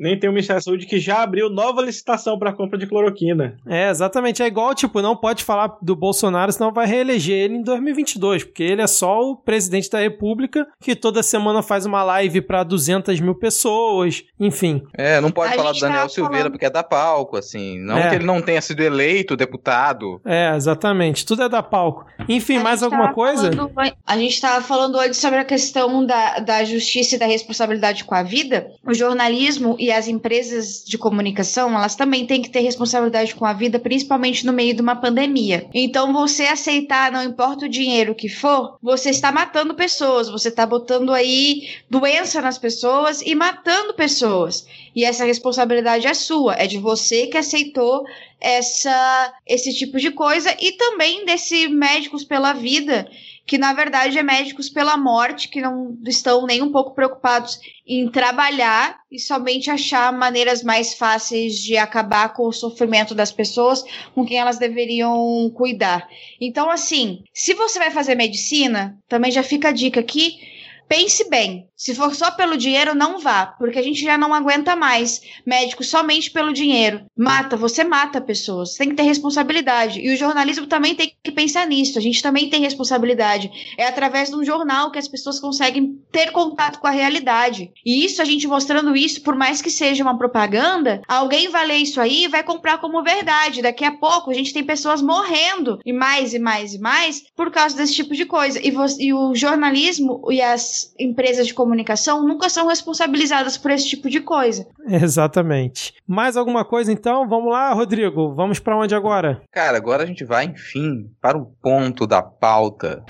[0.00, 3.56] nem tem o Ministério da Saúde que já abriu nova licitação para compra de cloroquina.
[3.66, 4.42] É, exatamente.
[4.42, 8.44] É igual, tipo, não pode falar do Bolsonaro, senão vai reeleger ele em 2020 2022,
[8.44, 12.62] porque ele é só o presidente da República que toda semana faz uma live para
[12.62, 14.82] 200 mil pessoas, enfim.
[14.94, 16.52] É, não pode a falar do Daniel Silveira falando...
[16.52, 17.78] porque é da palco, assim.
[17.78, 18.08] Não é.
[18.08, 20.20] que ele não tenha sido eleito deputado.
[20.24, 21.24] É, exatamente.
[21.24, 22.06] Tudo é da palco.
[22.28, 23.52] Enfim, a mais alguma coisa?
[23.52, 23.72] Falando,
[24.06, 28.14] a gente estava falando antes sobre a questão da, da justiça e da responsabilidade com
[28.14, 28.70] a vida.
[28.86, 33.52] O jornalismo e as empresas de comunicação, elas também têm que ter responsabilidade com a
[33.52, 35.66] vida, principalmente no meio de uma pandemia.
[35.74, 40.64] Então, você aceitar, não importa o dinheiro que for, você está matando pessoas, você está
[40.64, 44.64] botando aí doença nas pessoas e matando pessoas.
[44.94, 48.04] E essa responsabilidade é sua, é de você que aceitou
[48.40, 53.08] essa esse tipo de coisa e também desse médicos pela vida
[53.46, 58.08] que na verdade é médicos pela morte, que não estão nem um pouco preocupados em
[58.08, 63.84] trabalhar e somente achar maneiras mais fáceis de acabar com o sofrimento das pessoas
[64.14, 66.08] com quem elas deveriam cuidar.
[66.40, 70.51] Então, assim, se você vai fazer medicina, também já fica a dica aqui
[70.92, 71.68] pense bem.
[71.74, 75.82] Se for só pelo dinheiro, não vá, porque a gente já não aguenta mais médico
[75.82, 77.06] somente pelo dinheiro.
[77.16, 78.74] Mata, você mata pessoas.
[78.74, 79.98] Tem que ter responsabilidade.
[79.98, 81.98] E o jornalismo também tem que pensar nisso.
[81.98, 83.50] A gente também tem responsabilidade.
[83.78, 87.72] É através de um jornal que as pessoas conseguem ter contato com a realidade.
[87.84, 91.78] E isso, a gente mostrando isso, por mais que seja uma propaganda, alguém vai ler
[91.78, 93.62] isso aí e vai comprar como verdade.
[93.62, 97.50] Daqui a pouco a gente tem pessoas morrendo e mais e mais e mais por
[97.50, 98.60] causa desse tipo de coisa.
[98.60, 104.08] E, e o jornalismo e as empresas de comunicação nunca são responsabilizadas por esse tipo
[104.08, 104.66] de coisa.
[104.86, 105.94] Exatamente.
[106.06, 107.28] Mais alguma coisa então?
[107.28, 108.34] Vamos lá, Rodrigo.
[108.34, 109.42] Vamos para onde agora?
[109.50, 113.04] Cara, agora a gente vai, enfim, para o ponto da pauta.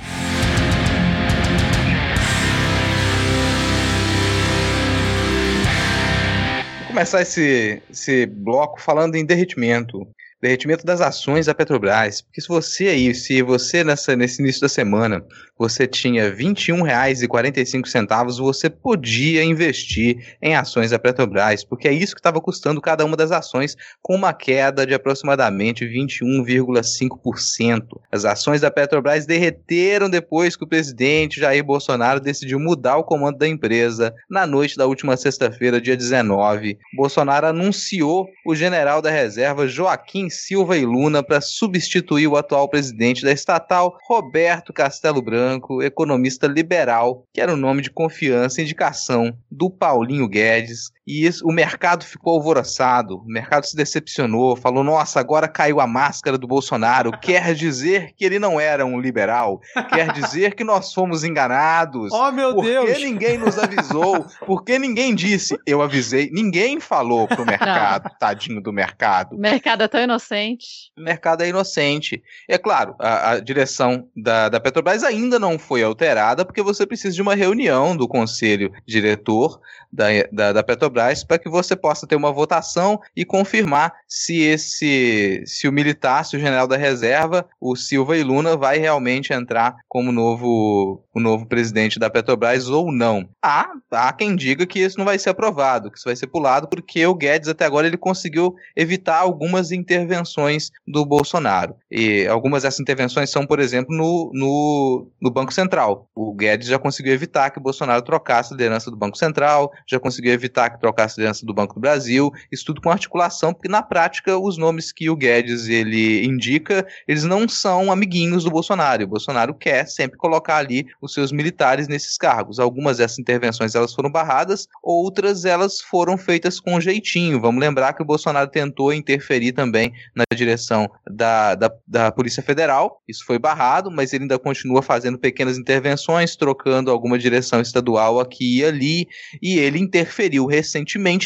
[6.79, 10.07] Vou começar esse, esse bloco falando em derretimento.
[10.43, 12.21] Derretimento das ações da Petrobras.
[12.21, 15.25] Porque se você aí, se você nessa, nesse início da semana,
[15.57, 22.21] você tinha R$ 21,45, você podia investir em ações da Petrobras, porque é isso que
[22.21, 28.01] estava custando cada uma das ações, com uma queda de aproximadamente 21,5%.
[28.11, 33.39] As ações da Petrobras derreteram depois que o presidente Jair Bolsonaro decidiu mudar o comando
[33.39, 36.77] da empresa na noite da última sexta-feira, dia 19.
[36.97, 43.23] Bolsonaro anunciou o general da reserva Joaquim Silva e Luna para substituir o atual presidente
[43.23, 49.37] da estatal, Roberto Castelo Branco, economista liberal, que era o nome de confiança e indicação
[49.51, 55.19] do Paulinho Guedes, e isso, o mercado ficou alvoroçado, o mercado se decepcionou, falou: nossa,
[55.19, 57.11] agora caiu a máscara do Bolsonaro.
[57.21, 62.11] Quer dizer que ele não era um liberal, quer dizer que nós fomos enganados.
[62.23, 62.93] Oh, meu Por Deus!
[62.93, 64.25] que ninguém nos avisou?
[64.47, 65.59] Por que ninguém disse?
[65.67, 66.31] Eu avisei.
[66.31, 69.35] Ninguém falou pro mercado, tadinho do mercado.
[69.35, 70.93] O mercado é tão inocente.
[70.97, 72.23] O mercado é inocente.
[72.49, 77.15] É claro, a, a direção da, da Petrobras ainda não foi alterada, porque você precisa
[77.15, 79.61] de uma reunião do conselho diretor
[79.93, 80.92] da, da, da Petrobras
[81.27, 86.37] para que você possa ter uma votação e confirmar se esse se o militar, se
[86.37, 91.47] o general da reserva, o Silva e Luna, vai realmente entrar como novo, o novo
[91.47, 93.29] presidente da Petrobras ou não.
[93.43, 96.69] Há, há quem diga que isso não vai ser aprovado, que isso vai ser pulado,
[96.69, 101.77] porque o Guedes até agora ele conseguiu evitar algumas intervenções do Bolsonaro.
[101.91, 106.09] E algumas dessas intervenções são, por exemplo, no, no, no Banco Central.
[106.15, 109.99] O Guedes já conseguiu evitar que o Bolsonaro trocasse a liderança do Banco Central, já
[109.99, 113.69] conseguiu evitar que trocasse a liderança do Banco do Brasil, isso tudo com articulação, porque
[113.69, 119.05] na prática os nomes que o Guedes ele indica, eles não são amiguinhos do Bolsonaro.
[119.05, 122.59] O Bolsonaro quer sempre colocar ali os seus militares nesses cargos.
[122.59, 127.41] Algumas dessas intervenções elas foram barradas, outras elas foram feitas com jeitinho.
[127.41, 133.01] Vamos lembrar que o Bolsonaro tentou interferir também na direção da, da, da Polícia Federal.
[133.07, 138.59] Isso foi barrado, mas ele ainda continua fazendo pequenas intervenções, trocando alguma direção estadual aqui
[138.59, 139.09] e ali,
[139.41, 140.72] e ele interferiu recentemente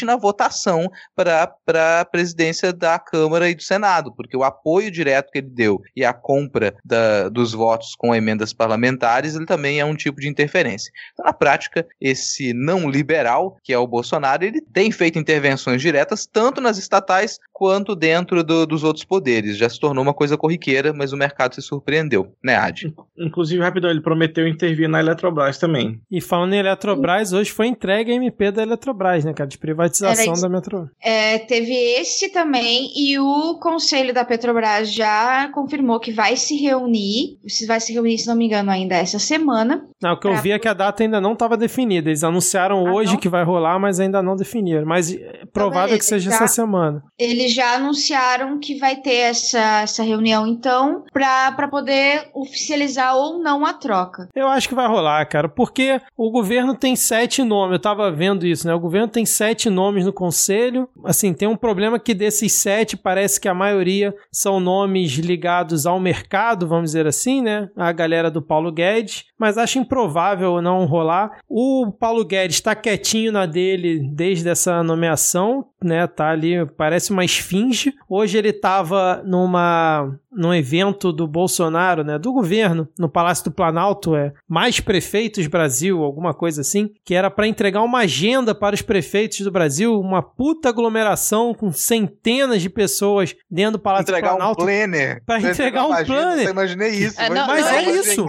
[0.05, 5.39] na votação para a presidência da Câmara e do Senado, porque o apoio direto que
[5.39, 9.95] ele deu e a compra da, dos votos com emendas parlamentares, ele também é um
[9.95, 10.91] tipo de interferência.
[11.13, 16.25] Então, na prática, esse não liberal, que é o Bolsonaro, ele tem feito intervenções diretas
[16.25, 19.57] tanto nas estatais quanto dentro do, dos outros poderes.
[19.57, 22.93] Já se tornou uma coisa corriqueira, mas o mercado se surpreendeu, né, Ad?
[23.17, 25.99] Inclusive, rapidão, ele prometeu intervir na Eletrobras também.
[26.11, 29.49] E falando em Eletrobras, hoje foi entregue a MP da Eletrobras, né, cara?
[29.49, 30.87] De privatização da Metro.
[31.01, 37.39] É, teve esse também, e o conselho da Petrobras já confirmou que vai se reunir.
[37.47, 39.83] Se vai se reunir, se não me engano, ainda essa semana.
[39.99, 42.07] Não, o que eu Pra- vi é que a data ainda não estava definida.
[42.09, 43.19] Eles anunciaram Ah, hoje não?
[43.19, 44.85] que vai rolar, mas ainda não definiram.
[44.85, 47.03] Mas é provável beleza, que seja já- essa semana.
[47.47, 53.65] Eles já anunciaram que vai ter essa, essa reunião, então, para poder oficializar ou não
[53.65, 54.27] a troca.
[54.35, 57.73] Eu acho que vai rolar, cara, porque o governo tem sete nomes.
[57.73, 58.73] Eu tava vendo isso, né?
[58.73, 60.89] O governo tem sete nomes no conselho.
[61.05, 66.01] Assim, tem um problema que desses sete parece que a maioria são nomes ligados ao
[66.01, 67.69] mercado, vamos dizer assim, né?
[67.77, 69.25] A galera do Paulo Guedes.
[69.39, 71.39] Mas acho improvável não rolar.
[71.47, 76.07] O Paulo Guedes tá quietinho na dele desde essa nomeação, né?
[76.07, 77.93] Tá ali, parece uma esfinge.
[78.09, 84.15] Hoje ele tava numa num evento do Bolsonaro, né, do governo, no Palácio do Planalto,
[84.15, 88.81] é mais prefeitos Brasil, alguma coisa assim, que era para entregar uma agenda para os
[88.81, 94.33] prefeitos do Brasil, uma puta aglomeração com centenas de pessoas dentro do Palácio entregar do
[94.35, 94.63] um Planalto.
[94.63, 95.23] planner.
[95.25, 96.45] Pra Você entregar um agenda, planner.
[96.45, 97.19] Eu imaginei isso.
[97.19, 98.25] É, não, Mas não é é isso.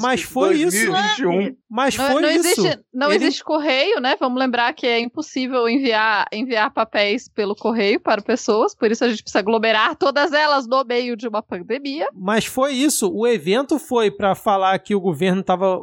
[0.00, 0.90] Mas foi isso.
[0.90, 1.56] 2021.
[1.70, 2.48] Mas Não, foi não isso.
[2.60, 4.16] existe, não Ele- existe correio, né?
[4.18, 9.08] Vamos lembrar que é impossível enviar, enviar papéis pelo correio para pessoas, por isso a
[9.08, 12.06] gente precisa aglomerar todas elas no meio de uma pandemia.
[12.14, 13.10] Mas foi isso.
[13.12, 15.78] O evento foi para falar que o governo estava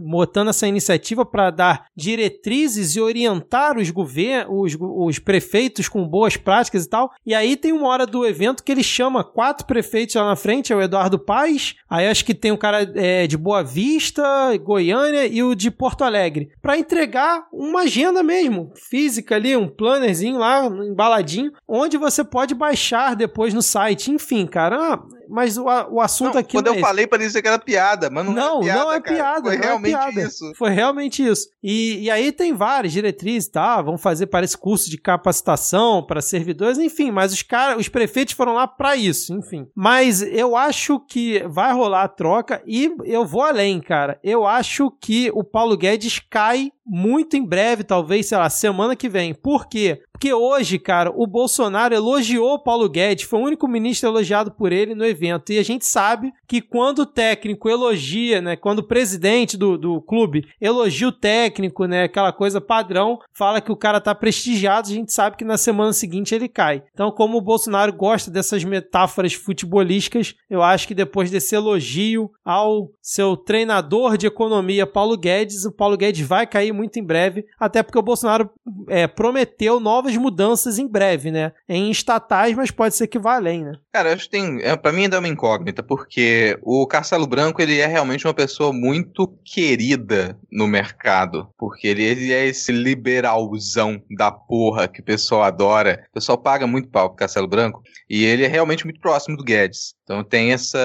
[0.00, 6.36] botando essa iniciativa para dar diretrizes e orientar os, gover os, os prefeitos com boas
[6.36, 7.10] práticas e tal.
[7.24, 10.72] E aí tem uma hora do evento que ele chama quatro prefeitos lá na frente,
[10.72, 11.74] é o Eduardo Paes.
[11.88, 14.22] Aí acho que tem o cara é, de Boa Vista,
[14.58, 16.50] Goiânia e o de Porto Alegre.
[16.60, 23.14] para entregar uma agenda mesmo, física ali, um plannerzinho lá, embaladinho, onde você pode baixar
[23.14, 24.10] depois no site.
[24.10, 26.86] Enfim, cara, ah, mas o, o assunto Não, aqui quando não eu é esse.
[26.88, 28.80] falei, parecia que era piada, mas não, Não, é piada.
[28.80, 29.16] não é cara.
[29.16, 29.42] piada.
[29.48, 30.20] Foi não realmente é piada.
[30.22, 30.52] isso.
[30.56, 31.48] Foi realmente isso.
[31.62, 33.80] E, e aí tem várias diretrizes, tá?
[33.82, 37.10] Vão fazer, parece, curso de capacitação para servidores, enfim.
[37.10, 39.66] Mas os caras, os prefeitos foram lá para isso, enfim.
[39.74, 44.18] Mas eu acho que vai rolar a troca e eu vou além, cara.
[44.22, 49.08] Eu acho que o Paulo Guedes cai muito em breve, talvez, sei lá, semana que
[49.10, 49.34] vem.
[49.34, 50.00] Por quê?
[50.18, 54.72] Porque hoje, cara, o Bolsonaro elogiou o Paulo Guedes, foi o único ministro elogiado por
[54.72, 55.52] ele no evento.
[55.52, 60.02] E a gente sabe que quando o técnico elogia, né, quando o presidente do, do
[60.02, 64.92] clube elogia o técnico, né, aquela coisa padrão, fala que o cara tá prestigiado, a
[64.92, 66.82] gente sabe que na semana seguinte ele cai.
[66.92, 72.90] Então, como o Bolsonaro gosta dessas metáforas futebolísticas, eu acho que depois desse elogio ao
[73.00, 77.84] seu treinador de economia, Paulo Guedes, o Paulo Guedes vai cair muito em breve, até
[77.84, 78.50] porque o Bolsonaro
[78.88, 81.52] é, prometeu novas mudanças em breve, né?
[81.68, 83.72] Em estatais, mas pode ser que vá além, né?
[83.92, 84.60] Cara, acho que tem.
[84.62, 88.34] É, pra mim ainda é uma incógnita, porque o Castelo Branco ele é realmente uma
[88.34, 91.48] pessoa muito querida no mercado.
[91.58, 96.04] Porque ele, ele é esse liberalzão da porra que o pessoal adora.
[96.10, 97.82] O pessoal paga muito pau pro Castelo Branco.
[98.08, 99.94] E ele é realmente muito próximo do Guedes.
[100.04, 100.78] Então tem essa.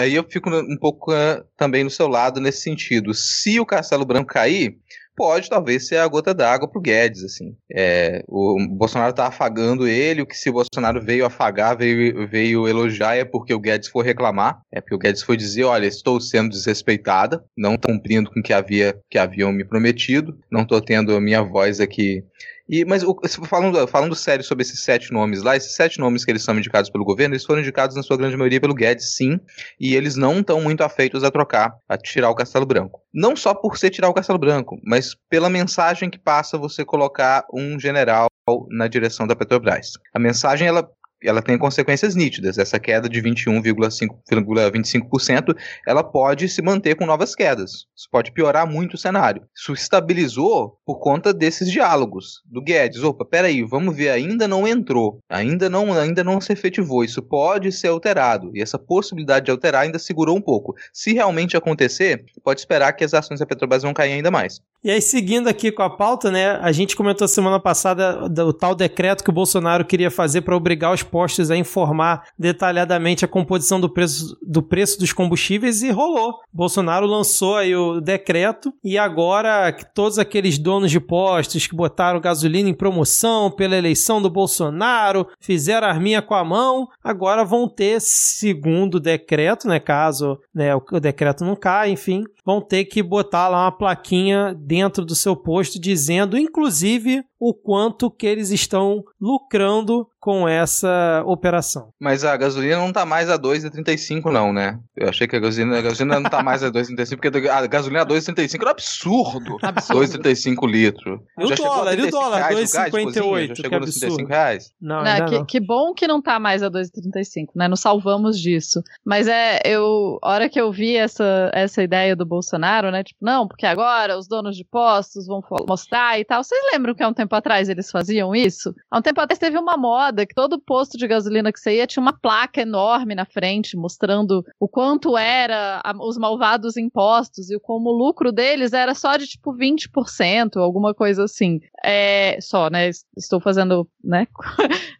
[0.00, 3.12] Aí eu fico um pouco uh, também no seu lado nesse sentido.
[3.12, 4.78] Se o Castelo Branco cair,
[5.16, 7.56] pode talvez ser a gota d'água pro Guedes, assim.
[7.70, 12.68] É, o Bolsonaro tá afagando ele, o que se o Bolsonaro veio afagar, veio, veio
[12.68, 16.20] elogiar é porque o Guedes foi reclamar, é porque o Guedes foi dizer, olha, estou
[16.20, 21.14] sendo desrespeitada, não cumprindo com o que havia que haviam me prometido, não estou tendo
[21.14, 22.24] a minha voz aqui
[22.68, 26.30] e, mas o, falando, falando sério sobre esses sete nomes lá, esses sete nomes que
[26.30, 29.38] eles são indicados pelo governo, eles foram indicados na sua grande maioria pelo Guedes, sim,
[29.78, 33.00] e eles não estão muito afeitos a trocar, a tirar o Castelo Branco.
[33.12, 37.44] Não só por ser tirar o Castelo Branco, mas pela mensagem que passa você colocar
[37.52, 38.26] um general
[38.70, 39.92] na direção da Petrobras.
[40.14, 40.88] A mensagem ela
[41.28, 42.58] ela tem consequências nítidas.
[42.58, 45.56] Essa queda de 21,25%
[45.86, 47.86] ela pode se manter com novas quedas.
[47.96, 49.42] Isso pode piorar muito o cenário.
[49.56, 53.02] Isso estabilizou por conta desses diálogos do Guedes.
[53.02, 57.04] Opa, peraí, vamos ver, ainda não entrou, ainda não, ainda não se efetivou.
[57.04, 58.50] Isso pode ser alterado.
[58.54, 60.74] E essa possibilidade de alterar ainda segurou um pouco.
[60.92, 64.60] Se realmente acontecer, pode esperar que as ações da Petrobras vão cair ainda mais.
[64.84, 66.58] E aí, seguindo aqui com a pauta, né?
[66.60, 70.92] A gente comentou semana passada do tal decreto que o Bolsonaro queria fazer para obrigar
[70.92, 76.38] os postos a informar detalhadamente a composição do preço, do preço dos combustíveis e rolou.
[76.50, 82.70] Bolsonaro lançou aí o decreto e agora todos aqueles donos de postos que botaram gasolina
[82.70, 88.94] em promoção pela eleição do Bolsonaro, fizeram arminha com a mão, agora vão ter, segundo
[88.94, 93.64] o decreto, né, caso né, o decreto não caia, enfim, vão ter que botar lá
[93.64, 100.46] uma plaquinha dentro do seu posto dizendo, inclusive, o quanto que eles estão lucrando com
[100.46, 101.88] essa operação.
[102.00, 104.78] Mas a gasolina não tá mais a 2,35 não, né?
[104.96, 108.02] Eu achei que a gasolina, a gasolina não tá mais a 2,35 porque a gasolina
[108.02, 109.56] a 2,35 era absurdo.
[109.60, 110.00] Absurdo.
[110.00, 111.20] 2,35 litro.
[111.36, 113.24] E o Já chegou a dólar, e o 35 dólar, reais o gás de cozinha?
[113.24, 114.16] 2,58, Já que chegou nos absurdo.
[114.16, 114.70] 35 reais?
[114.80, 115.44] Não, Né, ainda que, não.
[115.44, 117.66] que bom que não tá mais a 2,35, né?
[117.66, 118.80] Nos salvamos disso.
[119.04, 123.02] Mas é, eu, a hora que eu vi essa, essa ideia do Bolsonaro, né?
[123.02, 126.44] Tipo, não, porque agora os donos de postos vão mostrar e tal.
[126.44, 128.72] Vocês lembram que há um tempo atrás eles faziam isso?
[128.88, 131.86] Há um tempo atrás teve uma moda que todo posto de gasolina que você ia
[131.86, 137.58] tinha uma placa enorme na frente mostrando o quanto era a- os malvados impostos e
[137.60, 141.60] como o lucro deles era só de tipo 20%, alguma coisa assim.
[141.84, 142.90] É, só, né?
[143.16, 144.26] Estou fazendo, né?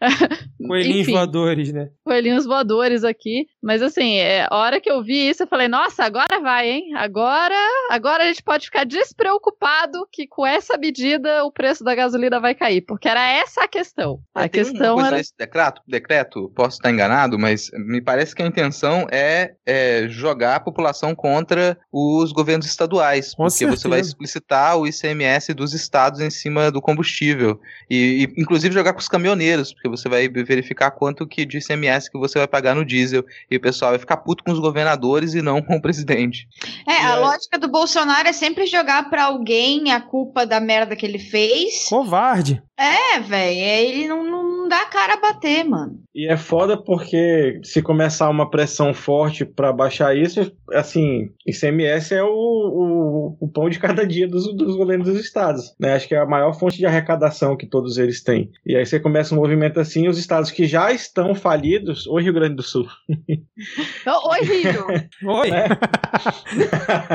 [0.66, 1.90] Coelhinhos Enfim voadores, né?
[2.04, 3.46] coelhinhos voadores aqui.
[3.62, 6.94] Mas assim, é, a hora que eu vi isso, eu falei, nossa, agora vai, hein?
[6.94, 7.54] Agora,
[7.90, 12.54] agora a gente pode ficar despreocupado que com essa medida o preço da gasolina vai
[12.54, 12.82] cair.
[12.82, 14.20] Porque era essa a questão.
[14.34, 15.16] A tem uma questão era.
[15.16, 20.56] nesse decreto, decreto, posso estar enganado, mas me parece que a intenção é, é jogar
[20.56, 23.34] a população contra os governos estaduais.
[23.34, 24.08] Com porque você vai certeza.
[24.10, 27.60] explicitar o ICMS dos estados em cima do combustível.
[27.90, 32.10] E, e, inclusive jogar com os caminhoneiros, porque você vai verificar quanto que de ICMS
[32.10, 33.24] que você vai pagar no diesel.
[33.50, 36.46] E o pessoal vai ficar puto com os governadores e não com o presidente.
[36.88, 40.60] É, a E aí- lógica do Bolsonaro é sempre jogar pra alguém a culpa da
[40.60, 41.84] merda que ele fez.
[41.88, 42.62] Covarde.
[42.78, 46.00] É, velho, ele não, não dá a cara a bater, mano.
[46.14, 52.22] E é foda porque se começar uma pressão forte pra baixar isso, assim, ICMS é
[52.22, 55.74] o, o, o pão de cada dia dos, dos governos dos estados.
[55.78, 55.92] Né?
[55.92, 58.50] Acho que é a maior fonte de arrecadação que todos eles têm.
[58.64, 62.32] E aí você começa um movimento assim, os estados que já estão falidos, o Rio
[62.32, 62.86] Grande do Sul.
[63.08, 64.86] Oi, Rio!
[65.30, 65.50] Oi.
[65.50, 65.68] Né?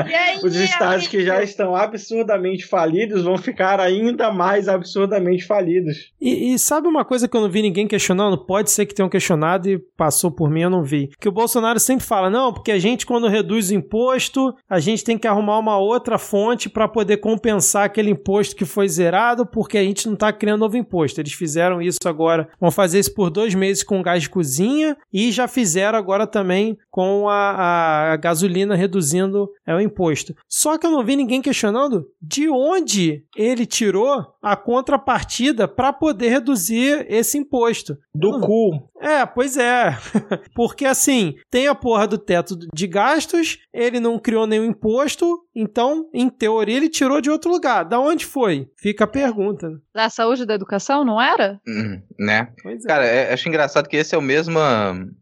[0.08, 6.12] E aí, Os estados que já estão absurdamente falidos vão ficar ainda mais absurdamente falidos.
[6.20, 8.36] E, e sabe uma coisa que eu não vi ninguém questionando?
[8.36, 11.08] Pode ser que tenham questionado e passou por mim, eu não vi.
[11.18, 15.02] Que o Bolsonaro sempre fala: não, porque a gente, quando reduz o imposto, a gente
[15.02, 19.78] tem que arrumar uma outra fonte para poder compensar aquele imposto que foi zerado, porque
[19.78, 21.20] a gente não tá criando novo imposto.
[21.20, 25.32] Eles fizeram isso agora, vão fazer isso por dois meses com gás de cozinha e
[25.32, 30.34] já fizeram agora também com a, a gasolina reduzindo é, o imposto.
[30.46, 36.28] Só que eu não vi ninguém questionando de onde ele tirou a contrapartida para poder
[36.28, 37.96] reduzir esse imposto.
[38.14, 38.88] Do cu.
[39.00, 39.96] É, pois é.
[40.54, 46.08] Porque assim, tem a porra do teto de gastos, ele não criou nenhum imposto, então,
[46.14, 47.84] em teoria, ele tirou de outro lugar.
[47.84, 48.68] Da onde foi?
[48.76, 49.68] Fica a pergunta.
[49.94, 51.60] Da saúde e da educação, não era?
[51.66, 52.48] Hum, né?
[52.62, 52.88] Pois é.
[52.88, 54.58] Cara, é- acho engraçado que esse é o mesmo.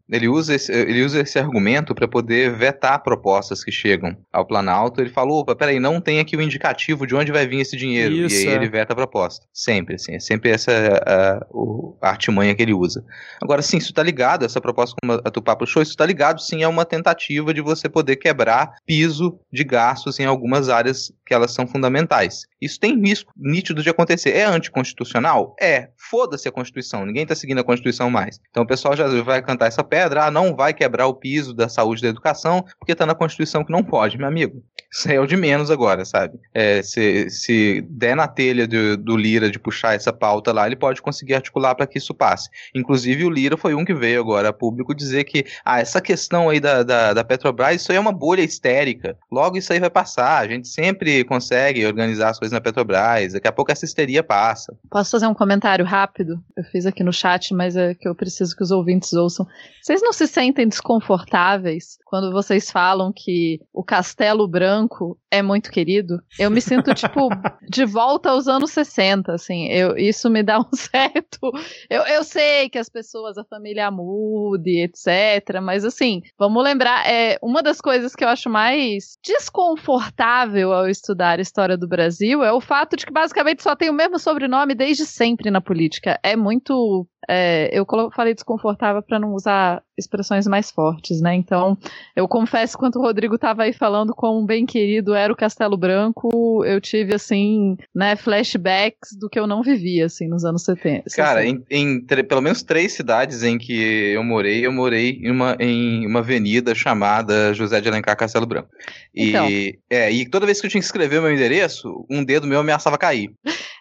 [0.09, 5.01] Ele usa esse, ele usa esse argumento para poder vetar propostas que chegam ao Planalto.
[5.01, 8.13] Ele falou: opa, peraí, não tem aqui o indicativo de onde vai vir esse dinheiro.
[8.13, 8.55] Isso, e aí é.
[8.55, 9.45] ele veta a proposta.
[9.51, 10.13] Sempre, assim.
[10.15, 13.03] É sempre essa a, o- a artimanha que ele usa.
[13.41, 16.63] Agora, sim, isso tá ligado, essa proposta como a Tupá puxou, isso tá ligado, sim,
[16.63, 21.51] a uma tentativa de você poder quebrar piso de gastos em algumas áreas que elas
[21.51, 22.45] são fundamentais.
[22.61, 24.31] Isso tem risco nítido de acontecer.
[24.31, 25.55] É anticonstitucional?
[25.61, 25.89] É.
[25.97, 27.05] Foda-se a Constituição.
[27.05, 28.39] Ninguém tá seguindo a Constituição mais.
[28.49, 30.25] Então o pessoal já vai cantar essa pedra.
[30.25, 33.63] Ah, não vai quebrar o piso da saúde e da educação, porque tá na Constituição
[33.63, 34.63] que não pode, meu amigo.
[34.91, 36.39] Isso é o de menos agora, sabe?
[36.53, 40.77] É, se, se der na telha do, do Lira de puxar essa pauta lá, ele
[40.77, 42.49] pode conseguir articular para que isso passe.
[42.73, 46.49] Inclusive, o Lira foi um que veio agora a público dizer que ah, essa questão
[46.49, 49.17] aí da, da, da Petrobras, isso aí é uma bolha histérica.
[49.31, 50.39] Logo isso aí vai passar.
[50.39, 53.33] A gente sempre consegue organizar as coisas na Petrobras.
[53.33, 54.77] Daqui a pouco essa histeria passa.
[54.89, 56.39] Posso fazer um comentário rápido?
[56.55, 59.47] Eu fiz aqui no chat, mas é que eu preciso que os ouvintes ouçam.
[59.81, 66.21] Vocês não se sentem desconfortáveis quando vocês falam que o Castelo Branco é muito querido?
[66.37, 67.29] Eu me sinto, tipo,
[67.69, 69.67] de volta aos anos 60, assim.
[69.67, 71.51] Eu, isso me dá um certo.
[71.89, 75.61] Eu, eu sei que as pessoas, família mude, etc.
[75.61, 81.39] Mas, assim, vamos lembrar, é uma das coisas que eu acho mais desconfortável ao estudar
[81.39, 84.75] a história do Brasil é o fato de que basicamente só tem o mesmo sobrenome
[84.75, 86.19] desde sempre na política.
[86.23, 87.07] É muito.
[87.27, 91.33] É, eu falei desconfortável para não usar expressões mais fortes, né?
[91.33, 91.77] Então,
[92.15, 96.63] eu confesso, quando o Rodrigo estava aí falando como bem querido era o Castelo Branco,
[96.65, 101.09] eu tive, assim, né, flashbacks do que eu não vivia, assim, nos anos 70.
[101.15, 101.65] Cara, 60.
[101.71, 106.05] em, em pelo menos três cidades em que eu morei, eu morei em uma, em
[106.05, 108.69] uma avenida chamada José de Alencar Castelo Branco.
[109.17, 109.47] E, Então.
[109.89, 112.59] é, e toda vez que eu tinha que escrever o meu endereço, um dedo meu
[112.59, 113.31] ameaçava cair.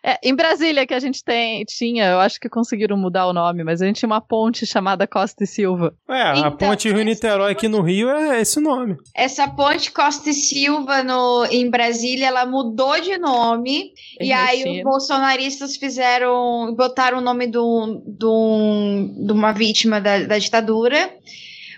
[0.04, 3.64] É, em Brasília, que a gente tem, tinha, eu acho que conseguiram mudar o nome,
[3.64, 5.92] mas a gente tinha uma ponte chamada Costa e Silva.
[6.08, 8.96] É, a Então, ponte Rio-Niterói aqui no Rio é esse o nome.
[9.14, 13.92] Essa ponte Costa e Silva no, em Brasília, ela mudou de nome.
[14.20, 20.20] E aí os bolsonaristas fizeram, botaram o nome de de um- de uma vítima da,
[20.20, 21.10] da ditadura.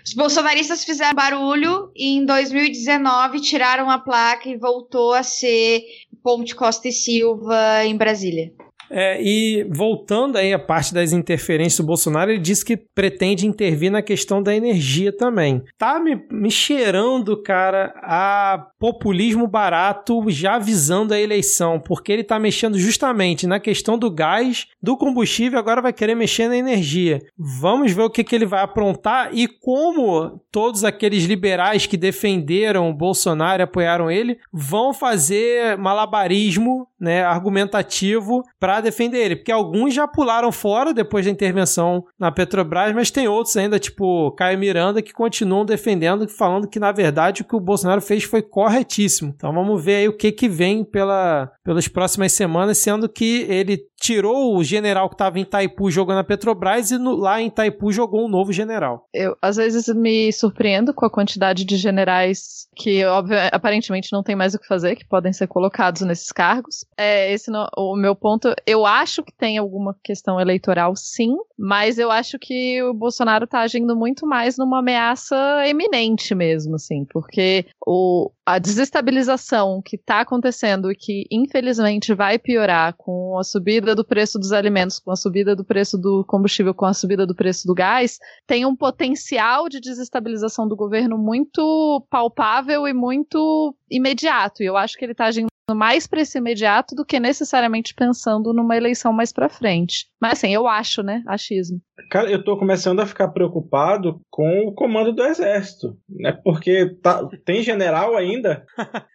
[0.05, 5.83] Os bolsonaristas fizeram barulho e em 2019 tiraram a placa e voltou a ser
[6.23, 8.53] Ponte Costa e Silva em Brasília.
[8.89, 13.91] É, e voltando aí à parte das interferências do Bolsonaro, ele disse que pretende intervir
[13.91, 15.63] na questão da energia também.
[15.77, 22.39] Tá me, me cheirando, cara, a populismo barato já visando a eleição, porque ele tá
[22.39, 27.21] mexendo justamente na questão do gás, do combustível, agora vai querer mexer na energia.
[27.37, 32.89] Vamos ver o que, que ele vai aprontar e como todos aqueles liberais que defenderam
[32.89, 39.93] o Bolsonaro e apoiaram ele vão fazer malabarismo, né, argumentativo para defender ele, porque alguns
[39.93, 45.01] já pularam fora depois da intervenção na Petrobras, mas tem outros ainda, tipo Caio Miranda,
[45.01, 49.33] que continuam defendendo, falando que na verdade o que o Bolsonaro fez foi corretíssimo.
[49.35, 53.79] Então vamos ver aí o que que vem pela, pelas próximas semanas, sendo que ele
[54.01, 57.91] tirou o general que estava em Itaipu jogando na Petrobras e no- lá em Itaipu
[57.91, 59.05] jogou um novo general.
[59.13, 64.35] Eu, às vezes, me surpreendo com a quantidade de generais que, óbvio, aparentemente, não tem
[64.37, 66.85] mais o que fazer, que podem ser colocados nesses cargos.
[66.97, 68.53] É, esse não- o meu ponto.
[68.69, 73.61] Eu acho que tem alguma questão eleitoral, sim, mas eu acho que o Bolsonaro tá
[73.61, 80.91] agindo muito mais numa ameaça eminente mesmo, assim, porque o, a desestabilização que tá acontecendo
[80.91, 85.55] e que, infelizmente, vai piorar com a subida do preço dos alimentos, com a subida
[85.55, 89.79] do preço do combustível, com a subida do preço do gás, tem um potencial de
[89.79, 94.61] desestabilização do governo muito palpável e muito imediato.
[94.61, 98.53] E eu acho que ele está agindo mais para esse imediato do que necessariamente pensando
[98.53, 100.07] numa eleição mais para frente.
[100.21, 101.23] Mas assim, eu acho, né?
[101.27, 101.81] Achismo.
[102.09, 106.31] Cara, eu tô começando a ficar preocupado com o comando do exército, né?
[106.43, 108.65] Porque tá- tem general ainda.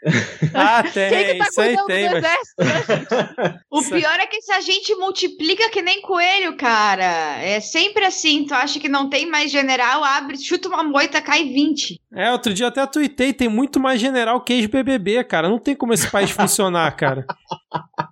[0.54, 2.24] Ah, tem, Quem que tá isso aí cuidando tem, do mas...
[2.24, 3.64] exército, né, gente?
[3.70, 7.42] O pior é que se a gente multiplica que nem coelho, cara.
[7.42, 8.44] É sempre assim.
[8.46, 12.00] Tu acha que não tem mais general, abre, chuta uma moita, cai 20.
[12.14, 15.48] É, outro dia eu até tuitei, tem muito mais general que ex-BBB, cara.
[15.48, 17.26] Não tem como esse país funcionar, cara.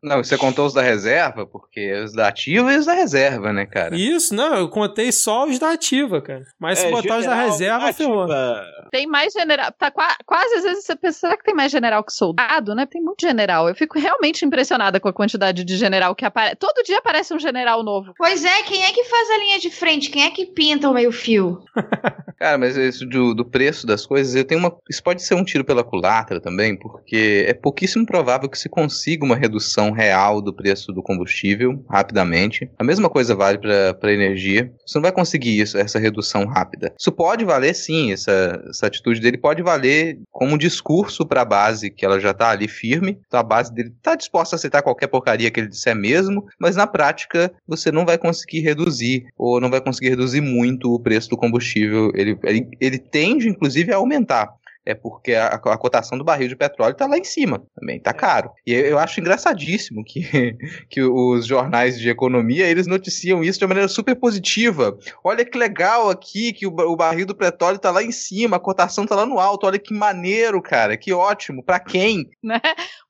[0.02, 3.64] Não, você contou os da reserva, porque os da ativa e os da reserva, né,
[3.66, 3.94] cara?
[3.94, 6.42] Isso, não, eu contei só os da ativa, cara.
[6.58, 8.22] Mas se É, botar os da general, reserva, ferrou.
[8.24, 8.64] ativa.
[8.90, 9.70] Tem mais general.
[9.72, 12.84] Tá qua- quase às vezes você pensa, será que tem mais general que soldado, né?
[12.84, 13.68] Tem muito general.
[13.68, 16.56] Eu fico realmente impressionada com a quantidade de general que aparece.
[16.56, 18.12] Todo dia aparece um general novo.
[18.18, 20.10] Pois é, quem é que faz a linha de frente?
[20.10, 21.62] Quem é que pinta o meio-fio?
[22.38, 24.76] Cara, mas isso do, do preço das coisas, eu tenho uma.
[24.90, 29.24] Isso pode ser um tiro pela culatra também, porque é pouquíssimo provável que se consiga
[29.24, 32.70] uma redução real do preço do combustível rapidamente.
[32.78, 34.72] A mesma coisa vale para energia.
[34.86, 36.92] Você não vai conseguir isso, essa redução rápida.
[36.98, 41.44] Isso pode valer sim, essa, essa atitude dele pode valer como um discurso para a
[41.44, 43.18] base, que ela já tá ali firme.
[43.26, 46.76] Então a base dele tá disposta a aceitar qualquer porcaria que ele disser mesmo, mas
[46.76, 51.30] na prática você não vai conseguir reduzir, ou não vai conseguir reduzir muito o preço
[51.30, 52.10] do combustível.
[52.14, 54.54] Ele, ele, ele tende, inclusive, a aumentar.
[54.84, 58.12] É porque a, a cotação do barril de petróleo tá lá em cima também, tá
[58.12, 58.50] caro.
[58.66, 60.22] E eu, eu acho engraçadíssimo que,
[60.90, 64.96] que os jornais de economia, eles noticiam isso de uma maneira super positiva.
[65.24, 68.60] Olha que legal aqui que o, o barril do petróleo tá lá em cima, a
[68.60, 69.66] cotação tá lá no alto.
[69.66, 71.62] Olha que maneiro, cara, que ótimo.
[71.62, 72.28] Pra quem?
[72.42, 72.60] né?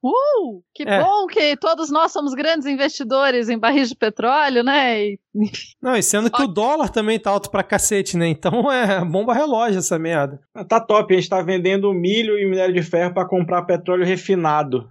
[0.05, 1.01] Uh, que É.
[1.03, 5.01] bom que todos nós somos grandes investidores em barris de petróleo, né?
[5.01, 5.19] E-
[5.81, 8.27] Não, e sendo que o dólar também tá alto pra cacete, né?
[8.29, 10.41] Então é bomba relógio essa merda.
[10.69, 14.89] Tá top, a gente tá vendendo milho e minério de ferro pra comprar petróleo refinado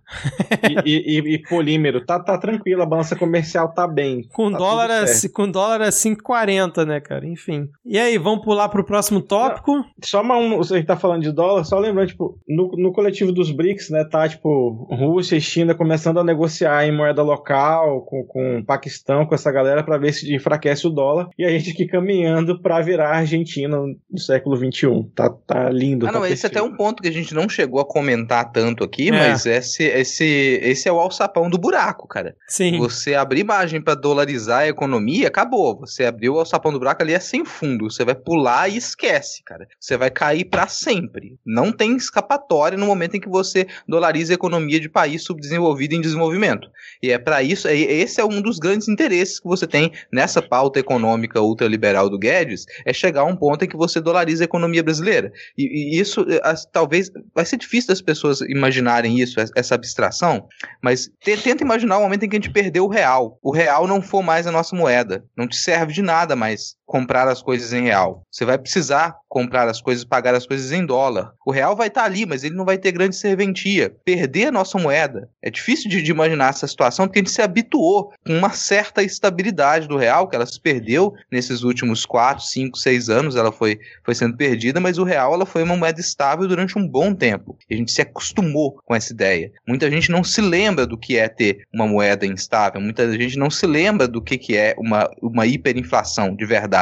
[0.85, 2.05] e, e- e- e polímero.
[2.05, 4.23] Tá, tá tranquilo, a balança comercial tá bem.
[4.33, 7.25] Com Tá dólar, é, com dólar é 5,40, né, cara?
[7.27, 7.67] Enfim.
[7.85, 9.83] E aí, vamos pular pro próximo tópico?
[10.03, 13.51] Só uma, um, você tá falando de dólar, só lembrando, tipo, no, no coletivo dos
[13.51, 18.59] BRICS, né, tá, tipo, Rússia e China começando a negociar em moeda local com, com
[18.59, 21.85] o Paquistão, com essa galera, pra ver se enfraquece o dólar, e a gente aqui
[21.85, 25.05] caminhando pra virar Argentina no século XXI.
[25.15, 26.05] Tá, tá lindo.
[26.07, 26.60] Ah, tá não, esse é perfeito.
[26.61, 29.11] Até um ponto que a gente não chegou a comentar tanto aqui, É.
[29.11, 32.35] mas esse, esse, esse é o alçapão do buraco, cara.
[32.47, 32.77] Sim.
[32.77, 35.79] Você abrir margem pra dolarizar a economia, acabou.
[35.79, 37.89] Você abriu o alçapão do buraco ali é sem fundo.
[37.89, 39.67] Você vai pular e esquece, cara.
[39.79, 41.37] Você vai cair pra sempre.
[41.45, 46.01] Não tem escapatória no momento em que você dolariza a economia de país subdesenvolvido em
[46.01, 46.67] desenvolvimento.
[47.01, 50.41] E é pra isso, é- esse é um dos grandes interesses que você tem nessa
[50.41, 54.45] pauta econômica ultraliberal do Guedes, é chegar a um ponto em que você dolariza a
[54.45, 55.31] economia brasileira.
[55.57, 60.47] E, e isso, as- talvez, vai ser difícil das pessoas imaginarem isso, es- essa abstração,
[60.81, 63.37] mas te- tenta imaginar o momento em que a gente perdeu o real.
[63.41, 65.23] O real não for mais a nossa moeda.
[65.37, 68.21] Não te serve de nada mais comprar as coisas em real.
[68.29, 71.31] Você vai precisar comprar as coisas, pagar as coisas em dólar.
[71.45, 73.95] O real vai estar ali, mas ele não vai ter grande serventia.
[74.03, 75.29] Perder a nossa moeda.
[75.41, 79.01] É difícil de, de imaginar essa situação porque a gente se habituou com uma certa
[79.01, 83.79] estabilidade do real, que ela se perdeu nesses últimos 4, 5, 6 anos, ela foi,
[84.03, 87.57] foi sendo perdida, mas o real ela foi uma moeda estável durante um bom tempo.
[87.71, 89.49] A gente se acostumou com essa ideia.
[89.65, 93.49] Muita gente não se lembra do que é ter uma moeda instável, muita gente não
[93.49, 96.80] se lembra do que, que é uma, uma hiperinflação de verdade.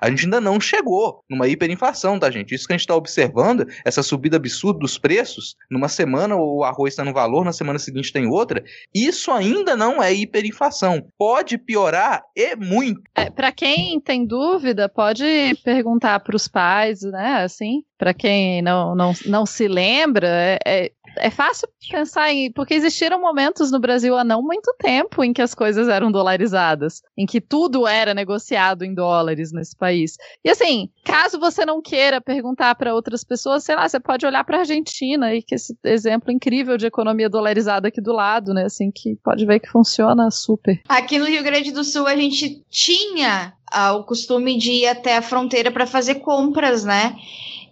[0.00, 2.54] A gente ainda não chegou numa hiperinflação, tá, gente?
[2.54, 6.92] Isso que a gente está observando, essa subida absurda dos preços, numa semana o arroz
[6.92, 8.62] está num valor, na semana seguinte tem outra,
[8.94, 11.02] isso ainda não é hiperinflação.
[11.18, 13.00] Pode piorar e muito.
[13.14, 15.24] É, para quem tem dúvida, pode
[15.64, 17.42] perguntar para os pais, né?
[17.42, 22.52] Assim, para quem não, não, não se lembra, é, é, é fácil pensar em.
[22.52, 27.02] Porque existiram momentos no Brasil há não muito tempo em que as coisas eram dolarizadas,
[27.16, 30.16] em que tudo era negociado em dólares nesse país.
[30.44, 34.44] E assim, caso você não queira perguntar para outras pessoas, sei lá, você pode olhar
[34.44, 38.64] para a Argentina e que esse exemplo incrível de economia dolarizada aqui do lado, né?
[38.64, 40.80] Assim, que pode ver que funciona super.
[40.88, 45.16] Aqui no Rio Grande do Sul a gente tinha ah, o costume de ir até
[45.16, 47.16] a fronteira para fazer compras, né?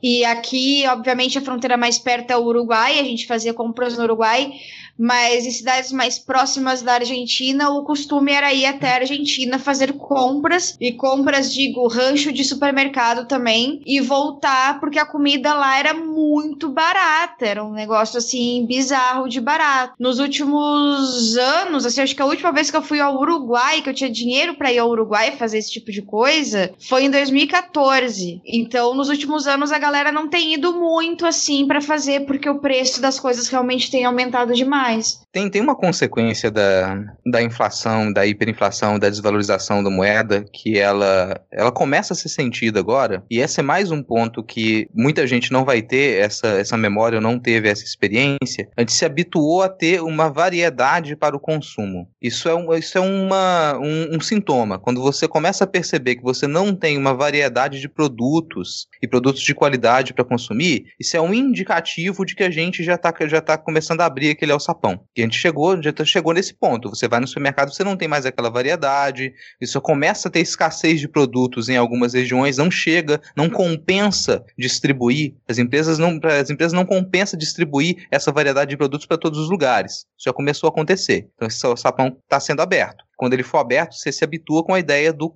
[0.03, 4.05] E aqui, obviamente, a fronteira mais perto é o Uruguai, a gente fazia compras no
[4.05, 4.53] Uruguai,
[4.99, 9.93] mas em cidades mais próximas da Argentina, o costume era ir até a Argentina fazer
[9.93, 15.95] compras, e compras, digo, rancho de supermercado também, e voltar, porque a comida lá era
[15.95, 19.95] muito barata, era um negócio assim bizarro de barato.
[19.99, 23.91] Nos últimos anos, assim, acho que a última vez que eu fui ao Uruguai, que
[23.91, 28.41] eu tinha dinheiro para ir ao Uruguai fazer esse tipo de coisa, foi em 2014.
[28.45, 32.59] Então, nos últimos anos, a galera não tem ido muito assim para fazer, porque o
[32.59, 34.88] preço das coisas realmente tem aumentado demais.
[35.33, 41.41] Tem, tem uma consequência da, da inflação, da hiperinflação, da desvalorização da moeda, que ela,
[41.51, 45.53] ela começa a ser sentida agora, e esse é mais um ponto que muita gente
[45.53, 48.69] não vai ter essa, essa memória, ou não teve essa experiência.
[48.77, 52.09] A gente se habituou a ter uma variedade para o consumo.
[52.21, 54.79] Isso é, um, isso é uma, um, um sintoma.
[54.79, 59.43] Quando você começa a perceber que você não tem uma variedade de produtos, e produtos
[59.43, 63.15] de qualidade qualidade para consumir, isso é um indicativo de que a gente já está
[63.27, 64.78] já tá começando a abrir aquele alçapão.
[65.17, 66.89] E a gente chegou, já tá, chegou nesse ponto.
[66.91, 71.01] Você vai no supermercado, você não tem mais aquela variedade, isso começa a ter escassez
[71.01, 75.35] de produtos em algumas regiões, não chega, não compensa distribuir.
[75.49, 79.51] As empresas não, as empresas não compensa distribuir essa variedade de produtos para todos os
[79.51, 80.07] lugares.
[80.17, 81.29] Isso já começou a acontecer.
[81.35, 84.79] Então esse alçapão está sendo aberto quando ele for aberto, você se habitua com a
[84.79, 85.35] ideia do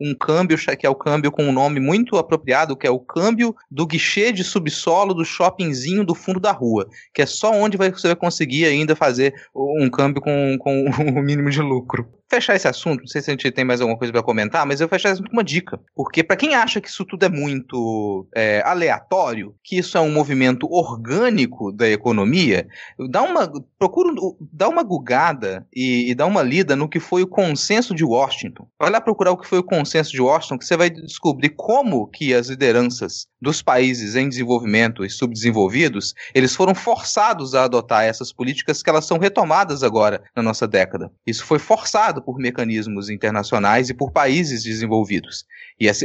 [0.00, 3.54] um câmbio, que é o câmbio com um nome muito apropriado, que é o câmbio
[3.70, 8.08] do guichê de subsolo do shoppingzinho do fundo da rua, que é só onde você
[8.08, 13.00] vai conseguir ainda fazer um câmbio com, com o mínimo de lucro fechar esse assunto,
[13.00, 15.16] não sei se a gente tem mais alguma coisa para comentar, mas eu vou fechar
[15.16, 15.80] com uma dica.
[15.94, 20.12] Porque para quem acha que isso tudo é muito é, aleatório, que isso é um
[20.12, 22.68] movimento orgânico da economia,
[23.10, 24.10] dá uma procura
[24.52, 28.66] dá uma gugada e, e dá uma lida no que foi o consenso de Washington.
[28.78, 32.06] Vai lá procurar o que foi o consenso de Washington, que você vai descobrir como
[32.06, 38.32] que as lideranças dos países em desenvolvimento e subdesenvolvidos, eles foram forçados a adotar essas
[38.32, 41.10] políticas que elas são retomadas agora na nossa década.
[41.26, 45.46] Isso foi forçado por mecanismos internacionais e por países desenvolvidos.
[45.80, 46.04] E essa,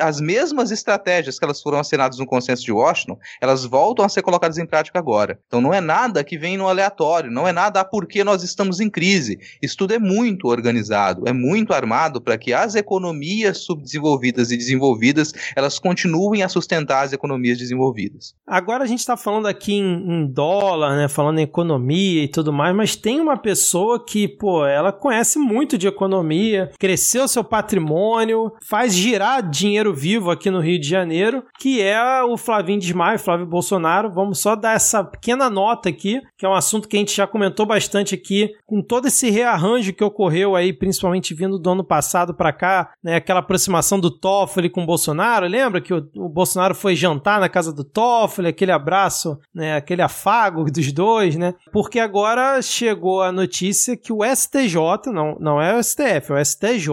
[0.00, 4.22] as mesmas estratégias que elas foram assinadas no consenso de Washington, elas voltam a ser
[4.22, 5.40] colocadas em prática agora.
[5.48, 8.88] Então não é nada que vem no aleatório, não é nada porque nós estamos em
[8.88, 9.38] crise.
[9.60, 15.32] Isso tudo é muito organizado, é muito armado para que as economias subdesenvolvidas e desenvolvidas
[15.56, 18.34] elas continuem a sustentar as economias desenvolvidas.
[18.46, 22.52] Agora a gente está falando aqui em, em dólar, né, falando em economia e tudo
[22.52, 28.52] mais, mas tem uma pessoa que, pô, ela conhece muito de economia, cresceu seu patrimônio,
[28.62, 33.46] faz girar dinheiro vivo aqui no Rio de Janeiro, que é o Flavinho Desmaio, Flávio
[33.46, 34.10] Bolsonaro.
[34.10, 37.26] Vamos só dar essa pequena nota aqui, que é um assunto que a gente já
[37.26, 42.34] comentou bastante aqui, com todo esse rearranjo que ocorreu aí, principalmente vindo do ano passado
[42.34, 45.46] para cá, né, aquela aproximação do Toffoli com o Bolsonaro.
[45.46, 50.02] Lembra que o, o Bolsonaro foi jantar na casa do Toffoli, aquele abraço, né, aquele
[50.02, 51.54] afago dos dois, né?
[51.72, 56.44] Porque agora chegou a notícia que o STJ não, não é o STF, é o
[56.44, 56.88] STJ,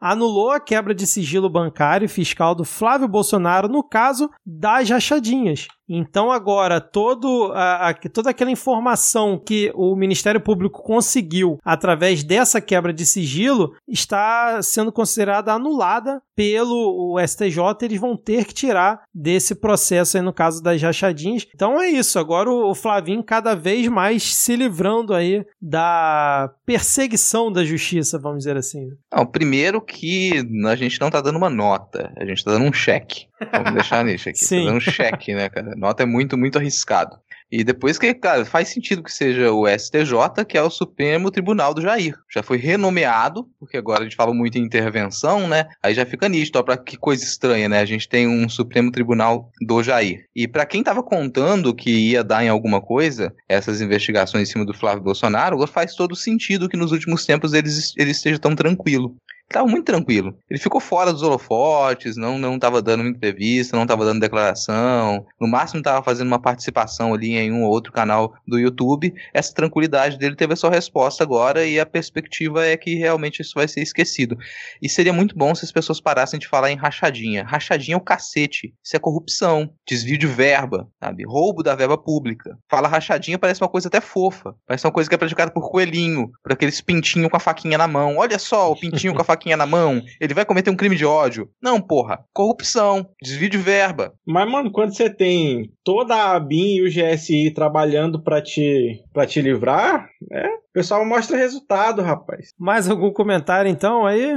[0.00, 5.66] anulou a quebra de sigilo bancário e fiscal do Flávio Bolsonaro no caso das rachadinhas.
[5.88, 12.60] Então agora todo a, a, toda aquela informação que o Ministério Público conseguiu através dessa
[12.60, 17.58] quebra de sigilo está sendo considerada anulada pelo STJ.
[17.82, 21.46] Eles vão ter que tirar desse processo aí no caso das rachadinhas.
[21.54, 22.18] Então é isso.
[22.18, 28.38] Agora o, o Flavinho cada vez mais se livrando aí da perseguição da justiça, vamos
[28.38, 28.88] dizer assim.
[29.14, 30.32] Não, primeiro que
[30.66, 33.26] a gente não está dando uma nota, a gente está dando um cheque.
[33.52, 34.38] Vamos deixar nisso aqui.
[34.38, 34.66] Sim.
[34.66, 35.74] Dando um cheque, né, cara?
[35.76, 37.16] Nota é muito, muito arriscado.
[37.50, 41.72] E depois que, cara, faz sentido que seja o STJ, que é o Supremo Tribunal
[41.72, 42.16] do Jair.
[42.32, 45.66] Já foi renomeado, porque agora a gente fala muito em intervenção, né?
[45.80, 47.80] Aí já fica nítido, ó, pra que coisa estranha, né?
[47.80, 50.24] A gente tem um Supremo Tribunal do Jair.
[50.34, 54.66] E para quem tava contando que ia dar em alguma coisa essas investigações em cima
[54.66, 59.16] do Flávio Bolsonaro, faz todo sentido que nos últimos tempos ele, ele esteja tão tranquilo
[59.48, 60.36] estava muito tranquilo.
[60.50, 65.46] Ele ficou fora dos holofotes, não não estava dando entrevista, não estava dando declaração, no
[65.46, 69.14] máximo estava fazendo uma participação ali em um ou outro canal do YouTube.
[69.32, 73.52] Essa tranquilidade dele teve a sua resposta agora e a perspectiva é que realmente isso
[73.54, 74.36] vai ser esquecido.
[74.82, 77.44] E seria muito bom se as pessoas parassem de falar em rachadinha.
[77.44, 78.74] Rachadinha é o cacete.
[78.82, 81.24] Isso é corrupção, desvio de verba, sabe?
[81.24, 82.58] Roubo da verba pública.
[82.68, 86.30] Fala rachadinha parece uma coisa até fofa, parece uma coisa que é praticada por coelhinho,
[86.42, 88.16] por aqueles pintinhos com a faquinha na mão.
[88.16, 90.96] Olha só o pintinho com a faquinha faquinha na mão, ele vai cometer um crime
[90.96, 91.50] de ódio.
[91.60, 92.24] Não, porra.
[92.32, 94.14] Corrupção, desvio de verba.
[94.26, 99.26] Mas, mano, quando você tem toda a ABIN e o GSI trabalhando para te, pra
[99.26, 102.50] te livrar, é, o pessoal mostra resultado, rapaz.
[102.58, 104.34] Mais algum comentário então aí?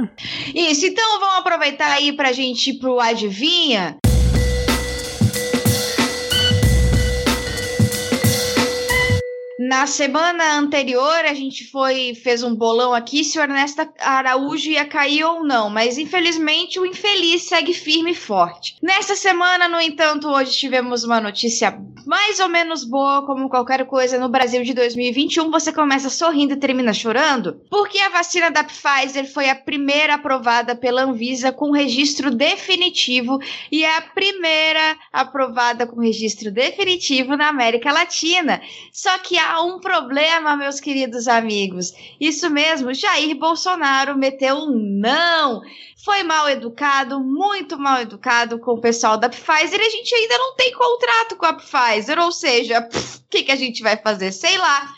[0.54, 3.96] Isso, então vamos aproveitar aí pra gente ir pro Adivinha.
[9.68, 14.86] Na semana anterior, a gente foi fez um bolão aqui se o Ernesto Araújo ia
[14.86, 18.78] cair ou não, mas infelizmente o infeliz segue firme e forte.
[18.82, 24.18] Nesta semana, no entanto, hoje tivemos uma notícia mais ou menos boa, como qualquer coisa
[24.18, 25.50] no Brasil de 2021.
[25.50, 30.74] Você começa sorrindo e termina chorando, porque a vacina da Pfizer foi a primeira aprovada
[30.74, 33.38] pela Anvisa com registro definitivo
[33.70, 38.62] e é a primeira aprovada com registro definitivo na América Latina.
[38.90, 39.36] Só que
[39.66, 41.92] um problema, meus queridos amigos.
[42.20, 45.62] Isso mesmo, Jair Bolsonaro meteu um não.
[46.04, 50.38] Foi mal educado, muito mal educado com o pessoal da Pfizer e a gente ainda
[50.38, 54.32] não tem contrato com a Pfizer, ou seja, o que, que a gente vai fazer?
[54.32, 54.88] Sei lá.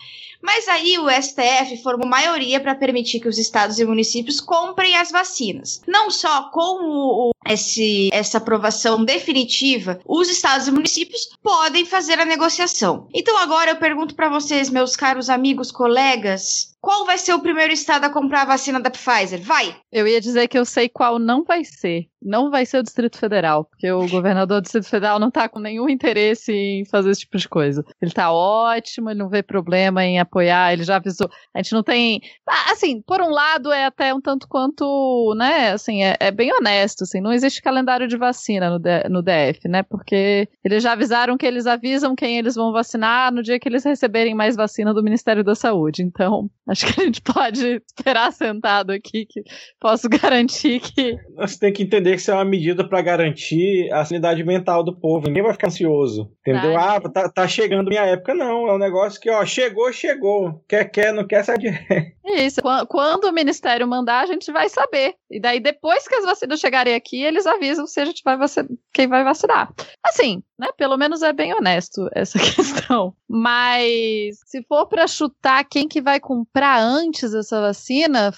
[0.42, 5.10] Mas aí o STF formou maioria para permitir que os estados e municípios comprem as
[5.10, 5.82] vacinas.
[5.86, 12.24] Não só com o, esse, essa aprovação definitiva, os estados e municípios podem fazer a
[12.24, 13.06] negociação.
[13.14, 17.72] Então agora eu pergunto para vocês, meus caros amigos, colegas, qual vai ser o primeiro
[17.72, 19.40] estado a comprar a vacina da Pfizer?
[19.42, 19.76] Vai!
[19.92, 22.08] Eu ia dizer que eu sei qual não vai ser.
[22.22, 25.58] Não vai ser o Distrito Federal, porque o governador do Distrito Federal não tá com
[25.58, 27.82] nenhum interesse em fazer esse tipo de coisa.
[28.00, 31.30] Ele tá ótimo, ele não vê problema em apoiar, ele já avisou.
[31.54, 32.20] A gente não tem.
[32.46, 36.52] Ah, assim, por um lado é até um tanto quanto, né, assim, é, é bem
[36.52, 38.78] honesto, assim, não existe calendário de vacina no,
[39.08, 43.42] no DF, né, porque eles já avisaram que eles avisam quem eles vão vacinar no
[43.42, 46.02] dia que eles receberem mais vacina do Ministério da Saúde.
[46.02, 49.42] Então, acho que a gente pode esperar sentado aqui, que
[49.80, 51.16] posso garantir que.
[51.36, 54.94] Você tem que entender que isso é uma medida para garantir a sanidade mental do
[54.98, 55.26] povo.
[55.26, 56.30] Ninguém vai ficar ansioso.
[56.40, 56.72] Entendeu?
[56.74, 56.96] Tá.
[56.96, 58.34] Ah, tá, tá chegando minha época.
[58.34, 60.64] Não, é um negócio que, ó, chegou, chegou.
[60.68, 62.12] Quer, quer, não quer, sai de ré.
[62.24, 62.60] Isso.
[62.62, 65.14] Quan- Quando o Ministério mandar, a gente vai saber.
[65.30, 68.68] E daí, depois que as vacinas chegarem aqui, eles avisam se a gente vai vacinar,
[68.92, 69.72] quem vai vacinar.
[70.04, 70.68] Assim, né?
[70.76, 72.38] Pelo menos é bem honesto essa
[72.90, 73.14] questão.
[73.28, 78.32] Mas se for pra chutar quem que vai comprar antes essa vacina,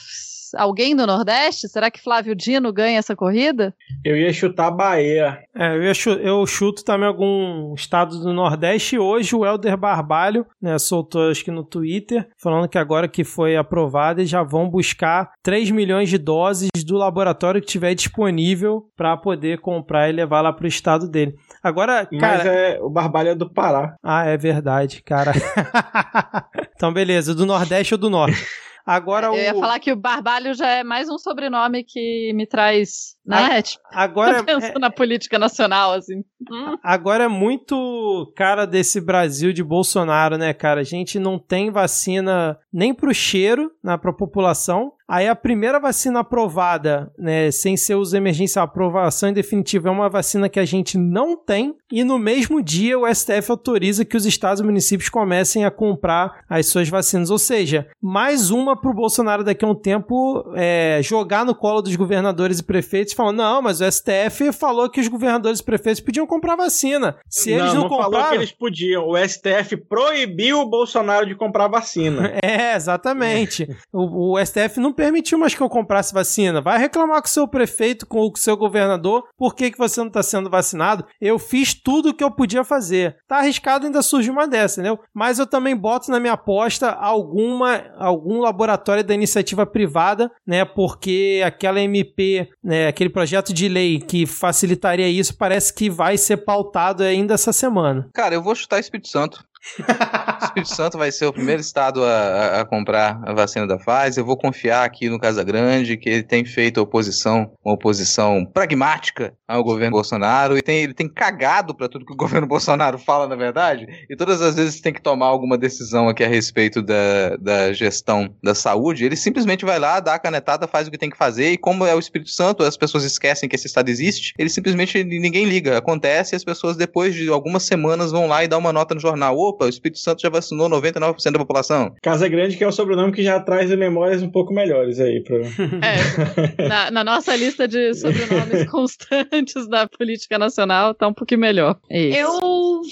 [0.57, 1.69] alguém do Nordeste?
[1.69, 3.75] Será que Flávio Dino ganha essa corrida?
[4.05, 5.39] Eu ia chutar a Bahia.
[5.55, 8.97] É, eu, ia chu- eu chuto também algum estado do Nordeste.
[8.97, 13.25] E hoje o Helder Barbalho né, soltou, acho que no Twitter, falando que agora que
[13.25, 18.85] foi aprovado, eles já vão buscar 3 milhões de doses do laboratório que tiver disponível
[18.97, 21.35] para poder comprar e levar lá pro estado dele.
[21.63, 22.49] Agora, Mas cara.
[22.53, 23.95] é, o Barbalho é do Pará.
[24.03, 25.33] Ah, é verdade, cara.
[26.77, 28.45] então, beleza, do Nordeste ou do Norte.
[28.85, 29.61] Agora Eu ia o.
[29.61, 33.63] falar que o Barbalho já é mais um sobrenome que me traz, né?
[33.63, 36.25] Tipo, Agora é- penso na política nacional, assim.
[36.51, 40.81] Hum, Agora é muito cara desse Brasil de Bolsonaro, né, cara?
[40.81, 44.93] A gente não tem vacina nem pro cheiro, né, pra população.
[45.13, 49.91] Aí a primeira vacina aprovada, né, sem ser uso de emergência, a aprovação em definitiva
[49.91, 51.75] é uma vacina que a gente não tem.
[51.93, 56.43] E no mesmo dia o STF autoriza que os estados e municípios comecem a comprar
[56.49, 57.29] as suas vacinas.
[57.29, 61.95] Ou seja, mais uma pro Bolsonaro daqui a um tempo é, jogar no colo dos
[61.95, 66.27] governadores e prefeitos, falando: não, mas o STF falou que os governadores e prefeitos podiam
[66.27, 67.17] comprar vacina.
[67.29, 68.31] Se eles não, não falou compraram.
[68.31, 69.07] que eles podiam.
[69.07, 72.33] O STF proibiu o Bolsonaro de comprar vacina.
[72.43, 73.69] É, exatamente.
[73.93, 76.61] O, o STF não permitiu mais que eu comprasse vacina.
[76.61, 80.07] Vai reclamar com o seu prefeito, com o seu governador, por que, que você não
[80.07, 81.05] está sendo vacinado.
[81.21, 83.17] Eu fiz tudo o que eu podia fazer.
[83.27, 85.01] Tá arriscado ainda surge uma dessa, entendeu?
[85.13, 90.65] Mas eu também boto na minha aposta alguma, algum laboratório da iniciativa privada, né?
[90.65, 96.37] Porque aquela MP, né, aquele projeto de lei que facilitaria isso, parece que vai ser
[96.37, 98.09] pautado ainda essa semana.
[98.15, 99.45] Cara, eu vou chutar Espírito Santo.
[99.79, 104.23] O Espírito Santo vai ser o primeiro estado a, a- comprar a vacina da Pfizer.
[104.23, 109.33] Eu vou confiar aqui no Casa Grande, que ele tem feito oposição, uma oposição pragmática
[109.47, 113.29] ao governo Bolsonaro e tem, ele tem cagado pra tudo que o governo Bolsonaro fala,
[113.29, 113.87] na verdade.
[114.11, 118.35] E todas as vezes tem que tomar alguma decisão aqui a respeito da, da gestão
[118.43, 121.53] da saúde, ele simplesmente vai lá, dá a canetada, faz o que tem que fazer.
[121.53, 125.03] E como é o Espírito Santo, as pessoas esquecem que esse estado existe, ele simplesmente
[125.05, 125.79] ninguém liga.
[125.79, 129.01] Acontece e as pessoas depois de algumas semanas vão lá e dão uma nota no
[129.01, 129.37] jornal.
[129.53, 131.95] Opa, o Espírito Santo já vacinou 99% da população.
[132.03, 135.23] Casa Grande, que é o sobrenome que já traz memórias um pouco melhores aí.
[135.23, 135.43] Pro...
[135.83, 141.79] É, na, na nossa lista de sobrenomes constantes da política nacional, tá um pouquinho melhor.
[141.91, 142.19] É isso.
[142.19, 142.41] Eu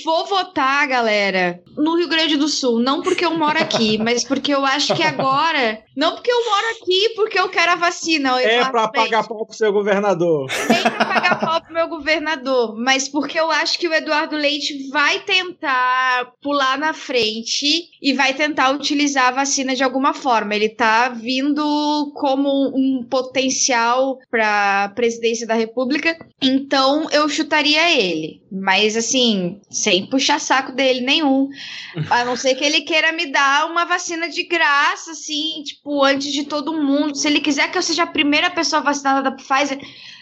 [0.05, 2.81] vou votar, galera, no Rio Grande do Sul.
[2.81, 5.83] Não porque eu moro aqui, mas porque eu acho que agora.
[5.97, 8.41] Não porque eu moro aqui, porque eu quero a vacina.
[8.41, 10.47] É pra pagar pau pro seu governador.
[10.69, 14.89] Nem pra pagar pau pro meu governador, mas porque eu acho que o Eduardo Leite
[14.91, 20.53] vai tentar pular na frente e vai tentar utilizar a vacina de alguma forma.
[20.53, 28.43] Ele tá vindo como um potencial pra presidência da República, então eu chutaria ele.
[28.51, 31.49] Mas assim, sem puxar saco dele nenhum.
[32.11, 36.33] A não ser que ele queira me dar uma vacina de graça, assim, tipo, antes
[36.33, 37.15] de todo mundo.
[37.15, 39.79] Se ele quiser que eu seja a primeira pessoa vacinada da Pfizer,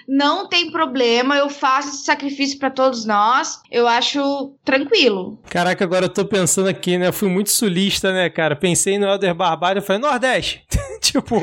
[0.09, 3.61] não tem problema, eu faço esse sacrifício pra todos nós.
[3.71, 5.39] Eu acho tranquilo.
[5.51, 7.09] Caraca, agora eu tô pensando aqui, né?
[7.09, 8.57] Eu fui muito sulista, né, cara?
[8.57, 10.65] Pensei no Helder Barbalho e falei, Nordeste!
[11.03, 11.41] tipo,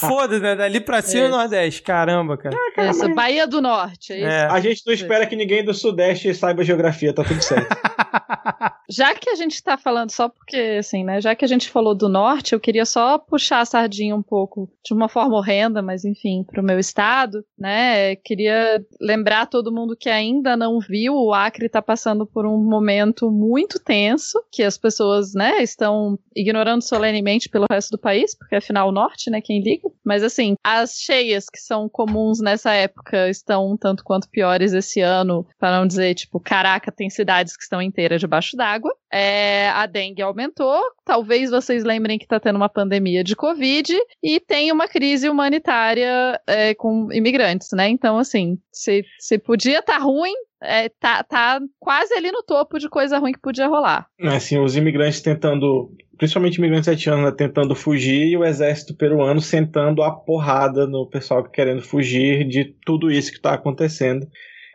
[0.00, 0.56] foda, né?
[0.56, 1.28] Dali pra cima É.
[1.28, 1.82] Nordeste.
[1.82, 2.56] Caramba, cara.
[2.90, 4.28] Isso, Bahia do Norte, é isso?
[4.28, 4.46] É.
[4.46, 7.68] A gente não espera que ninguém do Sudeste saiba geografia, tá tudo certo.
[8.90, 11.20] Já que a gente tá falando, só porque, assim, né?
[11.20, 14.70] Já que a gente falou do norte, eu queria só puxar a sardinha um pouco,
[14.82, 18.16] de uma forma horrenda, mas enfim, pro meu estado, né?
[18.16, 23.30] Queria lembrar todo mundo que ainda não viu, o Acre tá passando por um momento
[23.30, 28.88] muito tenso, que as pessoas, né, estão ignorando solenemente pelo resto do país, porque afinal
[28.88, 29.88] o norte, né, quem liga.
[30.04, 35.00] Mas assim, as cheias que são comuns nessa época estão um tanto quanto piores esse
[35.00, 38.92] ano, para não dizer, tipo, caraca, tem cidades que estão inteiras debaixo d'água.
[39.10, 44.38] É, a dengue aumentou, talvez vocês lembrem que está tendo uma pandemia de Covid e
[44.38, 47.88] tem uma crise humanitária é, com imigrantes, né?
[47.88, 52.78] Então, assim, se, se podia estar tá ruim, é, tá, tá quase ali no topo
[52.78, 54.06] de coisa ruim que podia rolar.
[54.20, 60.02] Assim, os imigrantes tentando, principalmente imigrantes haitianos, né, tentando fugir e o exército peruano sentando
[60.02, 64.26] a porrada no pessoal querendo fugir de tudo isso que está acontecendo.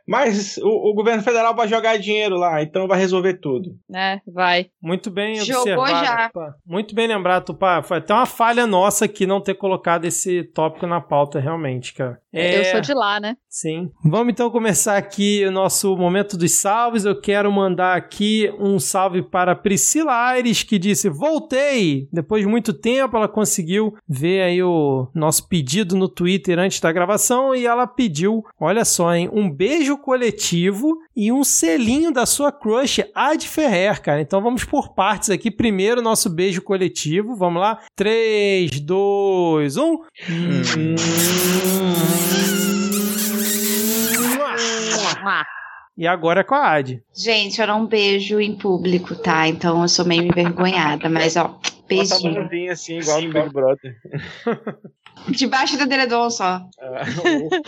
[0.08, 3.78] Mas o, o, governo federal vai jogar dinheiro lá, então vai resolver tudo.
[3.94, 4.68] É, vai.
[4.82, 6.06] Muito bem Jogou observado.
[6.06, 6.28] já.
[6.28, 6.56] Tupá.
[6.66, 7.82] Muito bem lembrado, Tupá.
[7.82, 12.20] Foi até uma falha nossa aqui não ter colocado esse tópico na pauta, realmente, cara.
[12.34, 12.60] É...
[12.60, 13.38] Eu sou de lá, né?
[13.48, 13.92] Sim.
[14.04, 17.06] Vamos então começar aqui o nosso momento dos salves.
[17.06, 22.08] Eu quero mandar aqui um salve para Priscila Aires, que disse: Voltei!
[22.12, 26.92] Depois de muito tempo, ela conseguiu ver aí o nosso pedido no Twitter antes da
[26.92, 32.52] gravação e ela pediu, olha só, hein, um beijo coletivo e um selinho da sua
[32.52, 34.22] crush, Ad Ferrer, cara.
[34.22, 35.52] Então vamos por partes aqui.
[35.52, 37.36] Primeiro, nosso beijo coletivo.
[37.36, 37.80] Vamos lá.
[37.96, 39.98] 3, 2, 1.
[45.96, 47.02] E agora é com a Ad.
[47.16, 49.48] Gente, era um beijo em público, tá?
[49.48, 51.60] Então eu sou meio envergonhada, mas ó,
[51.96, 52.42] Bota a beijinho.
[52.42, 53.96] mãozinha assim, igual no Big Brother.
[55.30, 56.62] Debaixo do edredom só.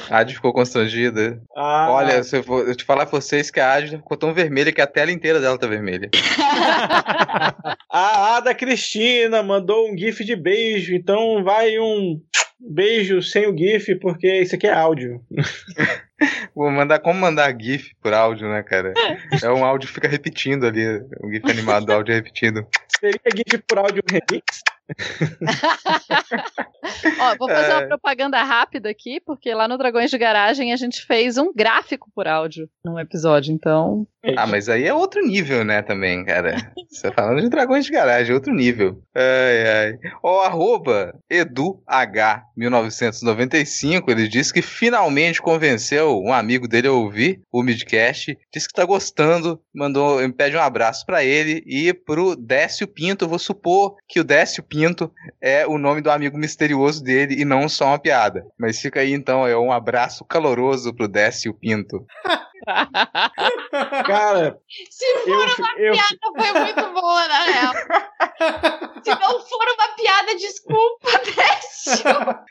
[0.10, 1.42] A Adi ficou constrangida.
[1.56, 4.34] Ah, Olha, se eu, for, eu te falar pra vocês que a Adi ficou tão
[4.34, 6.10] vermelha que a tela inteira dela tá vermelha.
[7.90, 12.20] a Ada Cristina mandou um gif de beijo, então vai um
[12.68, 15.22] beijo sem o gif, porque isso aqui é áudio.
[16.56, 18.94] Vou mandar como mandar GIF por áudio, né, cara?
[19.44, 20.86] É um áudio que fica repetindo ali,
[21.22, 22.66] um GIF animado do áudio repetindo.
[22.98, 24.62] Seria gif por áudio remix?
[27.20, 27.76] Ó, vou fazer É.
[27.78, 32.10] uma propaganda rápida aqui, porque lá no Dragões de Garagem a gente fez um gráfico
[32.14, 34.06] por áudio num episódio, então.
[34.38, 36.72] Ah, mas aí é outro nível, né, também, cara.
[36.90, 39.02] Você tá falando de dragões de garagem, outro nível.
[39.16, 39.94] Ai, ai.
[40.24, 48.38] Ó, arroba EduH1995, ele disse que finalmente convenceu um amigo dele a ouvir o midcast,
[48.54, 53.26] disse que tá gostando, mandou, me pede um abraço pra ele e pro Décio Pinto,
[53.26, 54.75] eu vou supor que o Décio Pinto
[55.42, 58.46] é o nome do amigo misterioso dele e não só uma piada.
[58.58, 62.06] Mas fica aí então, é um abraço caloroso pro Décio Pinto.
[64.06, 64.58] Cara,
[64.90, 67.74] Se eu, for uma eu, piada, foi muito boa, na real.
[69.04, 72.04] Se não for uma piada, desculpa, Décio.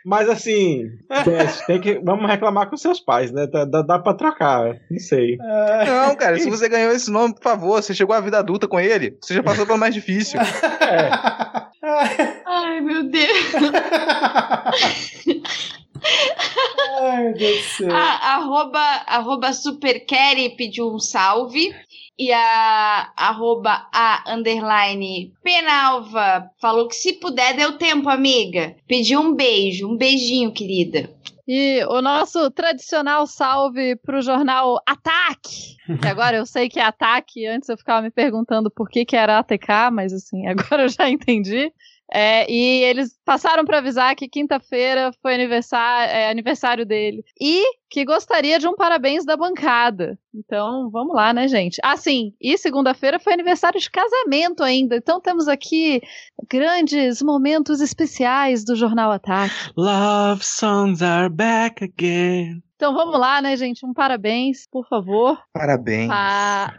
[0.04, 0.84] mas assim,
[1.24, 3.46] Décio, tem que, vamos reclamar com seus pais, né?
[3.46, 5.36] Dá, dá, dá pra trocar, não sei.
[5.36, 8.78] Não, cara, se você ganhou esse nome, por favor, você chegou à vida adulta com
[8.78, 10.38] ele, você já passou pelo mais difícil.
[12.46, 13.52] Ai, meu Deus.
[17.00, 17.94] Ai, meu Deus do céu.
[17.94, 19.50] A, arroba, arroba
[20.56, 21.74] pediu um salve.
[22.16, 28.76] E a arroba a underline penalva falou que se puder deu tempo, amiga.
[28.86, 31.10] Pediu um beijo, um beijinho, querida.
[31.46, 35.76] E o nosso tradicional salve pro jornal Ataque.
[36.00, 39.16] Que agora eu sei que é Ataque, antes eu ficava me perguntando por que, que
[39.16, 41.70] era ATK, mas assim, agora eu já entendi.
[42.12, 47.24] É, e eles passaram para avisar que quinta-feira foi aniversário, é, aniversário dele.
[47.40, 50.18] E que gostaria de um parabéns da bancada.
[50.34, 51.80] Então, vamos lá, né, gente?
[51.82, 54.96] Ah, sim, e segunda-feira foi aniversário de casamento ainda.
[54.96, 56.00] Então temos aqui
[56.50, 59.54] grandes momentos especiais do Jornal Ataque.
[59.76, 62.62] Love songs are back again.
[62.84, 63.86] Então vamos lá, né, gente?
[63.86, 65.38] Um parabéns, por favor.
[65.54, 66.06] Parabéns.
[66.06, 66.74] Pa-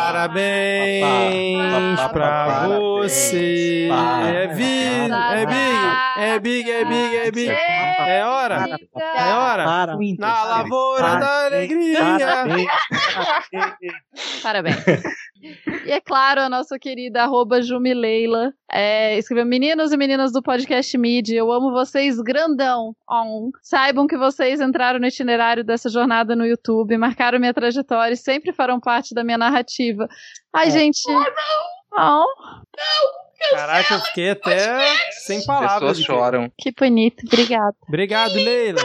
[0.00, 3.12] Parabéns pra Parabéns.
[3.12, 3.88] você.
[4.34, 7.50] É big, é big, é big, é big, é big.
[7.50, 8.64] É hora,
[8.96, 9.64] é hora.
[10.18, 12.00] Na lavoura da alegria.
[14.42, 14.76] Parabéns.
[15.86, 20.96] E é claro, a nossa querida arroba Jumileila é, escreveu: Meninos e meninas do podcast
[20.98, 22.94] Mid, eu amo vocês grandão.
[23.08, 23.50] On.
[23.62, 28.52] Saibam que vocês entraram no itinerário dessa jornada no YouTube, marcaram minha trajetória e sempre
[28.52, 30.08] farão parte da minha narrativa.
[30.52, 31.00] Ai, gente.
[31.92, 32.24] Oh,
[33.50, 34.94] Caraca, eu fiquei até
[35.24, 35.98] sem As palavras.
[35.98, 36.52] pessoas choram.
[36.58, 37.24] que bonito.
[37.26, 37.74] Obrigada.
[37.86, 38.80] Obrigado, Leila.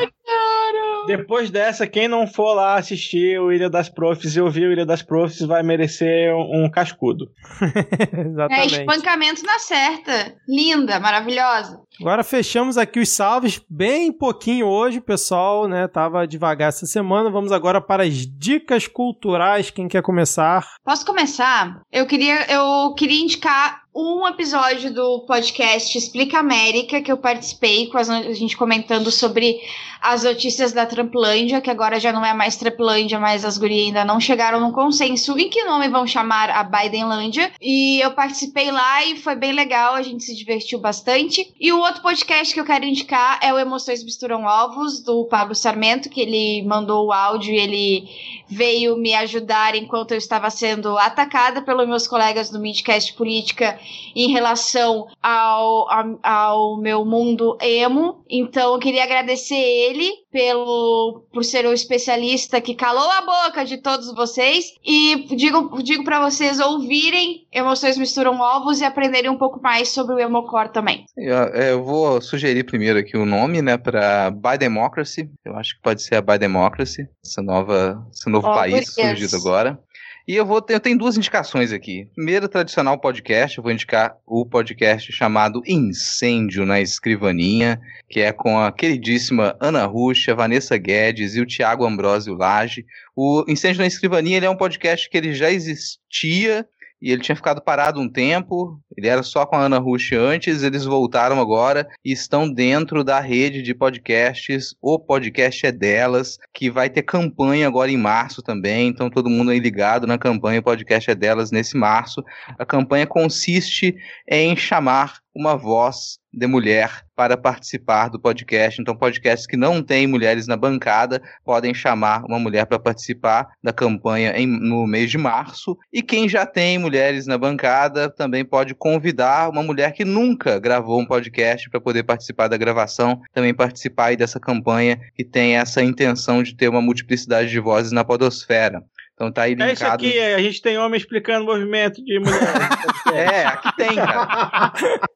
[1.06, 4.86] Depois dessa, quem não for lá assistir o Ilha das Profs e ouvir o Ilha
[4.86, 7.28] das Profs vai merecer um, cascudo.
[8.14, 8.80] É, Exatamente.
[8.80, 10.36] espancamento na certa.
[10.48, 11.80] Linda, maravilhosa.
[12.00, 15.88] Agora fechamos aqui os salves bem pouquinho hoje, pessoal, né?
[15.88, 17.30] Tava devagar essa semana.
[17.30, 19.70] Vamos agora para as dicas culturais.
[19.70, 20.66] Quem quer começar?
[20.84, 21.82] Posso começar?
[21.92, 27.98] Eu queria, eu queria indicar um episódio do podcast Explica América que eu participei com
[27.98, 28.04] a
[28.34, 29.62] gente comentando sobre
[30.02, 34.04] as notícias da Trumplândia, que agora já não é mais Trumplândia, mas as gurias ainda
[34.04, 37.52] não chegaram num consenso em que nome vão chamar a Bidenlândia.
[37.62, 41.54] E eu participei lá e foi bem legal, a gente se divertiu bastante.
[41.60, 45.56] E o outro podcast que eu quero indicar é o Emoções Misturam Ovos, do Pablo
[45.56, 48.10] Sarmento, que ele mandou o áudio e ele
[48.54, 53.80] veio me ajudar enquanto eu estava sendo atacada pelos meus colegas do Midcast Política
[54.16, 58.24] em relação ao, ao, ao meu mundo emo.
[58.30, 63.78] Então eu queria agradecer ele pelo por ser o especialista que calou a boca de
[63.78, 69.62] todos vocês e digo digo para vocês ouvirem Emoções Misturam Ovos e aprenderem um pouco
[69.62, 71.06] mais sobre o Emocore também.
[71.16, 75.30] Eu, é, eu vou sugerir primeiro aqui o nome, né, para By Democracy.
[75.46, 79.36] Eu acho que pode ser a By Democracy, essa nova, esse novo Oh, país surgido
[79.38, 79.80] agora.
[80.26, 82.08] E eu vou ter, eu tenho duas indicações aqui.
[82.16, 88.58] Primeiro, tradicional podcast, eu vou indicar o podcast chamado Incêndio na Escrivaninha, que é com
[88.58, 92.86] a queridíssima Ana Ruxa, Vanessa Guedes e o Tiago Ambrosio Lage.
[93.14, 96.66] O Incêndio na Escrivaninha é um podcast que ele já existia
[97.04, 98.80] e ele tinha ficado parado um tempo.
[98.96, 103.20] Ele era só com a Ana Rush antes, eles voltaram agora e estão dentro da
[103.20, 104.74] rede de podcasts.
[104.82, 108.88] O podcast é delas, que vai ter campanha agora em março também.
[108.88, 112.24] Então todo mundo aí ligado na campanha O Podcast é delas nesse março.
[112.58, 118.82] A campanha consiste em chamar uma voz de mulher para participar do podcast.
[118.82, 123.72] Então, podcasts que não têm mulheres na bancada podem chamar uma mulher para participar da
[123.72, 125.78] campanha em- no mês de março.
[125.92, 131.00] E quem já tem mulheres na bancada também pode convidar uma mulher que nunca gravou
[131.00, 136.42] um podcast para poder participar da gravação, também participar dessa campanha que tem essa intenção
[136.42, 138.84] de ter uma multiplicidade de vozes na podosfera.
[139.14, 139.70] Então tá aí linkado.
[139.70, 142.44] É isso aqui, a gente tem homem explicando movimento de mulheres.
[143.14, 144.74] É, aqui tem, cara.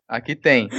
[0.08, 0.70] Aqui tem.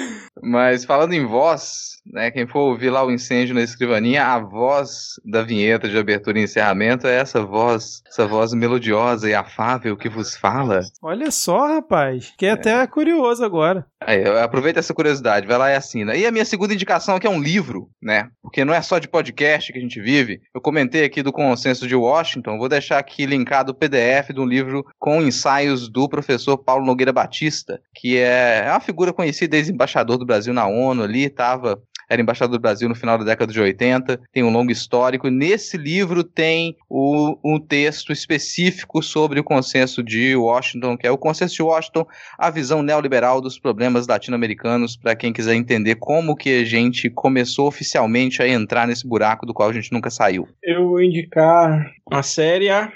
[0.40, 2.30] Mas falando em voz, né?
[2.30, 6.44] Quem for ouvir lá o incêndio na escrivaninha, a voz da vinheta de abertura e
[6.44, 10.80] encerramento é essa voz, essa voz melodiosa e afável que vos fala.
[11.02, 12.28] Olha só, rapaz.
[12.28, 13.84] Fiquei até curioso agora.
[14.00, 16.14] Aí, aproveita essa curiosidade, vai lá e assina.
[16.14, 18.28] E a minha segunda indicação aqui é um livro, né?
[18.40, 20.40] Porque não é só de podcast que a gente vive.
[20.54, 24.44] Eu comentei aqui do Consenso de Washington, vou deixar aqui linkado o PDF de um
[24.44, 30.18] livro com ensaios do professor Paulo Nogueira Batista, que é, é uma figura conhecida, ex-embaixador
[30.18, 33.60] do Brasil na ONU ali, estava era embaixador do Brasil no final da década de
[33.60, 35.28] 80, tem um longo histórico.
[35.28, 41.18] Nesse livro tem o, um texto específico sobre o consenso de Washington, que é o
[41.18, 42.06] consenso de Washington,
[42.38, 47.66] a visão neoliberal dos problemas latino-americanos, para quem quiser entender como que a gente começou
[47.66, 50.48] oficialmente a entrar nesse buraco do qual a gente nunca saiu.
[50.62, 52.90] Eu vou indicar a série, a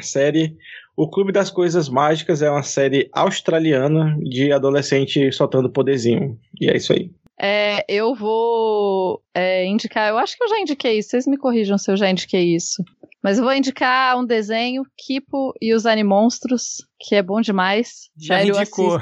[0.00, 0.56] série
[0.96, 6.38] O Clube das Coisas Mágicas é uma série australiana de adolescente soltando poderzinho.
[6.60, 7.10] E é isso aí.
[7.42, 11.78] É, eu vou é, indicar, eu acho que eu já indiquei isso, vocês me corrijam
[11.78, 12.82] se eu já indiquei isso.
[13.22, 18.08] Mas eu vou indicar um desenho, Kipo e os Animonstros, que é bom demais.
[18.18, 18.98] Já Velho, indicou.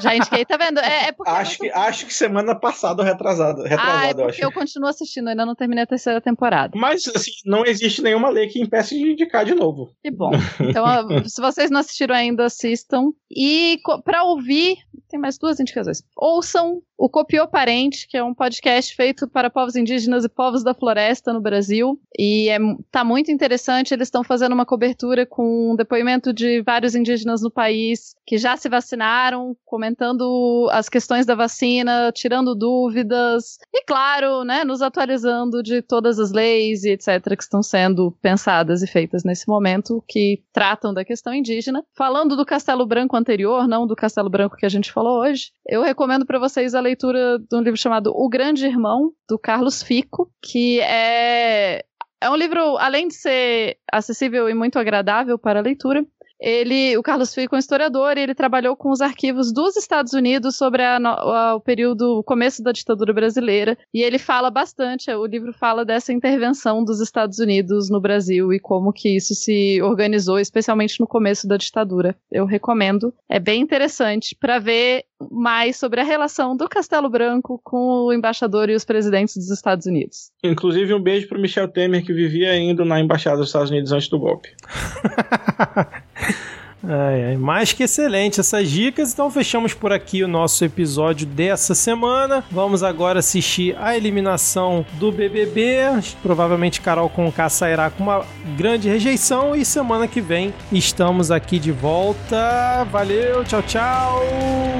[0.00, 0.78] Já indiquei, tá vendo?
[0.78, 4.30] É, é porque Acho que, acho que semana passada ou retrasada, Ah, é eu porque
[4.30, 4.44] acho.
[4.44, 6.78] eu continuo assistindo, ainda não terminei a terceira temporada.
[6.78, 9.90] Mas, assim, não existe nenhuma lei que impeça de indicar de novo.
[10.04, 10.30] Que bom.
[10.60, 10.84] Então,
[11.28, 13.10] se vocês não assistiram ainda, assistam.
[13.28, 14.76] E pra ouvir,
[15.08, 16.00] tem mais duas indicações.
[16.16, 20.74] Ouçam o Copiou Parente, que é um podcast feito para povos indígenas e povos da
[20.74, 21.98] floresta no Brasil.
[22.18, 22.58] E é,
[22.90, 23.94] tá muito interessante.
[23.94, 28.56] Eles estão fazendo uma cobertura com um depoimento de vários indígenas no país que já
[28.56, 33.58] se vacinaram, comentando as questões da vacina, tirando dúvidas.
[33.72, 37.36] E, claro, né, nos atualizando de todas as leis e etc.
[37.36, 41.84] que estão sendo pensadas e feitas nesse momento, que tratam da questão indígena.
[41.96, 45.82] Falando do Castelo Branco anterior, não do Castelo Branco que a gente falou hoje, eu
[45.82, 50.30] recomendo para vocês a leitura de um livro chamado O Grande Irmão, do Carlos Fico,
[50.42, 51.84] que é.
[52.20, 56.04] É um livro, além de ser acessível e muito agradável para a leitura,
[56.40, 60.12] ele, o Carlos Fico é um historiador e ele trabalhou com os arquivos dos Estados
[60.12, 63.76] Unidos sobre a, a, o período, o começo da ditadura brasileira.
[63.92, 68.60] E ele fala bastante, o livro fala dessa intervenção dos Estados Unidos no Brasil e
[68.60, 72.16] como que isso se organizou, especialmente no começo da ditadura.
[72.30, 73.12] Eu recomendo.
[73.28, 78.70] É bem interessante para ver mais sobre a relação do Castelo Branco com o embaixador
[78.70, 80.30] e os presidentes dos Estados Unidos.
[80.44, 84.08] Inclusive, um beijo para Michel Temer, que vivia indo na embaixada dos Estados Unidos antes
[84.08, 84.50] do golpe.
[86.86, 89.12] Ai, ai, mais que excelente essas dicas.
[89.12, 92.44] Então fechamos por aqui o nosso episódio dessa semana.
[92.50, 95.78] Vamos agora assistir a eliminação do BBB.
[96.22, 98.24] Provavelmente Carol Conká sairá com uma
[98.56, 102.86] grande rejeição e semana que vem estamos aqui de volta.
[102.92, 104.22] Valeu, tchau, tchau.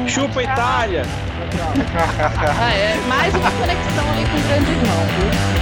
[0.06, 1.02] Chupa Itália.
[2.60, 5.57] ah, é, mais uma conexão ali com o grande irmão?